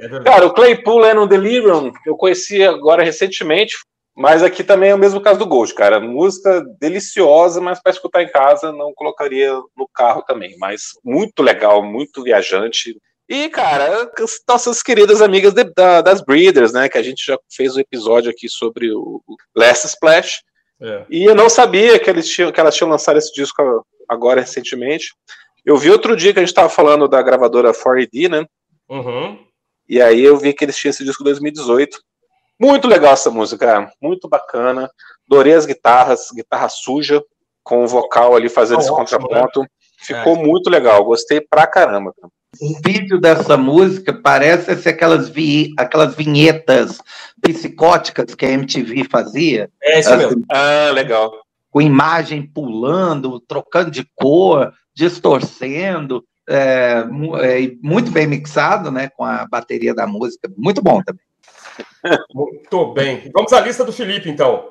É 0.00 0.24
cara, 0.24 0.46
o 0.46 0.54
Claypool 0.54 1.04
é 1.04 1.12
no 1.12 1.26
Delirium, 1.26 1.92
eu 2.06 2.16
conheci 2.16 2.64
agora 2.64 3.04
recentemente, 3.04 3.76
mas 4.18 4.42
aqui 4.42 4.64
também 4.64 4.90
é 4.90 4.94
o 4.94 4.98
mesmo 4.98 5.20
caso 5.20 5.38
do 5.38 5.46
Ghost, 5.46 5.72
cara. 5.76 6.00
Música 6.00 6.60
deliciosa, 6.80 7.60
mas 7.60 7.80
para 7.80 7.92
escutar 7.92 8.20
em 8.20 8.32
casa 8.32 8.72
não 8.72 8.92
colocaria 8.92 9.52
no 9.76 9.86
carro 9.94 10.22
também. 10.22 10.56
Mas 10.58 10.94
muito 11.04 11.40
legal, 11.40 11.84
muito 11.84 12.24
viajante. 12.24 12.98
E, 13.28 13.48
cara, 13.50 14.10
nossas 14.48 14.82
queridas 14.82 15.20
amigas 15.20 15.52
de, 15.52 15.64
da, 15.64 16.00
das 16.00 16.22
Breeders, 16.22 16.72
né? 16.72 16.88
Que 16.88 16.96
a 16.96 17.02
gente 17.02 17.24
já 17.26 17.38
fez 17.50 17.76
um 17.76 17.80
episódio 17.80 18.30
aqui 18.30 18.48
sobre 18.48 18.90
o 18.90 19.22
Last 19.54 19.86
Splash. 19.86 20.42
É. 20.80 21.04
E 21.10 21.24
eu 21.24 21.34
não 21.34 21.50
sabia 21.50 21.98
que, 21.98 22.08
eles 22.08 22.28
tinham, 22.28 22.50
que 22.50 22.58
elas 22.58 22.74
tinham 22.74 22.88
lançado 22.88 23.18
esse 23.18 23.32
disco 23.32 23.84
agora 24.08 24.40
recentemente. 24.40 25.14
Eu 25.64 25.76
vi 25.76 25.90
outro 25.90 26.16
dia 26.16 26.32
que 26.32 26.38
a 26.38 26.42
gente 26.42 26.48
estava 26.48 26.70
falando 26.70 27.06
da 27.06 27.20
gravadora 27.20 27.72
4AD, 27.72 28.30
né? 28.30 28.46
Uhum. 28.88 29.38
E 29.86 30.00
aí 30.00 30.24
eu 30.24 30.38
vi 30.38 30.54
que 30.54 30.64
eles 30.64 30.76
tinham 30.76 30.90
esse 30.90 31.04
disco 31.04 31.22
em 31.22 31.26
2018. 31.26 32.00
Muito 32.58 32.88
legal 32.88 33.12
essa 33.12 33.30
música, 33.30 33.92
muito 34.00 34.26
bacana. 34.26 34.90
Adorei 35.30 35.52
as 35.52 35.66
guitarras, 35.66 36.28
guitarra 36.34 36.68
suja, 36.70 37.22
com 37.62 37.84
o 37.84 37.86
vocal 37.86 38.34
ali 38.34 38.48
fazendo 38.48 38.78
oh, 38.78 38.80
esse 38.80 38.90
ótimo, 38.90 39.20
contraponto. 39.20 39.60
Né? 39.60 39.68
Ficou 40.00 40.36
é. 40.36 40.42
muito 40.42 40.70
legal, 40.70 41.04
gostei 41.04 41.40
pra 41.40 41.66
caramba. 41.66 42.14
O 42.60 42.80
vídeo 42.82 43.20
dessa 43.20 43.56
música 43.56 44.12
parece 44.12 44.74
ser 44.76 44.90
aquelas, 44.90 45.28
vi, 45.28 45.74
aquelas 45.76 46.14
vinhetas 46.14 46.98
psicóticas 47.40 48.34
que 48.34 48.46
a 48.46 48.50
MTV 48.50 49.04
fazia. 49.04 49.70
É 49.82 50.00
isso 50.00 50.08
assim, 50.08 50.26
mesmo. 50.26 50.44
Ah, 50.50 50.90
legal. 50.92 51.30
Com 51.70 51.82
imagem 51.82 52.42
pulando, 52.42 53.38
trocando 53.40 53.90
de 53.90 54.08
cor, 54.14 54.72
distorcendo. 54.94 56.24
É, 56.48 57.04
é, 57.42 57.72
muito 57.82 58.10
bem 58.10 58.26
mixado, 58.26 58.90
né? 58.90 59.10
Com 59.14 59.24
a 59.24 59.46
bateria 59.46 59.94
da 59.94 60.06
música. 60.06 60.50
Muito 60.56 60.82
bom 60.82 61.02
também. 61.02 61.22
Muito 62.34 62.92
bem. 62.92 63.30
Vamos 63.32 63.52
à 63.52 63.60
lista 63.60 63.84
do 63.84 63.92
Felipe, 63.92 64.28
então. 64.28 64.68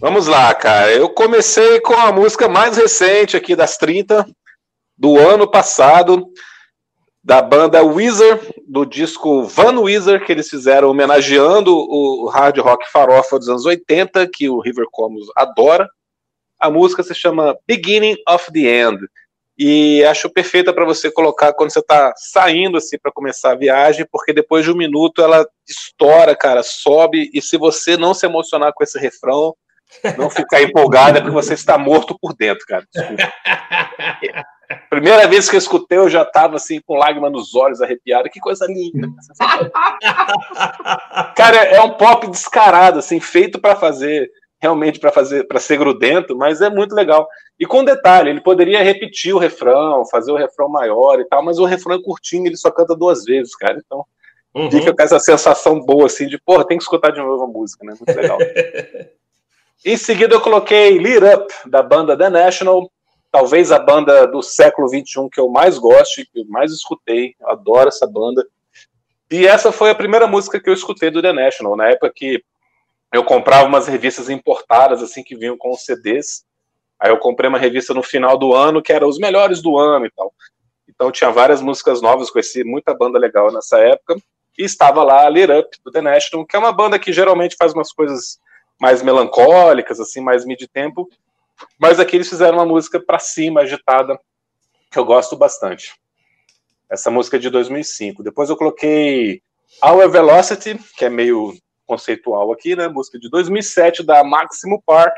Vamos 0.00 0.26
lá, 0.26 0.54
cara. 0.54 0.90
Eu 0.90 1.10
comecei 1.10 1.78
com 1.78 1.92
a 1.92 2.10
música 2.10 2.48
mais 2.48 2.78
recente 2.78 3.36
aqui 3.36 3.54
das 3.54 3.76
30 3.76 4.26
do 4.96 5.18
ano 5.18 5.46
passado, 5.46 6.26
da 7.22 7.42
banda 7.42 7.84
Weezer, 7.84 8.40
do 8.66 8.86
disco 8.86 9.44
Van 9.44 9.78
Weezer, 9.78 10.24
que 10.24 10.32
eles 10.32 10.48
fizeram 10.48 10.88
homenageando 10.88 11.76
o 11.76 12.26
hard 12.28 12.56
rock 12.60 12.90
farofa 12.90 13.38
dos 13.38 13.50
anos 13.50 13.66
80, 13.66 14.26
que 14.32 14.48
o 14.48 14.58
River 14.58 14.86
Comus 14.90 15.26
adora. 15.36 15.86
A 16.58 16.70
música 16.70 17.02
se 17.02 17.14
chama 17.14 17.54
Beginning 17.66 18.16
of 18.26 18.50
the 18.50 18.60
End. 18.60 19.06
E 19.58 20.02
acho 20.04 20.30
perfeita 20.30 20.72
para 20.72 20.86
você 20.86 21.10
colocar 21.10 21.52
quando 21.52 21.72
você 21.72 21.80
está 21.80 22.14
saindo 22.16 22.78
assim 22.78 22.96
para 22.98 23.12
começar 23.12 23.52
a 23.52 23.56
viagem, 23.56 24.06
porque 24.10 24.32
depois 24.32 24.64
de 24.64 24.72
um 24.72 24.76
minuto 24.76 25.20
ela 25.20 25.46
estoura, 25.68 26.34
cara, 26.34 26.62
sobe, 26.62 27.30
e 27.34 27.42
se 27.42 27.58
você 27.58 27.98
não 27.98 28.14
se 28.14 28.24
emocionar 28.24 28.72
com 28.72 28.82
esse 28.82 28.98
refrão, 28.98 29.54
não 30.16 30.30
ficar 30.30 30.62
empolgado 30.62 31.18
é 31.18 31.20
porque 31.20 31.34
você 31.34 31.54
está 31.54 31.76
morto 31.76 32.16
por 32.20 32.34
dentro, 32.34 32.64
cara. 32.66 32.84
Desculpa. 32.92 33.32
Primeira 34.88 35.26
vez 35.26 35.48
que 35.48 35.56
eu 35.56 35.58
escutei, 35.58 35.98
eu 35.98 36.08
já 36.08 36.22
estava 36.22 36.56
assim, 36.56 36.80
com 36.80 36.96
lágrima 36.96 37.28
nos 37.28 37.54
olhos, 37.54 37.82
arrepiado. 37.82 38.30
Que 38.30 38.38
coisa 38.38 38.66
linda. 38.66 39.08
cara, 41.36 41.56
é 41.56 41.80
um 41.80 41.94
pop 41.94 42.28
descarado, 42.28 42.98
assim, 43.00 43.18
feito 43.18 43.60
para 43.60 43.74
fazer, 43.74 44.30
realmente 44.60 45.00
para 45.00 45.10
fazer, 45.10 45.46
para 45.48 45.58
ser 45.58 45.76
grudento, 45.76 46.36
mas 46.36 46.60
é 46.60 46.70
muito 46.70 46.94
legal. 46.94 47.26
E 47.58 47.66
com 47.66 47.84
detalhe, 47.84 48.30
ele 48.30 48.40
poderia 48.40 48.82
repetir 48.82 49.34
o 49.34 49.38
refrão, 49.38 50.06
fazer 50.06 50.30
o 50.30 50.36
refrão 50.36 50.68
maior 50.68 51.18
e 51.18 51.24
tal, 51.24 51.42
mas 51.42 51.58
o 51.58 51.64
refrão 51.64 51.96
é 51.96 52.02
curtinho, 52.02 52.46
ele 52.46 52.56
só 52.56 52.70
canta 52.70 52.94
duas 52.94 53.24
vezes, 53.24 53.56
cara. 53.56 53.76
Então, 53.84 54.04
uhum. 54.54 54.70
fica 54.70 54.94
com 54.94 55.02
essa 55.02 55.18
sensação 55.18 55.80
boa, 55.80 56.06
assim, 56.06 56.28
de, 56.28 56.38
porra, 56.38 56.66
tem 56.66 56.78
que 56.78 56.84
escutar 56.84 57.10
de 57.10 57.18
novo 57.18 57.42
a 57.42 57.48
música, 57.48 57.84
né? 57.84 57.94
Muito 57.98 58.16
legal. 58.16 58.38
Em 59.84 59.96
seguida, 59.96 60.34
eu 60.34 60.40
coloquei 60.42 60.98
Lit 60.98 61.24
Up, 61.24 61.52
da 61.66 61.82
banda 61.82 62.16
The 62.16 62.28
National, 62.28 62.90
talvez 63.32 63.72
a 63.72 63.78
banda 63.78 64.26
do 64.26 64.42
século 64.42 64.86
XXI 64.86 65.28
que 65.32 65.40
eu 65.40 65.48
mais 65.48 65.78
gosto, 65.78 66.16
que 66.16 66.40
eu 66.40 66.44
mais 66.48 66.70
escutei, 66.70 67.34
eu 67.40 67.48
adoro 67.48 67.88
essa 67.88 68.06
banda. 68.06 68.46
E 69.30 69.46
essa 69.46 69.72
foi 69.72 69.88
a 69.88 69.94
primeira 69.94 70.26
música 70.26 70.60
que 70.60 70.68
eu 70.68 70.74
escutei 70.74 71.10
do 71.10 71.22
The 71.22 71.32
National, 71.32 71.76
na 71.76 71.88
época 71.88 72.12
que 72.14 72.44
eu 73.10 73.24
comprava 73.24 73.66
umas 73.66 73.86
revistas 73.86 74.28
importadas, 74.28 75.02
assim, 75.02 75.22
que 75.22 75.34
vinham 75.34 75.56
com 75.56 75.72
CDs. 75.74 76.44
Aí 76.98 77.10
eu 77.10 77.16
comprei 77.16 77.48
uma 77.48 77.58
revista 77.58 77.94
no 77.94 78.02
final 78.02 78.36
do 78.36 78.54
ano, 78.54 78.82
que 78.82 78.92
era 78.92 79.06
os 79.06 79.18
melhores 79.18 79.62
do 79.62 79.78
ano 79.78 80.04
e 80.04 80.10
tal. 80.10 80.30
Então 80.86 81.10
tinha 81.10 81.30
várias 81.30 81.62
músicas 81.62 82.02
novas, 82.02 82.30
conheci 82.30 82.62
muita 82.64 82.92
banda 82.94 83.18
legal 83.18 83.50
nessa 83.50 83.78
época. 83.78 84.16
E 84.58 84.64
estava 84.64 85.02
lá 85.02 85.26
Lit 85.30 85.50
Up, 85.50 85.70
do 85.82 85.90
The 85.90 86.02
National, 86.02 86.44
que 86.44 86.54
é 86.54 86.58
uma 86.58 86.72
banda 86.72 86.98
que 86.98 87.14
geralmente 87.14 87.56
faz 87.56 87.72
umas 87.72 87.90
coisas 87.92 88.38
mais 88.80 89.02
melancólicas, 89.02 90.00
assim, 90.00 90.20
mais 90.20 90.44
mid-tempo. 90.44 91.08
Mas 91.78 92.00
aqui 92.00 92.16
eles 92.16 92.28
fizeram 92.28 92.58
uma 92.58 92.64
música 92.64 92.98
para 92.98 93.18
cima, 93.18 93.60
agitada, 93.60 94.18
que 94.90 94.98
eu 94.98 95.04
gosto 95.04 95.36
bastante. 95.36 95.94
Essa 96.88 97.10
música 97.10 97.36
é 97.36 97.40
de 97.40 97.50
2005. 97.50 98.22
Depois 98.22 98.48
eu 98.48 98.56
coloquei 98.56 99.42
Our 99.84 100.10
Velocity, 100.10 100.80
que 100.96 101.04
é 101.04 101.10
meio 101.10 101.54
conceitual 101.86 102.50
aqui, 102.52 102.74
né? 102.74 102.88
Música 102.88 103.18
de 103.18 103.28
2007 103.28 104.02
da 104.02 104.24
Maximo 104.24 104.82
Park, 104.84 105.16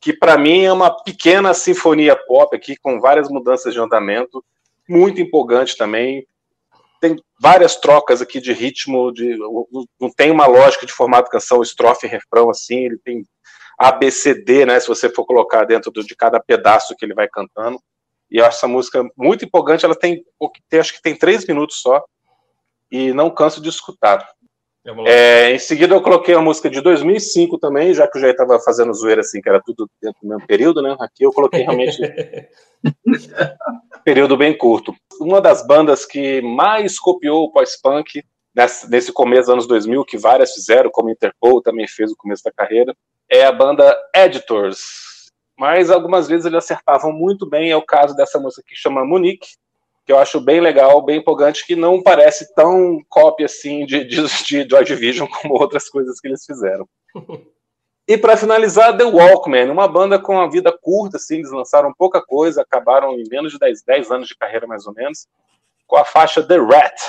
que 0.00 0.12
para 0.12 0.38
mim 0.38 0.64
é 0.64 0.72
uma 0.72 0.90
pequena 1.02 1.52
sinfonia 1.52 2.14
pop 2.14 2.54
aqui 2.54 2.76
com 2.76 3.00
várias 3.00 3.28
mudanças 3.28 3.74
de 3.74 3.80
andamento, 3.80 4.44
muito 4.88 5.20
empolgante 5.20 5.76
também 5.76 6.26
tem 7.00 7.16
várias 7.40 7.76
trocas 7.76 8.22
aqui 8.22 8.40
de 8.40 8.52
ritmo, 8.52 9.12
de, 9.12 9.36
não 10.00 10.10
tem 10.16 10.30
uma 10.30 10.46
lógica 10.46 10.86
de 10.86 10.92
formato 10.92 11.30
canção, 11.30 11.62
estrofe 11.62 12.06
refrão 12.06 12.50
assim, 12.50 12.86
ele 12.86 12.98
tem 13.04 13.24
ABCD, 13.78 14.64
né, 14.64 14.80
se 14.80 14.88
você 14.88 15.08
for 15.08 15.26
colocar 15.26 15.64
dentro 15.64 15.92
de 15.92 16.16
cada 16.16 16.40
pedaço 16.40 16.94
que 16.96 17.04
ele 17.04 17.14
vai 17.14 17.28
cantando. 17.28 17.78
E 18.30 18.38
eu 18.38 18.44
acho 18.44 18.58
essa 18.58 18.68
música 18.68 19.04
muito 19.16 19.44
empolgante, 19.44 19.84
ela 19.84 19.94
tem, 19.94 20.24
acho 20.78 20.94
que 20.94 21.02
tem 21.02 21.16
três 21.16 21.46
minutos 21.46 21.80
só, 21.80 22.02
e 22.90 23.12
não 23.12 23.30
canso 23.30 23.60
de 23.60 23.68
escutar. 23.68 24.26
É, 25.04 25.50
em 25.50 25.58
seguida 25.58 25.94
eu 25.94 26.00
coloquei 26.00 26.34
uma 26.34 26.44
música 26.44 26.70
de 26.70 26.80
2005 26.80 27.58
também, 27.58 27.92
já 27.92 28.06
que 28.06 28.18
eu 28.18 28.22
já 28.22 28.30
estava 28.30 28.58
fazendo 28.60 28.94
zoeira 28.94 29.20
assim, 29.20 29.40
que 29.40 29.48
era 29.48 29.60
tudo 29.60 29.90
dentro 30.00 30.20
do 30.22 30.28
mesmo 30.28 30.46
período, 30.46 30.80
né? 30.80 30.96
Aqui 31.00 31.24
eu 31.24 31.32
coloquei 31.32 31.62
realmente 31.62 31.98
período 34.04 34.36
bem 34.36 34.56
curto. 34.56 34.94
Uma 35.20 35.40
das 35.40 35.66
bandas 35.66 36.04
que 36.04 36.40
mais 36.42 36.98
copiou 36.98 37.44
o 37.44 37.52
pós-punk 37.52 38.22
nesse, 38.88 39.12
começo 39.12 39.42
dos 39.42 39.50
anos 39.50 39.66
2000, 39.66 40.04
que 40.04 40.16
várias 40.16 40.52
fizeram, 40.54 40.90
como 40.90 41.10
Interpol 41.10 41.60
também 41.60 41.86
fez 41.86 42.10
o 42.10 42.16
começo 42.16 42.42
da 42.42 42.52
carreira, 42.52 42.94
é 43.30 43.44
a 43.44 43.52
banda 43.52 43.96
Editors. 44.14 45.30
Mas 45.58 45.90
algumas 45.90 46.28
vezes 46.28 46.46
eles 46.46 46.58
acertavam 46.58 47.12
muito 47.12 47.48
bem, 47.48 47.70
é 47.70 47.76
o 47.76 47.84
caso 47.84 48.14
dessa 48.14 48.38
música 48.38 48.62
que 48.66 48.74
chama 48.74 49.04
Monique, 49.04 49.48
que 50.04 50.12
eu 50.12 50.18
acho 50.18 50.40
bem 50.40 50.60
legal, 50.60 51.04
bem 51.04 51.18
empolgante, 51.18 51.66
que 51.66 51.74
não 51.74 52.02
parece 52.02 52.54
tão 52.54 53.00
cópia 53.08 53.46
assim 53.46 53.84
de, 53.84 54.04
de, 54.04 54.22
de 54.22 54.68
Joy 54.68 54.84
Division 54.84 55.26
como 55.42 55.54
outras 55.54 55.88
coisas 55.88 56.20
que 56.20 56.28
eles 56.28 56.44
fizeram. 56.44 56.88
E 58.08 58.16
para 58.16 58.36
finalizar, 58.36 58.96
The 58.96 59.04
Walkman, 59.04 59.68
uma 59.68 59.88
banda 59.88 60.16
com 60.16 60.34
uma 60.34 60.48
vida 60.48 60.72
curta, 60.80 61.16
assim, 61.16 61.36
eles 61.36 61.50
lançaram 61.50 61.92
pouca 61.92 62.22
coisa, 62.22 62.62
acabaram 62.62 63.18
em 63.18 63.24
menos 63.28 63.52
de 63.52 63.58
10, 63.58 63.82
10 63.82 64.10
anos 64.12 64.28
de 64.28 64.36
carreira, 64.36 64.66
mais 64.66 64.86
ou 64.86 64.94
menos, 64.94 65.26
com 65.88 65.96
a 65.96 66.04
faixa 66.04 66.40
The 66.40 66.56
Rat, 66.56 67.00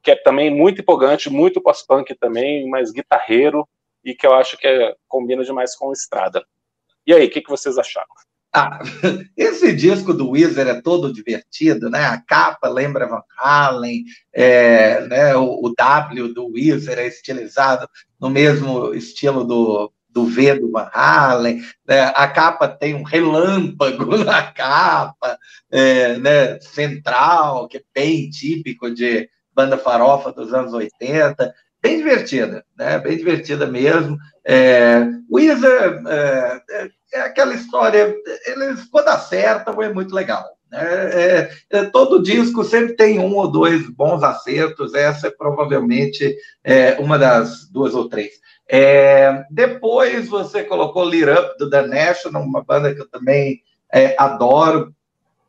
que 0.00 0.12
é 0.12 0.16
também 0.16 0.48
muito 0.48 0.80
empolgante, 0.80 1.28
muito 1.28 1.60
pós-punk 1.60 2.14
também, 2.14 2.68
mais 2.68 2.92
guitarreiro, 2.92 3.68
e 4.04 4.14
que 4.14 4.26
eu 4.26 4.32
acho 4.32 4.56
que 4.56 4.66
é, 4.66 4.94
combina 5.08 5.42
demais 5.44 5.74
com 5.74 5.92
Estrada. 5.92 6.44
E 7.04 7.12
aí, 7.12 7.26
o 7.26 7.30
que, 7.30 7.40
que 7.40 7.50
vocês 7.50 7.76
acharam? 7.76 8.06
Ah, 8.52 8.78
esse 9.36 9.74
disco 9.74 10.14
do 10.14 10.30
Weezer 10.30 10.68
é 10.68 10.80
todo 10.80 11.12
divertido, 11.12 11.90
né? 11.90 12.06
A 12.06 12.20
capa 12.20 12.68
lembra 12.68 13.08
Van 13.08 13.22
Halen, 13.38 14.04
é, 14.32 15.00
né? 15.06 15.36
o, 15.36 15.64
o, 15.64 15.74
W 15.74 16.32
do 16.32 16.52
Weezer 16.52 16.98
é 16.98 17.06
estilizado 17.06 17.88
no 18.18 18.30
mesmo 18.30 18.94
estilo 18.94 19.44
do, 19.44 19.92
do 20.18 20.26
V 20.26 20.54
do 20.58 20.70
Van 20.70 20.90
Halen, 20.92 21.60
né? 21.86 22.12
a 22.14 22.26
capa 22.26 22.66
tem 22.66 22.94
um 22.94 23.04
relâmpago 23.04 24.18
na 24.24 24.42
capa, 24.42 25.38
é, 25.70 26.18
né? 26.18 26.58
central, 26.60 27.68
que 27.68 27.78
é 27.78 27.82
bem 27.94 28.28
típico 28.28 28.90
de 28.90 29.28
banda 29.54 29.78
farofa 29.78 30.32
dos 30.32 30.52
anos 30.52 30.72
80, 30.72 31.54
bem 31.80 31.98
divertida, 31.98 32.64
né? 32.76 32.98
bem 32.98 33.16
divertida 33.16 33.66
mesmo. 33.66 34.16
É, 34.44 35.06
Weezer 35.30 36.02
é, 36.06 36.62
é 36.70 36.88
é 37.12 37.20
aquela 37.20 37.54
história, 37.54 38.14
eles, 38.46 38.84
quando 38.90 39.08
acertam, 39.08 39.82
é 39.82 39.92
muito 39.92 40.14
legal. 40.14 40.44
Né? 40.70 40.80
É, 40.80 41.50
é, 41.70 41.84
todo 41.84 42.22
disco 42.22 42.62
sempre 42.64 42.96
tem 42.96 43.18
um 43.18 43.34
ou 43.34 43.50
dois 43.50 43.88
bons 43.88 44.22
acertos, 44.22 44.94
essa 44.94 45.28
é 45.28 45.30
provavelmente 45.30 46.36
é, 46.62 46.94
uma 46.98 47.18
das 47.18 47.68
duas 47.70 47.94
ou 47.94 48.08
três. 48.08 48.32
É, 48.70 49.44
depois 49.50 50.28
você 50.28 50.62
colocou 50.62 51.04
Lit 51.04 51.30
Up 51.30 51.58
do 51.58 51.70
The 51.70 51.86
National, 51.86 52.42
uma 52.42 52.62
banda 52.62 52.94
que 52.94 53.00
eu 53.00 53.08
também 53.08 53.62
é, 53.92 54.14
adoro, 54.18 54.94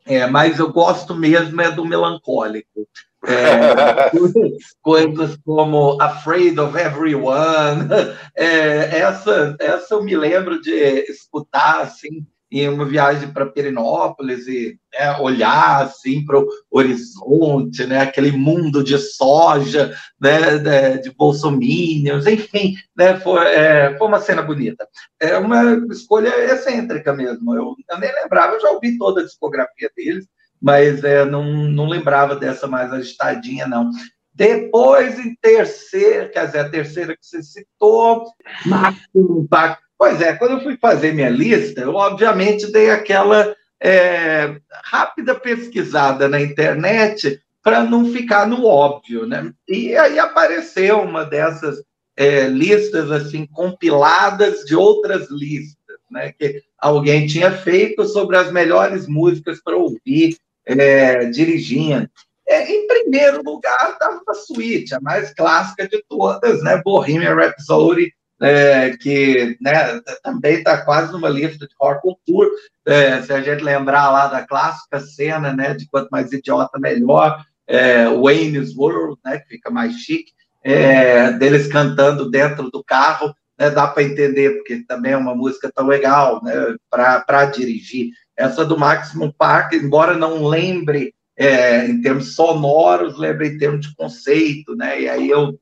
é, 0.05 0.25
mas 0.25 0.57
eu 0.57 0.71
gosto 0.71 1.13
mesmo 1.13 1.61
é 1.61 1.69
do 1.69 1.85
melancólico. 1.85 2.87
É, 3.27 4.09
coisas 4.81 5.37
como 5.45 6.01
Afraid 6.01 6.59
of 6.59 6.77
Everyone. 6.77 7.87
É, 8.35 8.99
essa, 8.99 9.57
essa 9.59 9.95
eu 9.95 10.03
me 10.03 10.15
lembro 10.15 10.61
de 10.61 10.71
escutar 11.09 11.81
assim, 11.81 12.25
em 12.51 12.67
uma 12.67 12.85
viagem 12.85 13.31
para 13.31 13.45
Perinópolis 13.45 14.47
e 14.47 14.79
né, 14.93 15.17
olhar 15.19 15.83
assim 15.83 16.25
para 16.25 16.39
o 16.39 16.47
horizonte, 16.71 17.85
né, 17.85 18.01
aquele 18.01 18.31
mundo 18.31 18.83
de 18.83 18.97
soja, 18.97 19.93
né, 20.19 20.97
de 20.97 21.11
bolsominions, 21.11 22.25
enfim, 22.25 22.75
né, 22.97 23.19
foi, 23.19 23.45
é, 23.45 23.95
foi 23.97 24.07
uma 24.07 24.19
cena 24.19 24.41
bonita. 24.41 24.87
É 25.19 25.37
uma 25.37 25.85
escolha 25.91 26.29
excêntrica 26.51 27.13
mesmo. 27.13 27.53
Eu, 27.53 27.75
eu 27.89 27.99
nem 27.99 28.11
lembrava, 28.13 28.55
eu 28.55 28.61
já 28.61 28.71
ouvi 28.71 28.97
toda 28.97 29.21
a 29.21 29.25
discografia 29.25 29.89
deles, 29.95 30.27
mas 30.61 31.03
é, 31.03 31.23
não, 31.23 31.43
não 31.43 31.87
lembrava 31.87 32.35
dessa 32.35 32.67
mais 32.67 32.91
agitadinha, 32.91 33.67
não. 33.67 33.91
Depois, 34.33 35.19
em 35.19 35.35
terceira, 35.35 36.29
quer 36.29 36.45
dizer, 36.45 36.59
a 36.59 36.69
terceira 36.69 37.13
que 37.13 37.25
você 37.25 37.43
citou, 37.43 38.25
Máximo 38.65 39.41
Impacto 39.41 39.88
Pois 39.99 40.21
é, 40.21 40.33
quando 40.33 40.51
eu 40.51 40.61
fui 40.61 40.77
fazer 40.77 41.13
minha 41.13 41.29
lista, 41.29 41.81
eu 41.81 41.93
obviamente 41.93 42.71
dei 42.71 42.89
aquela 42.89 43.53
é, 43.83 44.55
rápida 44.85 45.35
pesquisada 45.35 46.29
na 46.29 46.39
internet 46.39 47.41
para 47.61 47.83
não 47.83 48.05
ficar 48.05 48.47
no 48.47 48.65
óbvio, 48.65 49.27
né? 49.27 49.51
E 49.67 49.97
aí 49.97 50.17
apareceu 50.17 51.01
uma 51.01 51.25
dessas 51.25 51.83
é, 52.15 52.47
listas 52.47 53.11
assim 53.11 53.45
compiladas 53.45 54.63
de 54.63 54.73
outras 54.73 55.29
listas, 55.29 55.97
né? 56.09 56.31
Que 56.31 56.63
alguém 56.77 57.27
tinha 57.27 57.51
feito 57.51 58.05
sobre 58.05 58.37
as 58.37 58.53
melhores 58.53 59.05
músicas 59.05 59.61
para 59.61 59.75
ouvir 59.75 60.37
é, 60.65 61.25
dirigindo. 61.25 62.09
É, 62.47 62.71
em 62.71 62.87
primeiro 62.87 63.43
lugar 63.43 63.91
estava 63.91 64.21
a 64.29 64.33
suíte, 64.33 64.95
a 64.95 65.01
mais 65.01 65.33
clássica 65.33 65.89
de 65.89 66.01
todas, 66.07 66.63
né? 66.63 66.81
Bohemian 66.85 67.35
Rhapsody 67.35 68.13
é, 68.41 68.95
que 68.97 69.57
né, 69.61 69.99
também 70.23 70.57
está 70.57 70.77
quase 70.83 71.11
numa 71.11 71.29
lista 71.29 71.67
de 71.67 71.73
horror 71.79 72.01
culture. 72.01 72.49
É, 72.85 73.21
se 73.21 73.33
a 73.33 73.41
gente 73.41 73.63
lembrar 73.63 74.09
lá 74.11 74.27
da 74.27 74.45
clássica 74.45 74.99
cena 74.99 75.53
né, 75.53 75.73
de 75.73 75.87
quanto 75.87 76.09
mais 76.09 76.31
idiota, 76.31 76.79
melhor, 76.79 77.43
é, 77.67 78.07
Wayne's 78.07 78.75
World, 78.75 79.19
né, 79.23 79.39
que 79.39 79.49
fica 79.49 79.69
mais 79.69 79.93
chique, 79.93 80.31
é, 80.63 81.31
deles 81.33 81.67
cantando 81.67 82.29
dentro 82.29 82.69
do 82.69 82.83
carro, 82.83 83.33
né, 83.57 83.69
dá 83.69 83.87
para 83.87 84.03
entender, 84.03 84.57
porque 84.57 84.83
também 84.87 85.11
é 85.11 85.17
uma 85.17 85.35
música 85.35 85.71
tão 85.73 85.87
legal 85.87 86.41
né, 86.43 86.53
para 86.89 87.45
dirigir. 87.45 88.11
Essa 88.37 88.65
do 88.65 88.77
Maximum 88.77 89.31
Park, 89.37 89.73
embora 89.73 90.17
não 90.17 90.47
lembre 90.47 91.13
é, 91.37 91.85
em 91.85 92.01
termos 92.01 92.35
sonoros, 92.35 93.17
lembre 93.17 93.49
em 93.49 93.57
termos 93.57 93.85
de 93.85 93.95
conceito, 93.95 94.75
né? 94.75 95.01
E 95.01 95.09
aí 95.09 95.29
eu 95.29 95.57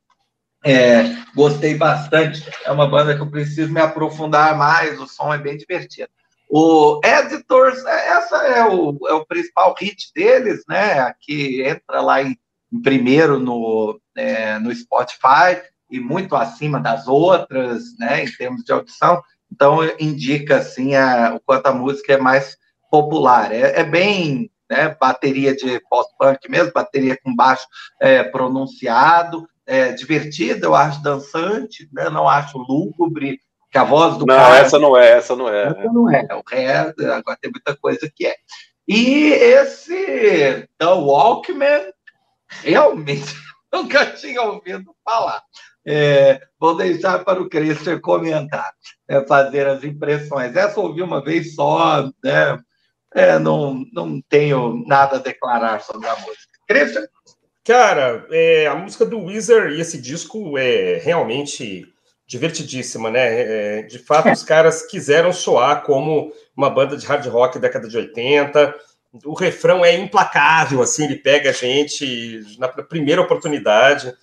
é, 0.63 1.15
gostei 1.35 1.75
bastante. 1.75 2.47
É 2.65 2.71
uma 2.71 2.87
banda 2.87 3.15
que 3.15 3.21
eu 3.21 3.29
preciso 3.29 3.71
me 3.71 3.79
aprofundar 3.79 4.57
mais. 4.57 4.99
O 4.99 5.07
som 5.07 5.33
é 5.33 5.37
bem 5.37 5.57
divertido. 5.57 6.09
O 6.49 7.01
Editors, 7.03 7.83
é, 7.85 8.07
essa 8.09 8.37
é 8.37 8.65
o, 8.65 8.97
é 9.07 9.13
o 9.13 9.25
principal 9.25 9.75
hit 9.77 10.11
deles, 10.15 10.63
né? 10.67 11.13
Que 11.19 11.63
entra 11.63 12.01
lá 12.01 12.21
em, 12.21 12.37
em 12.71 12.81
primeiro 12.81 13.39
no, 13.39 13.99
é, 14.15 14.57
no 14.59 14.73
Spotify 14.73 15.61
e 15.89 15.99
muito 15.99 16.35
acima 16.35 16.79
das 16.79 17.07
outras, 17.07 17.97
né? 17.99 18.23
Em 18.23 18.31
termos 18.31 18.63
de 18.63 18.71
audição. 18.71 19.21
Então 19.51 19.79
indica 19.99 20.57
assim 20.57 20.95
a, 20.95 21.35
o 21.35 21.39
quanto 21.39 21.67
a 21.67 21.73
música 21.73 22.13
é 22.13 22.17
mais 22.17 22.57
popular. 22.89 23.51
É, 23.51 23.81
é 23.81 23.83
bem 23.83 24.49
né, 24.69 24.95
bateria 24.99 25.55
de 25.55 25.79
post-punk 25.89 26.49
mesmo, 26.49 26.73
bateria 26.73 27.17
com 27.21 27.35
baixo 27.35 27.65
é, 27.99 28.23
pronunciado, 28.23 29.47
é, 29.67 29.91
divertida, 29.91 30.65
eu 30.65 30.73
acho 30.73 31.03
dançante, 31.03 31.89
né? 31.91 32.09
não 32.09 32.27
acho 32.27 32.57
lúgubre, 32.57 33.39
que 33.69 33.77
a 33.77 33.83
voz 33.83 34.17
do 34.17 34.25
não, 34.25 34.35
cara... 34.35 34.59
essa 34.59 34.79
não 34.79 34.97
é, 34.97 35.11
essa 35.11 35.35
não 35.35 35.49
é. 35.49 35.67
Essa 35.67 35.83
não 35.91 36.09
é, 36.09 36.27
o 36.33 36.43
resto, 36.49 37.05
agora 37.11 37.37
tem 37.41 37.51
muita 37.51 37.75
coisa 37.75 38.09
que 38.15 38.25
é. 38.25 38.35
E 38.87 39.31
esse 39.33 40.65
The 40.77 40.85
Walkman, 40.85 41.91
realmente 42.63 43.35
nunca 43.71 44.05
tinha 44.05 44.41
ouvido 44.41 44.95
falar. 45.03 45.43
É, 45.85 46.41
vou 46.59 46.75
deixar 46.75 47.23
para 47.23 47.41
o 47.41 47.49
Christian 47.49 47.99
comentar, 47.99 48.73
é, 49.07 49.25
fazer 49.25 49.67
as 49.67 49.83
impressões. 49.83 50.55
Essa 50.55 50.79
ouvi 50.79 51.01
uma 51.01 51.21
vez 51.21 51.55
só, 51.55 52.09
né? 52.23 52.57
É, 53.13 53.39
não, 53.39 53.85
não 53.93 54.21
tenho 54.29 54.83
nada 54.85 55.17
a 55.17 55.21
declarar 55.21 55.81
sobre 55.81 56.07
a 56.07 56.15
música. 56.15 56.57
Christian? 56.67 57.07
Cara, 57.67 58.25
é, 58.31 58.65
a 58.65 58.75
música 58.75 59.05
do 59.05 59.25
Weezer 59.25 59.73
e 59.73 59.81
esse 59.81 59.97
disco 59.97 60.57
é 60.57 61.01
realmente 61.03 61.85
divertidíssima, 62.25 63.11
né? 63.11 63.79
É, 63.79 63.81
de 63.81 63.99
fato, 63.99 64.31
os 64.31 64.41
caras 64.47 64.83
quiseram 64.83 65.33
soar 65.33 65.83
como 65.83 66.31
uma 66.55 66.69
banda 66.69 66.95
de 66.95 67.05
hard 67.05 67.25
rock 67.27 67.55
da 67.55 67.67
década 67.67 67.89
de 67.89 67.97
80. 67.97 68.73
O 69.25 69.33
refrão 69.33 69.83
é 69.83 69.93
implacável, 69.93 70.81
assim, 70.81 71.03
ele 71.03 71.17
pega 71.17 71.49
a 71.49 71.53
gente 71.53 72.41
na 72.57 72.69
primeira 72.69 73.21
oportunidade, 73.21 74.13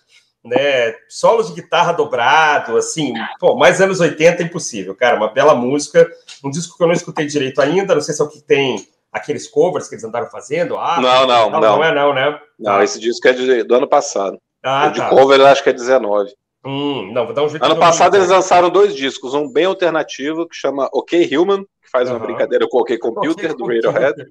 né? 0.42 0.94
Solos 1.06 1.48
de 1.48 1.60
guitarra 1.60 1.92
dobrado, 1.92 2.78
assim, 2.78 3.12
pô, 3.38 3.56
mais 3.56 3.78
anos 3.78 4.00
80 4.00 4.42
é 4.42 4.46
impossível, 4.46 4.94
cara. 4.94 5.18
Uma 5.18 5.30
bela 5.30 5.54
música, 5.54 6.10
um 6.42 6.48
disco 6.48 6.78
que 6.78 6.82
eu 6.82 6.86
não 6.86 6.94
escutei 6.94 7.26
direito 7.26 7.60
ainda, 7.60 7.94
não 7.94 8.00
sei 8.00 8.14
se 8.14 8.22
é 8.22 8.24
o 8.24 8.28
que 8.28 8.40
tem 8.40 8.86
aqueles 9.14 9.46
covers 9.46 9.88
que 9.88 9.94
eles 9.94 10.04
andaram 10.04 10.26
fazendo? 10.26 10.76
Ah, 10.76 11.00
não, 11.00 11.26
não, 11.26 11.50
não. 11.50 11.60
Não 11.60 11.84
é 11.84 11.94
não, 11.94 12.12
né? 12.12 12.38
Não, 12.58 12.82
esse 12.82 12.98
disco 12.98 13.28
é 13.28 13.32
de, 13.32 13.62
do 13.62 13.76
ano 13.76 13.86
passado. 13.86 14.36
Ah, 14.62 14.88
o 14.88 14.90
de 14.90 14.98
tá. 14.98 15.08
cover 15.08 15.38
eu 15.38 15.46
acho 15.46 15.62
que 15.62 15.70
é 15.70 15.72
19. 15.72 16.32
Hum, 16.66 17.12
não, 17.12 17.26
vou 17.26 17.34
dar 17.34 17.42
um 17.44 17.48
jeito 17.48 17.62
Ano 17.62 17.78
passado 17.78 18.16
eles 18.16 18.30
lançaram 18.30 18.70
dois 18.70 18.94
discos, 18.94 19.34
um 19.34 19.52
bem 19.52 19.66
alternativo 19.66 20.48
que 20.48 20.56
chama 20.56 20.88
OK 20.92 21.36
Human, 21.36 21.62
que 21.62 21.90
faz 21.92 22.10
uma 22.10 22.18
brincadeira 22.18 22.66
com 22.68 22.78
OK 22.78 22.98
Computer 22.98 23.52
okay, 23.52 23.56
do 23.56 23.66
Radiohead, 23.66 24.26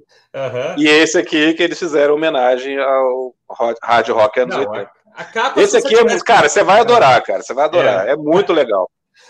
e 0.78 0.88
esse 0.88 1.18
aqui 1.18 1.54
que 1.54 1.62
eles 1.62 1.78
fizeram 1.78 2.16
homenagem 2.16 2.78
ao 2.80 3.36
Hard 3.84 4.10
Rock 4.10 4.40
anos 4.40 4.56
80. 4.56 4.90
Esse 5.58 5.78
aqui, 5.78 5.96
é, 5.96 6.20
cara, 6.22 6.50
você 6.50 6.64
vai 6.64 6.80
adorar, 6.80 7.22
cara, 7.22 7.44
você 7.44 7.54
vai 7.54 7.66
adorar, 7.66 8.08
é, 8.08 8.14
é 8.14 8.16
muito 8.16 8.52
legal 8.52 8.90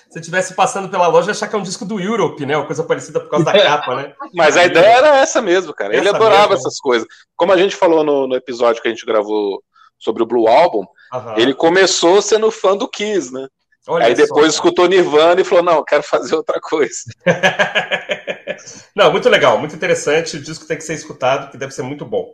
se 0.09 0.19
estivesse 0.19 0.53
passando 0.53 0.89
pela 0.89 1.07
loja, 1.07 1.31
achar 1.31 1.47
que 1.47 1.55
é 1.55 1.59
um 1.59 1.63
disco 1.63 1.85
do 1.85 1.99
Europe, 1.99 2.45
né? 2.45 2.55
Uma 2.55 2.65
coisa 2.65 2.83
parecida 2.83 3.19
por 3.19 3.29
causa 3.29 3.45
da 3.45 3.51
capa, 3.51 3.95
né? 3.95 4.13
Mas 4.33 4.55
a 4.55 4.65
ideia 4.65 4.97
era 4.97 5.17
essa 5.17 5.41
mesmo, 5.41 5.73
cara. 5.73 5.93
Essa 5.93 6.01
Ele 6.01 6.09
adorava 6.09 6.49
mesmo. 6.49 6.55
essas 6.55 6.79
coisas. 6.79 7.07
Como 7.35 7.51
a 7.51 7.57
gente 7.57 7.75
falou 7.75 8.03
no, 8.03 8.27
no, 8.27 8.35
episódio 8.35 8.81
que 8.81 8.87
a 8.87 8.91
gente 8.91 9.05
gravou 9.05 9.63
sobre 9.97 10.23
o 10.23 10.25
Blue 10.25 10.47
Album, 10.47 10.85
uhum. 11.13 11.37
ele 11.37 11.53
começou 11.53 12.21
sendo 12.21 12.51
fã 12.51 12.75
do 12.75 12.87
Kiss, 12.87 13.33
né? 13.33 13.47
Olha 13.87 14.05
Aí 14.05 14.13
depois 14.13 14.45
só, 14.45 14.51
escutou 14.51 14.87
Nirvana 14.87 15.41
e 15.41 15.43
falou: 15.43 15.63
não, 15.63 15.83
quero 15.83 16.03
fazer 16.03 16.35
outra 16.35 16.59
coisa. 16.61 17.03
não, 18.95 19.11
muito 19.11 19.27
legal, 19.27 19.57
muito 19.57 19.75
interessante. 19.75 20.37
O 20.37 20.41
disco 20.41 20.65
tem 20.65 20.77
que 20.77 20.83
ser 20.83 20.93
escutado, 20.93 21.51
que 21.51 21.57
deve 21.57 21.73
ser 21.73 21.81
muito 21.81 22.05
bom. 22.05 22.31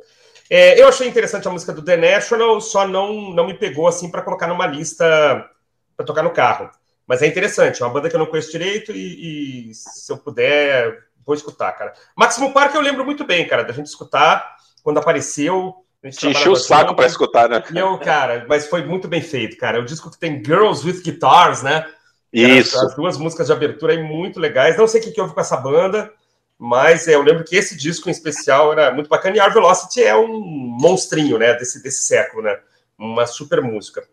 É, 0.49 0.79
eu 0.81 0.87
achei 0.87 1.07
interessante 1.07 1.47
a 1.47 1.51
música 1.51 1.71
do 1.71 1.83
The 1.83 1.95
National, 1.95 2.59
só 2.59 2.87
não, 2.87 3.31
não 3.31 3.45
me 3.45 3.53
pegou 3.53 3.87
assim 3.87 4.09
para 4.09 4.23
colocar 4.23 4.47
numa 4.47 4.65
lista 4.65 5.45
para 5.95 6.05
tocar 6.05 6.23
no 6.23 6.31
carro. 6.31 6.69
Mas 7.09 7.23
é 7.23 7.27
interessante, 7.27 7.81
é 7.81 7.85
uma 7.85 7.91
banda 7.91 8.07
que 8.07 8.15
eu 8.15 8.19
não 8.19 8.27
conheço 8.27 8.51
direito 8.51 8.91
e, 8.91 9.71
e 9.71 9.73
se 9.73 10.11
eu 10.11 10.17
puder, 10.19 11.05
vou 11.25 11.33
escutar, 11.33 11.71
cara. 11.71 11.91
Máximo 12.15 12.53
Park 12.53 12.75
eu 12.75 12.81
lembro 12.81 13.03
muito 13.03 13.25
bem, 13.25 13.47
cara, 13.47 13.63
da 13.63 13.73
gente 13.73 13.87
escutar 13.87 14.57
quando 14.83 14.99
apareceu. 14.99 15.73
Te 16.11 16.27
encheu 16.27 16.51
o 16.51 16.55
saco 16.55 16.95
para 16.95 17.07
escutar, 17.07 17.49
né? 17.49 17.63
Eu, 17.73 17.97
cara, 17.97 18.45
mas 18.47 18.67
foi 18.67 18.85
muito 18.85 19.07
bem 19.07 19.23
feito, 19.23 19.57
cara. 19.57 19.79
É 19.79 19.81
o 19.81 19.85
disco 19.85 20.11
que 20.11 20.19
tem 20.19 20.35
Girls 20.45 20.85
with 20.85 21.01
Guitars, 21.01 21.63
né? 21.63 21.83
Isso. 22.31 22.77
As, 22.77 22.83
as 22.83 22.95
duas 22.95 23.17
músicas 23.17 23.47
de 23.47 23.53
abertura 23.53 23.93
aí 23.93 24.03
muito 24.03 24.39
legais. 24.39 24.77
Não 24.77 24.87
sei 24.87 25.01
o 25.01 25.03
que, 25.03 25.09
que 25.09 25.19
houve 25.19 25.33
com 25.33 25.41
essa 25.41 25.57
banda, 25.57 26.13
mas 26.59 27.07
é, 27.07 27.15
eu 27.15 27.23
lembro 27.23 27.43
que 27.43 27.55
esse 27.55 27.75
disco 27.75 28.07
em 28.07 28.11
especial 28.11 28.71
era 28.71 28.93
muito 28.93 29.09
bacana. 29.09 29.35
E 29.35 29.41
Our 29.41 29.51
Velocity 29.51 30.03
é 30.03 30.15
um 30.15 30.27
monstrinho, 30.79 31.39
né? 31.39 31.55
Desse, 31.55 31.81
desse 31.81 32.03
século, 32.03 32.43
né? 32.43 32.55
Uma 32.99 33.25
super 33.25 33.63
música. 33.63 34.07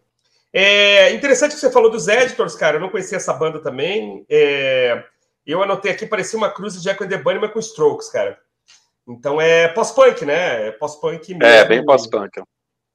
É 0.58 1.12
interessante 1.12 1.52
que 1.52 1.60
você 1.60 1.70
falou 1.70 1.90
dos 1.90 2.08
editors, 2.08 2.54
cara. 2.54 2.76
Eu 2.76 2.80
não 2.80 2.88
conhecia 2.88 3.18
essa 3.18 3.34
banda 3.34 3.60
também. 3.60 4.24
É, 4.26 5.04
eu 5.46 5.62
anotei 5.62 5.92
aqui, 5.92 6.06
parecia 6.06 6.38
uma 6.38 6.48
cruz 6.48 6.72
de 6.72 6.82
Jack 6.82 7.04
and 7.04 7.08
the 7.08 7.18
Bunnyman 7.18 7.50
com 7.50 7.58
Strokes, 7.58 8.08
cara. 8.08 8.38
Então 9.06 9.38
é 9.38 9.68
pós-punk, 9.68 10.24
né? 10.24 10.68
É 10.68 10.70
pós-punk 10.72 11.34
mesmo. 11.34 11.44
É, 11.44 11.62
bem 11.66 11.84
pós-punk. 11.84 12.42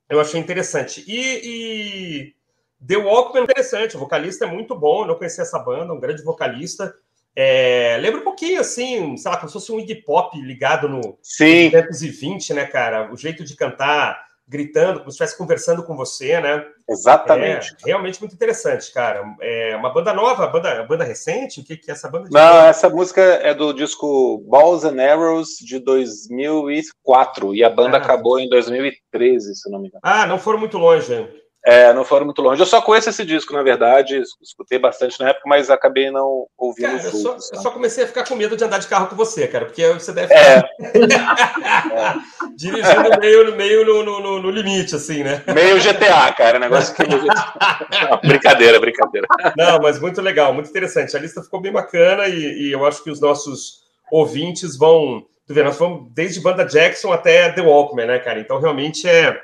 Eu 0.09 0.19
achei 0.19 0.39
interessante. 0.39 1.05
E, 1.07 2.33
e 2.33 2.35
The 2.83 2.97
Walkman 2.97 3.41
é 3.41 3.43
interessante. 3.43 3.95
O 3.95 3.99
vocalista 3.99 4.45
é 4.45 4.51
muito 4.51 4.75
bom. 4.75 5.03
Eu 5.03 5.09
não 5.09 5.15
conhecia 5.15 5.43
essa 5.43 5.59
banda, 5.59 5.93
um 5.93 5.99
grande 5.99 6.23
vocalista. 6.23 6.91
É, 7.35 7.95
lembra 8.01 8.21
um 8.21 8.23
pouquinho 8.23 8.59
assim, 8.59 9.15
sei 9.17 9.29
lá, 9.29 9.37
como 9.37 9.49
se 9.49 9.53
fosse 9.53 9.71
um 9.71 9.79
Iggy 9.79 10.01
Pop 10.01 10.35
ligado 10.41 10.89
no 10.89 11.15
Sim. 11.21 11.69
220, 11.69 12.55
né, 12.55 12.65
cara? 12.65 13.13
O 13.13 13.15
jeito 13.15 13.43
de 13.43 13.55
cantar 13.55 14.30
gritando, 14.47 14.99
como 14.99 15.11
se 15.11 15.15
estivesse 15.15 15.37
conversando 15.37 15.83
com 15.83 15.95
você, 15.95 16.39
né? 16.39 16.65
Exatamente. 16.89 17.73
É, 17.85 17.87
realmente 17.87 18.19
muito 18.19 18.35
interessante, 18.35 18.91
cara. 18.93 19.23
É 19.39 19.75
uma 19.75 19.93
banda 19.93 20.13
nova, 20.13 20.45
banda, 20.47 20.83
banda 20.83 21.03
recente? 21.03 21.61
O 21.61 21.63
que, 21.63 21.77
que 21.77 21.89
é 21.89 21.93
essa 21.93 22.09
banda? 22.09 22.27
Não, 22.29 22.65
essa 22.65 22.89
música 22.89 23.21
é 23.21 23.53
do 23.53 23.71
disco 23.71 24.39
Balls 24.47 24.83
and 24.83 25.01
Arrows 25.01 25.57
de 25.61 25.79
2004 25.79 27.55
e 27.55 27.63
a 27.63 27.69
banda 27.69 27.97
ah. 27.97 28.01
acabou 28.01 28.39
em 28.39 28.49
2013, 28.49 29.55
se 29.55 29.69
não 29.69 29.79
me 29.79 29.87
engano. 29.87 30.01
Ah, 30.03 30.25
não 30.25 30.37
foram 30.37 30.59
muito 30.59 30.77
longe. 30.77 31.29
É, 31.63 31.93
não 31.93 32.03
foram 32.03 32.25
muito 32.25 32.41
longe. 32.41 32.59
Eu 32.59 32.65
só 32.65 32.81
conheço 32.81 33.09
esse 33.09 33.23
disco, 33.23 33.53
na 33.53 33.61
verdade, 33.61 34.19
escutei 34.41 34.79
bastante 34.79 35.19
na 35.19 35.29
época, 35.29 35.47
mas 35.47 35.69
acabei 35.69 36.09
não 36.09 36.47
ouvindo 36.57 36.97
cara, 36.97 37.03
eu, 37.03 37.11
só, 37.11 37.33
eu 37.35 37.61
só 37.61 37.69
comecei 37.69 38.03
a 38.03 38.07
ficar 38.07 38.27
com 38.27 38.33
medo 38.33 38.57
de 38.57 38.63
andar 38.63 38.79
de 38.79 38.87
carro 38.87 39.07
com 39.07 39.15
você, 39.15 39.47
cara, 39.47 39.65
porque 39.65 39.87
você 39.93 40.11
deve 40.11 40.33
é. 40.33 40.57
é. 40.57 40.63
dirigindo 42.57 43.19
meio, 43.19 43.55
meio 43.55 43.85
no, 43.85 44.03
no, 44.03 44.41
no, 44.41 44.49
limite, 44.49 44.95
assim, 44.95 45.23
né? 45.23 45.43
Meio 45.53 45.79
GTA, 45.79 46.33
cara, 46.33 46.57
negócio 46.57 46.95
que... 46.95 47.03
não, 47.05 48.19
brincadeira, 48.23 48.79
brincadeira. 48.79 49.27
Não, 49.55 49.79
mas 49.79 49.99
muito 49.99 50.19
legal, 50.19 50.51
muito 50.53 50.69
interessante. 50.69 51.15
A 51.15 51.19
lista 51.19 51.43
ficou 51.43 51.61
bem 51.61 51.71
bacana 51.71 52.27
e, 52.27 52.69
e 52.69 52.71
eu 52.71 52.83
acho 52.87 53.03
que 53.03 53.11
os 53.11 53.21
nossos 53.21 53.81
ouvintes 54.11 54.75
vão... 54.75 55.27
Tu 55.45 55.53
vê, 55.53 55.63
nós 55.63 55.77
vamos 55.77 56.11
desde 56.13 56.39
banda 56.39 56.63
Jackson 56.63 57.11
até 57.11 57.51
The 57.51 57.61
Walkman, 57.61 58.07
né, 58.07 58.19
cara? 58.19 58.39
Então, 58.39 58.59
realmente 58.59 59.07
é, 59.07 59.39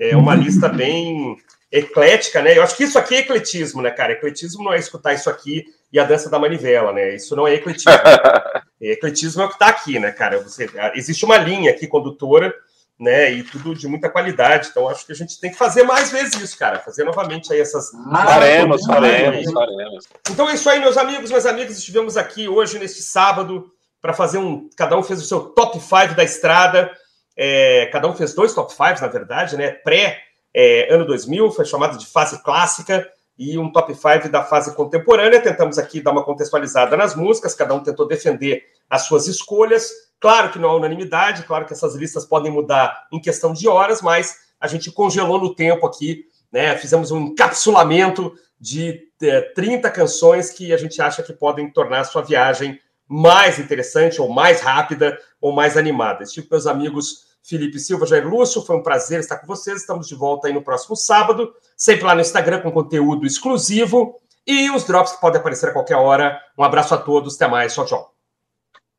é 0.00 0.16
uma 0.16 0.34
lista 0.34 0.68
bem 0.68 1.36
eclética, 1.70 2.42
né? 2.42 2.56
Eu 2.56 2.62
acho 2.62 2.76
que 2.76 2.84
isso 2.84 2.98
aqui 2.98 3.14
é 3.14 3.18
ecletismo, 3.18 3.82
né, 3.82 3.90
cara? 3.90 4.12
Ecletismo 4.12 4.64
não 4.64 4.72
é 4.72 4.78
escutar 4.78 5.12
isso 5.12 5.28
aqui 5.28 5.64
e 5.92 5.98
a 5.98 6.04
dança 6.04 6.30
da 6.30 6.38
manivela, 6.38 6.92
né? 6.92 7.14
Isso 7.14 7.36
não 7.36 7.46
é 7.46 7.54
ecletismo. 7.54 7.92
ecletismo 8.80 9.42
é 9.42 9.44
o 9.44 9.48
que 9.48 9.54
está 9.54 9.68
aqui, 9.68 9.98
né, 9.98 10.10
cara? 10.10 10.40
Você, 10.42 10.68
existe 10.94 11.24
uma 11.24 11.36
linha 11.36 11.70
aqui 11.70 11.86
condutora, 11.86 12.54
né? 12.98 13.30
E 13.30 13.42
tudo 13.42 13.74
de 13.74 13.86
muita 13.86 14.08
qualidade. 14.08 14.68
Então, 14.70 14.88
acho 14.88 15.04
que 15.04 15.12
a 15.12 15.14
gente 15.14 15.38
tem 15.38 15.50
que 15.50 15.58
fazer 15.58 15.82
mais 15.82 16.10
vezes 16.10 16.40
isso, 16.40 16.58
cara. 16.58 16.78
Fazer 16.78 17.04
novamente 17.04 17.52
aí 17.52 17.60
essas. 17.60 17.90
Faremos, 17.90 18.84
faremos, 18.86 19.52
faremos. 19.52 20.08
Então 20.30 20.48
é 20.48 20.54
isso 20.54 20.68
aí, 20.70 20.80
meus 20.80 20.96
amigos, 20.96 21.30
meus 21.30 21.46
amigos. 21.46 21.76
Estivemos 21.76 22.16
aqui 22.16 22.48
hoje, 22.48 22.78
neste 22.78 23.02
sábado, 23.02 23.70
para 24.00 24.14
fazer 24.14 24.38
um. 24.38 24.70
Cada 24.74 24.96
um 24.96 25.02
fez 25.02 25.20
o 25.20 25.26
seu 25.26 25.40
top 25.40 25.78
5 25.78 26.14
da 26.14 26.24
estrada. 26.24 26.90
É, 27.36 27.88
cada 27.92 28.08
um 28.08 28.14
fez 28.14 28.34
dois 28.34 28.52
top 28.52 28.72
5, 28.72 29.00
na 29.00 29.06
verdade, 29.06 29.56
né? 29.56 29.70
Pré 29.70 30.27
é, 30.54 30.92
ano 30.92 31.06
2000, 31.06 31.50
foi 31.50 31.64
chamado 31.64 31.98
de 31.98 32.06
fase 32.06 32.42
clássica, 32.42 33.06
e 33.38 33.56
um 33.56 33.70
top 33.70 33.94
5 33.94 34.28
da 34.28 34.42
fase 34.42 34.74
contemporânea. 34.74 35.40
Tentamos 35.40 35.78
aqui 35.78 36.00
dar 36.00 36.10
uma 36.10 36.24
contextualizada 36.24 36.96
nas 36.96 37.14
músicas, 37.14 37.54
cada 37.54 37.72
um 37.72 37.80
tentou 37.80 38.06
defender 38.06 38.64
as 38.90 39.02
suas 39.02 39.28
escolhas. 39.28 39.90
Claro 40.18 40.50
que 40.50 40.58
não 40.58 40.70
há 40.70 40.76
unanimidade, 40.76 41.44
claro 41.44 41.64
que 41.64 41.72
essas 41.72 41.94
listas 41.94 42.26
podem 42.26 42.50
mudar 42.50 43.06
em 43.12 43.20
questão 43.20 43.52
de 43.52 43.68
horas, 43.68 44.02
mas 44.02 44.36
a 44.60 44.66
gente 44.66 44.90
congelou 44.90 45.40
no 45.40 45.54
tempo 45.54 45.86
aqui, 45.86 46.24
né? 46.50 46.76
Fizemos 46.76 47.12
um 47.12 47.26
encapsulamento 47.26 48.34
de 48.60 49.08
é, 49.22 49.40
30 49.40 49.88
canções 49.90 50.50
que 50.50 50.72
a 50.72 50.76
gente 50.76 51.00
acha 51.00 51.22
que 51.22 51.32
podem 51.32 51.70
tornar 51.70 52.00
a 52.00 52.04
sua 52.04 52.22
viagem 52.22 52.80
mais 53.06 53.60
interessante, 53.60 54.20
ou 54.20 54.28
mais 54.28 54.60
rápida, 54.60 55.16
ou 55.40 55.52
mais 55.52 55.76
animada. 55.76 56.24
Estive 56.24 56.48
com 56.48 56.56
meus 56.56 56.66
amigos 56.66 57.27
Felipe 57.48 57.78
Silva, 57.78 58.04
Jair 58.04 58.28
Lúcio, 58.28 58.60
foi 58.60 58.76
um 58.76 58.82
prazer 58.82 59.20
estar 59.20 59.38
com 59.38 59.46
vocês. 59.46 59.80
Estamos 59.80 60.06
de 60.06 60.14
volta 60.14 60.48
aí 60.48 60.52
no 60.52 60.62
próximo 60.62 60.94
sábado, 60.94 61.54
sempre 61.74 62.04
lá 62.04 62.14
no 62.14 62.20
Instagram 62.20 62.60
com 62.60 62.70
conteúdo 62.70 63.26
exclusivo 63.26 64.20
e 64.46 64.70
os 64.70 64.84
drops 64.84 65.12
que 65.12 65.20
podem 65.20 65.40
aparecer 65.40 65.70
a 65.70 65.72
qualquer 65.72 65.96
hora. 65.96 66.38
Um 66.58 66.62
abraço 66.62 66.94
a 66.94 66.98
todos, 66.98 67.36
até 67.36 67.48
mais, 67.48 67.72
tchau, 67.72 67.86
tchau. 67.86 68.14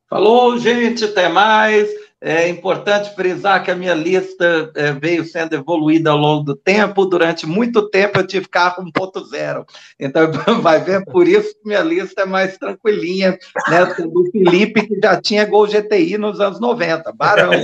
Falou, 0.10 0.58
gente, 0.58 1.06
até 1.06 1.30
mais. 1.30 1.88
É 2.22 2.50
importante 2.50 3.16
frisar 3.16 3.64
que 3.64 3.72
a 3.72 3.76
minha 3.76 3.94
lista 3.94 4.70
é, 4.76 4.92
veio 4.92 5.24
sendo 5.24 5.54
evoluída 5.54 6.12
ao 6.12 6.18
longo 6.18 6.44
do 6.44 6.54
tempo. 6.54 7.06
Durante 7.06 7.48
muito 7.48 7.90
tempo 7.90 8.20
eu 8.20 8.28
tive 8.28 8.46
carro 8.46 8.84
1.0. 8.84 9.66
Então, 9.98 10.30
vai 10.62 10.82
ver, 10.82 11.06
por 11.06 11.26
isso 11.26 11.54
que 11.54 11.62
minha 11.66 11.82
lista 11.82 12.24
é 12.24 12.26
mais 12.26 12.58
tranquilinha, 12.58 13.40
né? 13.70 13.86
Do 13.86 14.30
Felipe, 14.34 14.86
que 14.86 15.00
já 15.02 15.22
tinha 15.22 15.46
Gol 15.46 15.66
GTI 15.66 16.18
nos 16.18 16.42
anos 16.42 16.60
90. 16.60 17.14
Barão. 17.14 17.54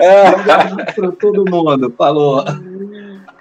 é, 0.00 0.32
para 0.92 1.12
todo 1.12 1.48
mundo. 1.48 1.94
Falou. 1.96 2.44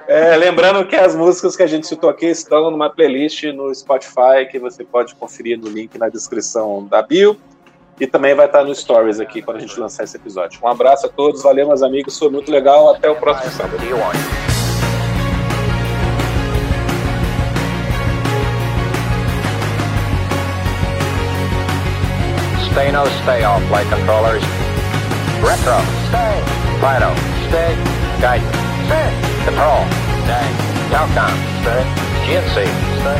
É, 0.07 0.37
lembrando 0.37 0.85
que 0.85 0.95
as 0.95 1.15
músicas 1.15 1.55
que 1.55 1.63
a 1.63 1.67
gente 1.67 1.87
citou 1.87 2.07
aqui 2.07 2.27
estão 2.27 2.69
numa 2.69 2.87
playlist 2.87 3.45
no 3.45 3.73
Spotify 3.73 4.45
que 4.51 4.59
você 4.59 4.83
pode 4.83 5.15
conferir 5.15 5.57
no 5.57 5.69
link 5.69 5.97
na 5.97 6.07
descrição 6.07 6.85
da 6.85 7.01
bio. 7.01 7.35
E 7.99 8.07
também 8.07 8.33
vai 8.35 8.47
estar 8.47 8.63
no 8.63 8.73
Stories 8.73 9.19
aqui 9.19 9.41
quando 9.41 9.57
a 9.57 9.59
gente 9.59 9.79
lançar 9.79 10.03
esse 10.03 10.17
episódio. 10.17 10.59
Um 10.63 10.67
abraço 10.67 11.05
a 11.05 11.09
todos, 11.09 11.43
valeu, 11.43 11.67
meus 11.67 11.83
amigos, 11.83 12.17
foi 12.17 12.29
muito 12.29 12.51
legal. 12.51 12.95
Até 12.95 13.09
o 13.09 13.15
próximo 13.15 13.51
sábado. 13.51 13.77
Stay 22.71 22.91
no 22.91 23.05
stay 23.21 23.43
off 23.45 23.61
flight 23.67 23.87
controllers. 23.87 24.43
Retro. 25.43 25.77
Stay. 26.09 26.41
Stay. 27.49 27.75
Guidance. 28.19 28.57
Stay. 28.87 29.09
Control. 29.45 29.85
Stay. 30.25 30.47
Stay. 31.61 31.83
GNC. 32.25 32.65
Stay. 32.97 33.19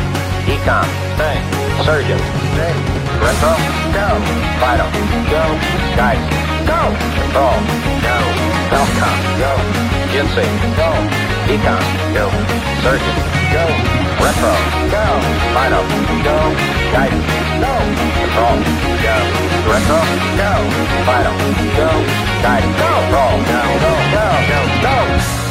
Stay. 1.14 1.36
Surgeon. 1.84 2.18
Stay. 2.54 3.03
Control, 3.20 3.60
go. 3.94 4.08
Vital, 4.60 4.90
go. 5.30 5.42
guidance 5.96 6.44
go. 6.66 6.80
Control, 7.14 7.58
go. 8.04 8.16
Falcon, 8.70 9.16
go. 9.40 9.52
Ginseng, 10.12 10.54
go. 10.78 10.90
Econ, 11.52 11.82
go. 12.16 12.26
Surgeon, 12.82 13.16
go. 13.54 13.64
Repro, 14.22 14.54
go. 14.92 15.04
Vital, 15.54 15.84
go. 16.26 16.36
Guidance, 16.92 17.28
go. 17.62 17.72
Control, 18.18 18.58
go. 19.04 19.16
repro 19.70 20.00
go. 20.40 20.50
Vital, 21.06 21.36
go. 21.78 21.90
Guidance, 22.42 22.76
go. 22.80 22.90
Control, 23.12 23.34
go. 23.50 23.60
Go, 23.80 23.92
go, 23.92 23.92
go, 24.14 24.60
go. 24.82 24.98
go. 25.38 25.43